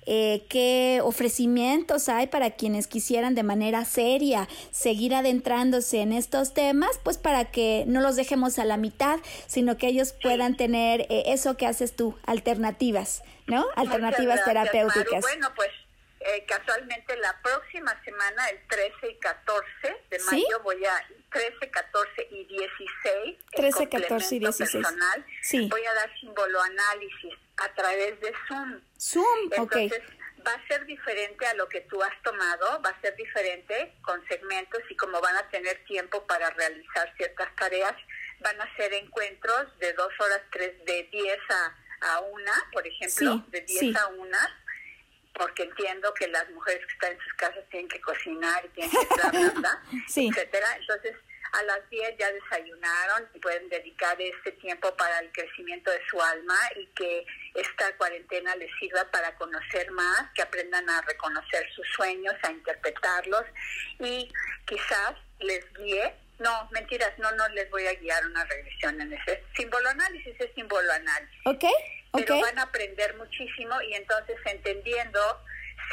eh, 0.07 0.45
qué 0.49 1.01
ofrecimientos 1.05 2.09
hay 2.09 2.27
para 2.27 2.51
quienes 2.51 2.89
quisieran 2.89 3.37
de 3.37 3.45
manera 3.45 3.85
seria 3.85 4.49
seguir 4.73 5.15
adentrándose 5.15 6.01
en 6.01 6.13
estos 6.13 6.53
temas, 6.53 6.99
pues 7.05 7.17
para 7.17 7.45
que 7.45 7.85
no 7.87 8.01
los 8.01 8.17
dejemos 8.17 8.59
a 8.59 8.65
la 8.65 8.77
mitad, 8.77 9.21
sino 9.47 9.77
que 9.77 9.87
ellos 9.87 10.17
puedan 10.21 10.57
tener 10.57 11.03
eh, 11.03 11.23
eso 11.27 11.57
que 11.57 11.67
haces 11.69 11.95
tú, 11.95 12.17
alternativas, 12.27 13.23
¿no? 13.47 13.67
Alternativas 13.77 14.45
terapéuticas. 14.45 15.21
Bueno, 15.21 15.47
pues 15.55 15.71
eh, 16.27 16.45
casualmente 16.47 17.17
la 17.19 17.41
próxima 17.41 18.03
semana, 18.05 18.49
el 18.49 18.67
13 18.67 19.11
y 19.11 19.19
14 19.19 19.65
de 20.11 20.19
mayo, 20.19 20.61
voy 20.65 20.85
a 20.85 21.07
13, 21.31 21.71
14 21.71 22.29
y 22.31 22.45
16, 22.47 23.39
13, 23.53 23.89
14 23.89 24.35
y 24.35 24.39
16. 24.41 24.71
Personal, 24.73 25.27
voy 25.71 25.85
a 25.85 25.95
dar 25.95 26.21
símbolo 26.21 26.61
análisis 26.61 27.35
a 27.59 27.73
través 27.75 28.21
de 28.21 28.33
Zoom. 28.49 28.81
Zoom, 28.99 29.53
Entonces, 29.53 30.03
va 30.45 30.53
a 30.53 30.67
ser 30.67 30.85
diferente 30.87 31.47
a 31.47 31.55
lo 31.55 31.69
que 31.69 31.83
tú 31.83 32.03
has 32.03 32.23
tomado, 32.23 32.83
va 32.83 32.91
a 32.91 33.01
ser 33.01 33.15
diferente 33.15 33.95
con 34.03 34.27
segmentos 34.27 34.81
y 34.91 34.97
como 34.97 35.21
van 35.21 35.37
a 35.37 35.49
tener 35.51 35.85
tiempo 35.85 36.27
para 36.27 36.51
realizar 36.51 37.13
ciertas 37.17 37.55
tareas, 37.55 37.95
van 38.41 38.61
a 38.61 38.77
ser 38.77 38.93
encuentros 38.95 39.79
de 39.79 39.93
dos 39.93 40.13
horas, 40.19 40.43
tres, 40.51 40.73
de 40.85 41.09
10 41.13 41.39
a, 41.51 41.77
a 42.01 42.21
una, 42.21 42.53
por 42.73 42.87
ejemplo, 42.87 43.45
de 43.49 43.61
10 43.61 43.97
a 43.97 44.07
una 44.09 44.66
porque 45.37 45.65
entiendo 45.65 46.13
que 46.15 46.29
las 46.29 46.49
mujeres 46.51 46.85
que 46.87 46.93
están 46.93 47.13
en 47.13 47.21
sus 47.21 47.33
casas 47.35 47.65
tienen 47.71 47.89
que 47.89 48.01
cocinar 48.01 48.65
y 48.65 48.69
tienen 48.71 48.91
que 48.91 49.15
estar, 49.15 49.33
¿verdad? 49.55 49.79
sí. 50.09 50.29
etcétera. 50.29 50.67
Entonces, 50.81 51.15
a 51.53 51.63
las 51.63 51.89
10 51.91 52.17
ya 52.19 52.31
desayunaron 52.33 53.29
y 53.35 53.39
pueden 53.39 53.69
dedicar 53.69 54.21
este 54.21 54.53
tiempo 54.53 54.95
para 54.97 55.21
el 55.21 55.31
crecimiento 55.33 55.91
de 55.91 56.01
su 56.09 56.21
alma 56.21 56.59
y 56.77 56.87
que 56.89 57.25
esta 57.55 57.97
cuarentena 57.97 58.57
les 58.57 58.71
sirva 58.79 59.05
para 59.11 59.35
conocer 59.37 59.91
más, 59.93 60.31
que 60.35 60.43
aprendan 60.43 60.89
a 60.91 61.01
reconocer 61.03 61.67
sus 61.75 61.87
sueños, 61.95 62.35
a 62.43 62.51
interpretarlos 62.51 63.45
y 64.01 64.33
quizás 64.67 65.15
les 65.41 65.73
guíe. 65.75 66.15
No, 66.39 66.69
mentiras, 66.71 67.19
no, 67.19 67.31
no 67.33 67.49
les 67.51 67.71
voy 67.71 67.87
a 67.87 67.95
guiar 67.95 68.27
una 68.27 68.45
regresión 68.45 69.01
en 69.01 69.13
ese 69.15 69.43
símbolo 69.57 69.89
análisis, 69.89 70.39
es 70.39 70.53
símbolo 70.55 70.93
análisis. 70.93 71.41
Ok 71.47 71.65
pero 72.17 72.41
van 72.41 72.59
a 72.59 72.63
aprender 72.63 73.17
muchísimo 73.17 73.81
y 73.83 73.95
entonces 73.95 74.37
entendiendo 74.45 75.21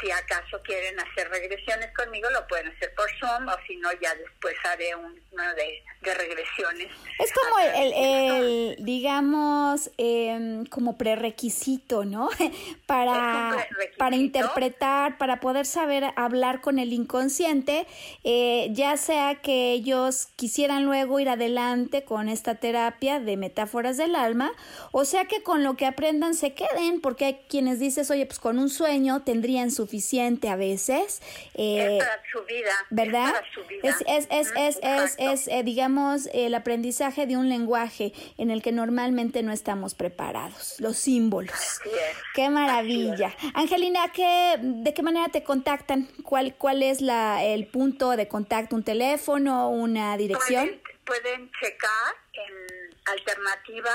si 0.00 0.10
acaso 0.10 0.60
quieren 0.62 0.98
hacer 1.00 1.28
regresiones 1.30 1.92
conmigo, 1.94 2.28
lo 2.30 2.46
pueden 2.46 2.68
hacer 2.68 2.92
por 2.94 3.08
Zoom 3.18 3.48
o 3.48 3.56
si 3.66 3.76
no, 3.76 3.90
ya 4.00 4.14
después 4.14 4.54
haré 4.64 4.94
uno 4.94 5.54
de, 5.54 5.82
de 6.02 6.14
regresiones. 6.14 6.90
Es 7.18 7.32
como 7.32 7.58
el, 7.60 7.92
el, 7.94 8.76
digamos, 8.84 9.90
eh, 9.98 10.64
como 10.70 10.96
prerequisito, 10.96 12.04
¿no? 12.04 12.28
para, 12.86 13.66
para 13.98 14.16
interpretar, 14.16 15.18
para 15.18 15.40
poder 15.40 15.66
saber 15.66 16.04
hablar 16.16 16.60
con 16.60 16.78
el 16.78 16.92
inconsciente, 16.92 17.86
eh, 18.24 18.68
ya 18.72 18.96
sea 18.96 19.36
que 19.36 19.72
ellos 19.72 20.28
quisieran 20.36 20.84
luego 20.84 21.20
ir 21.20 21.28
adelante 21.28 22.04
con 22.04 22.28
esta 22.28 22.56
terapia 22.56 23.20
de 23.20 23.36
metáforas 23.36 23.96
del 23.96 24.16
alma, 24.16 24.52
o 24.92 25.04
sea 25.04 25.26
que 25.26 25.42
con 25.42 25.62
lo 25.62 25.76
que 25.76 25.86
aprendan 25.86 26.34
se 26.34 26.54
queden, 26.54 27.00
porque 27.00 27.24
hay 27.24 27.34
quienes 27.48 27.78
dicen, 27.78 28.04
oye, 28.10 28.26
pues 28.26 28.38
con 28.38 28.58
un 28.58 28.68
sueño 28.68 29.22
tendrían 29.22 29.70
su 29.70 29.83
suficiente 29.84 30.48
a 30.48 30.56
veces. 30.56 31.20
es 31.54 32.02
para 32.02 32.22
su 32.32 32.42
vida. 32.44 32.72
¿Verdad? 32.90 33.26
Es, 33.26 33.32
para 33.32 33.52
su 33.52 33.64
vida. 33.66 33.80
es, 33.82 33.96
es, 34.06 34.26
es, 34.30 34.52
es, 34.56 34.80
es, 34.82 35.16
es 35.18 35.48
eh, 35.48 35.62
digamos, 35.62 36.28
el 36.32 36.54
aprendizaje 36.54 37.26
de 37.26 37.36
un 37.36 37.48
lenguaje 37.48 38.12
en 38.38 38.50
el 38.50 38.62
que 38.62 38.72
normalmente 38.72 39.42
no 39.42 39.52
estamos 39.52 39.94
preparados, 39.94 40.76
los 40.80 40.96
símbolos. 40.96 41.52
Así 41.52 41.90
es. 41.90 42.16
Qué 42.34 42.48
maravilla. 42.48 43.34
Angelina, 43.54 44.10
¿qué, 44.12 44.56
¿de 44.58 44.94
qué 44.94 45.02
manera 45.02 45.28
te 45.28 45.42
contactan? 45.42 46.08
¿Cuál, 46.22 46.54
cuál 46.56 46.82
es 46.82 47.00
la, 47.00 47.44
el 47.44 47.66
punto 47.66 48.16
de 48.16 48.26
contacto? 48.26 48.76
¿Un 48.76 48.84
teléfono? 48.84 49.68
¿Una 49.68 50.16
dirección? 50.16 50.80
Pueden, 51.04 51.22
pueden 51.22 51.50
checar 51.60 52.14
en 52.32 52.94
alternativa 53.04 53.92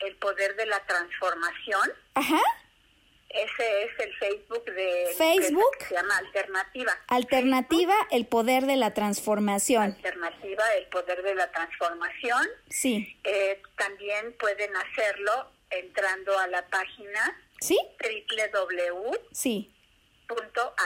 el 0.00 0.16
poder 0.16 0.56
de 0.56 0.66
la 0.66 0.80
transformación. 0.86 1.92
Ajá. 2.14 2.40
Ese 3.36 3.82
es 3.84 3.90
el 3.98 4.14
Facebook 4.16 4.64
de 4.64 5.12
Facebook. 5.16 5.76
que 5.78 5.84
se 5.86 5.94
llama 5.94 6.16
Alternativa. 6.16 6.98
Alternativa, 7.08 7.94
el 8.10 8.26
poder 8.26 8.64
de 8.64 8.76
la 8.76 8.94
transformación. 8.94 9.82
Alternativa, 9.82 10.64
el 10.78 10.86
poder 10.86 11.22
de 11.22 11.34
la 11.34 11.52
transformación. 11.52 12.46
Sí. 12.70 13.18
Eh, 13.24 13.60
también 13.76 14.32
pueden 14.38 14.74
hacerlo 14.76 15.50
entrando 15.70 16.38
a 16.38 16.46
la 16.46 16.66
página 16.68 17.38
¿Sí? 17.60 17.78
www. 18.00 19.18
Sí. 19.32 19.70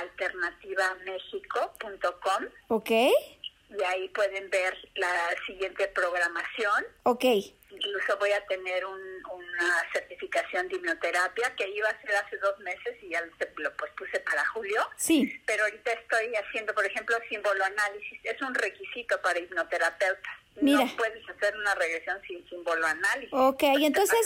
alternativamexico.com 0.00 2.44
Ok. 2.68 2.90
y 2.90 3.82
ahí 3.86 4.08
pueden 4.08 4.50
ver 4.50 4.76
la 4.94 5.30
siguiente 5.46 5.86
programación. 5.88 6.84
Ok. 7.04 7.24
Incluso 7.70 8.16
voy 8.18 8.32
a 8.32 8.44
tener 8.46 8.84
un, 8.84 9.00
una 9.60 9.92
certificación 9.92 10.68
de 10.68 10.76
hipnoterapia 10.76 11.54
que 11.56 11.68
iba 11.68 11.88
a 11.88 12.00
ser 12.00 12.16
hace 12.16 12.36
dos 12.38 12.58
meses 12.60 12.96
y 13.02 13.10
ya 13.10 13.22
lo 13.22 13.76
pues, 13.76 13.92
puse 13.96 14.20
para 14.20 14.44
julio. 14.46 14.88
Sí. 14.96 15.40
Pero 15.46 15.64
ahorita 15.64 15.92
estoy 15.92 16.34
haciendo, 16.34 16.74
por 16.74 16.84
ejemplo, 16.84 17.16
símbolo 17.28 17.64
análisis. 17.64 18.20
Es 18.24 18.40
un 18.42 18.54
requisito 18.54 19.20
para 19.22 19.38
hipnoterapeutas. 19.38 20.39
Mira. 20.60 20.84
No 20.84 20.96
puedes 20.96 21.26
hacer 21.28 21.56
una 21.56 21.74
regresión 21.74 22.18
sin 22.26 22.46
símbolo 22.48 22.86
análisis. 22.86 23.32
Ok, 23.32 23.62
y 23.78 23.86
entonces 23.86 24.18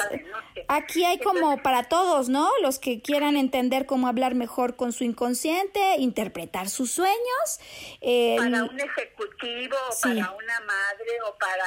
aquí 0.68 1.04
hay 1.04 1.18
como 1.20 1.62
para 1.62 1.84
todos, 1.84 2.28
¿no? 2.28 2.50
Los 2.60 2.78
que 2.80 3.00
quieran 3.02 3.36
entender 3.36 3.86
cómo 3.86 4.08
hablar 4.08 4.34
mejor 4.34 4.74
con 4.74 4.92
su 4.92 5.04
inconsciente, 5.04 5.96
interpretar 5.98 6.68
sus 6.68 6.90
sueños. 6.90 7.60
Eh, 8.00 8.34
para 8.38 8.64
un 8.64 8.80
ejecutivo, 8.80 9.76
Sí. 9.92 10.08
para 10.20 10.32
una 10.32 10.60
madre 10.60 11.20
o 11.28 11.36
para 11.38 11.64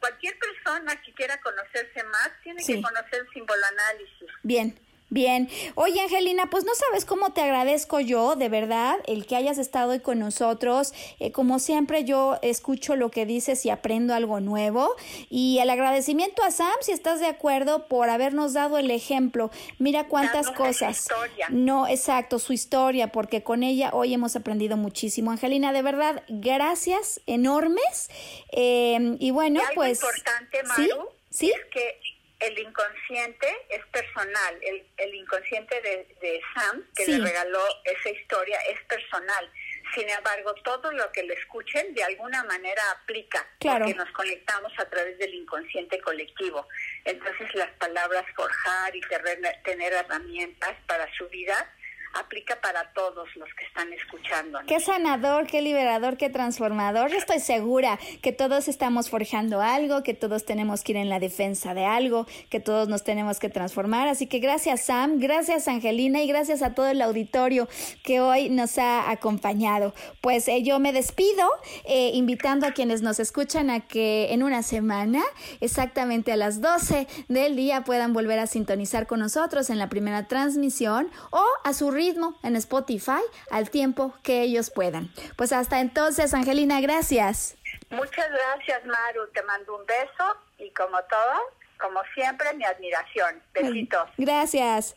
cualquier 0.00 0.38
persona 0.38 1.00
que 1.00 1.14
quiera 1.14 1.40
conocerse 1.40 2.02
más, 2.04 2.30
tiene 2.42 2.62
Sí. 2.62 2.74
que 2.74 2.82
conocer 2.82 3.20
el 3.20 3.28
símbolo 3.32 3.62
análisis. 3.64 4.28
Bien, 4.42 4.78
bien. 5.10 5.48
Oye, 5.74 6.00
Angelina, 6.00 6.48
pues 6.48 6.64
no 6.64 6.72
sabes 6.74 7.04
cómo 7.04 7.32
te 7.32 7.42
agradezco 7.42 8.00
yo, 8.00 8.36
de 8.36 8.48
verdad, 8.48 8.96
el 9.06 9.26
que 9.26 9.36
hayas 9.36 9.58
estado 9.58 9.90
hoy 9.92 10.00
con 10.00 10.18
nosotros. 10.18 10.94
Eh, 11.18 11.32
como 11.32 11.58
siempre, 11.58 12.04
yo 12.04 12.38
escucho 12.42 12.96
lo 12.96 13.10
que 13.10 13.26
dices 13.26 13.64
y 13.66 13.70
aprendo 13.70 14.14
algo 14.14 14.40
nuevo. 14.40 14.94
Y 15.28 15.58
el 15.58 15.68
agradecimiento 15.70 16.42
a 16.42 16.50
Sam, 16.50 16.72
si 16.80 16.92
estás 16.92 17.20
de 17.20 17.26
acuerdo, 17.26 17.86
por 17.88 18.08
habernos 18.08 18.52
dado 18.52 18.78
el 18.78 18.90
ejemplo. 18.90 19.50
Mira 19.78 20.08
cuántas 20.08 20.46
Dándonos 20.46 20.68
cosas. 20.78 20.98
historia. 21.00 21.46
No, 21.50 21.86
exacto, 21.88 22.38
su 22.38 22.52
historia, 22.52 23.12
porque 23.12 23.42
con 23.42 23.62
ella 23.62 23.90
hoy 23.92 24.14
hemos 24.14 24.36
aprendido 24.36 24.76
muchísimo. 24.76 25.30
Angelina, 25.30 25.72
de 25.72 25.82
verdad, 25.82 26.22
gracias 26.28 27.20
enormes. 27.26 28.10
Eh, 28.52 29.16
y 29.18 29.30
bueno, 29.32 29.60
Y 29.60 29.62
algo 29.62 29.74
pues. 29.74 30.00
importante, 30.00 30.58
¿Sí? 30.76 30.88
Maru, 30.88 31.08
¿Sí? 31.30 31.50
es 31.50 31.60
que 31.72 32.00
el 32.40 32.58
inconsciente 32.58 33.46
es 33.68 33.84
personal. 33.86 34.58
El, 34.62 34.86
el 34.96 35.14
inconsciente 35.14 35.80
de, 35.82 36.06
de 36.20 36.40
Sam, 36.54 36.84
que 36.96 37.04
Sí. 37.04 37.12
le 37.18 37.24
regaló 37.24 37.62
esa 37.84 38.10
historia, 38.10 38.58
es 38.68 38.80
personal. 38.84 39.50
Sin 39.94 40.08
embargo, 40.08 40.54
todo 40.64 40.90
lo 40.92 41.10
que 41.12 41.22
le 41.22 41.34
escuchen 41.34 41.94
de 41.94 42.02
alguna 42.04 42.42
manera 42.44 42.82
aplica, 42.92 43.46
Claro. 43.58 43.84
porque 43.84 43.98
nos 43.98 44.10
conectamos 44.12 44.72
a 44.78 44.88
través 44.88 45.18
del 45.18 45.34
inconsciente 45.34 46.00
colectivo. 46.00 46.66
Entonces, 47.04 47.54
las 47.54 47.70
palabras 47.72 48.24
forjar 48.34 48.94
y 48.96 49.00
tener, 49.02 49.62
tener 49.64 49.92
herramientas 49.92 50.76
para 50.86 51.12
su 51.16 51.28
vida 51.28 51.70
aplica 52.14 52.60
para 52.60 52.92
todos 52.92 53.28
los 53.36 53.48
que 53.54 53.64
están 53.64 53.92
escuchando. 53.92 54.58
Qué 54.66 54.80
sanador, 54.80 55.46
qué 55.46 55.62
liberador, 55.62 56.16
qué 56.16 56.30
transformador. 56.30 57.12
Estoy 57.12 57.40
segura 57.40 57.98
que 58.22 58.32
todos 58.32 58.68
estamos 58.68 59.10
forjando 59.10 59.60
algo, 59.60 60.02
que 60.02 60.14
todos 60.14 60.44
tenemos 60.44 60.82
que 60.82 60.92
ir 60.92 60.98
en 60.98 61.08
la 61.08 61.20
defensa 61.20 61.74
de 61.74 61.84
algo, 61.84 62.26
que 62.48 62.60
todos 62.60 62.88
nos 62.88 63.04
tenemos 63.04 63.38
que 63.38 63.48
transformar. 63.48 64.08
Así 64.08 64.26
que 64.26 64.38
gracias 64.38 64.84
Sam, 64.84 65.18
gracias 65.18 65.68
Angelina 65.68 66.22
y 66.22 66.26
gracias 66.26 66.62
a 66.62 66.74
todo 66.74 66.88
el 66.88 67.00
auditorio 67.02 67.68
que 68.02 68.20
hoy 68.20 68.48
nos 68.48 68.78
ha 68.78 69.10
acompañado. 69.10 69.94
Pues 70.20 70.48
eh, 70.48 70.62
yo 70.62 70.78
me 70.78 70.92
despido 70.92 71.48
eh, 71.84 72.10
invitando 72.14 72.66
a 72.66 72.72
quienes 72.72 73.02
nos 73.02 73.20
escuchan 73.20 73.70
a 73.70 73.80
que 73.80 74.32
en 74.32 74.42
una 74.42 74.62
semana, 74.62 75.22
exactamente 75.60 76.32
a 76.32 76.36
las 76.36 76.60
12 76.60 77.06
del 77.28 77.56
día, 77.56 77.84
puedan 77.84 78.12
volver 78.12 78.38
a 78.38 78.46
sintonizar 78.46 79.06
con 79.06 79.20
nosotros 79.20 79.70
en 79.70 79.78
la 79.78 79.88
primera 79.88 80.26
transmisión 80.28 81.10
o 81.30 81.44
a 81.64 81.72
su 81.72 81.90
ritmo 82.00 82.34
en 82.42 82.56
Spotify 82.56 83.22
al 83.50 83.68
tiempo 83.70 84.14
que 84.22 84.42
ellos 84.42 84.70
puedan. 84.70 85.10
Pues 85.36 85.52
hasta 85.52 85.80
entonces, 85.80 86.32
Angelina, 86.34 86.80
gracias. 86.80 87.56
Muchas 87.90 88.26
gracias, 88.30 88.84
Maru. 88.86 89.28
Te 89.32 89.42
mando 89.42 89.76
un 89.76 89.84
beso 89.86 90.24
y 90.58 90.70
como 90.70 90.96
todo, 91.04 91.34
como 91.78 92.00
siempre, 92.14 92.54
mi 92.54 92.64
admiración. 92.64 93.42
Besitos. 93.52 94.08
Gracias. 94.16 94.96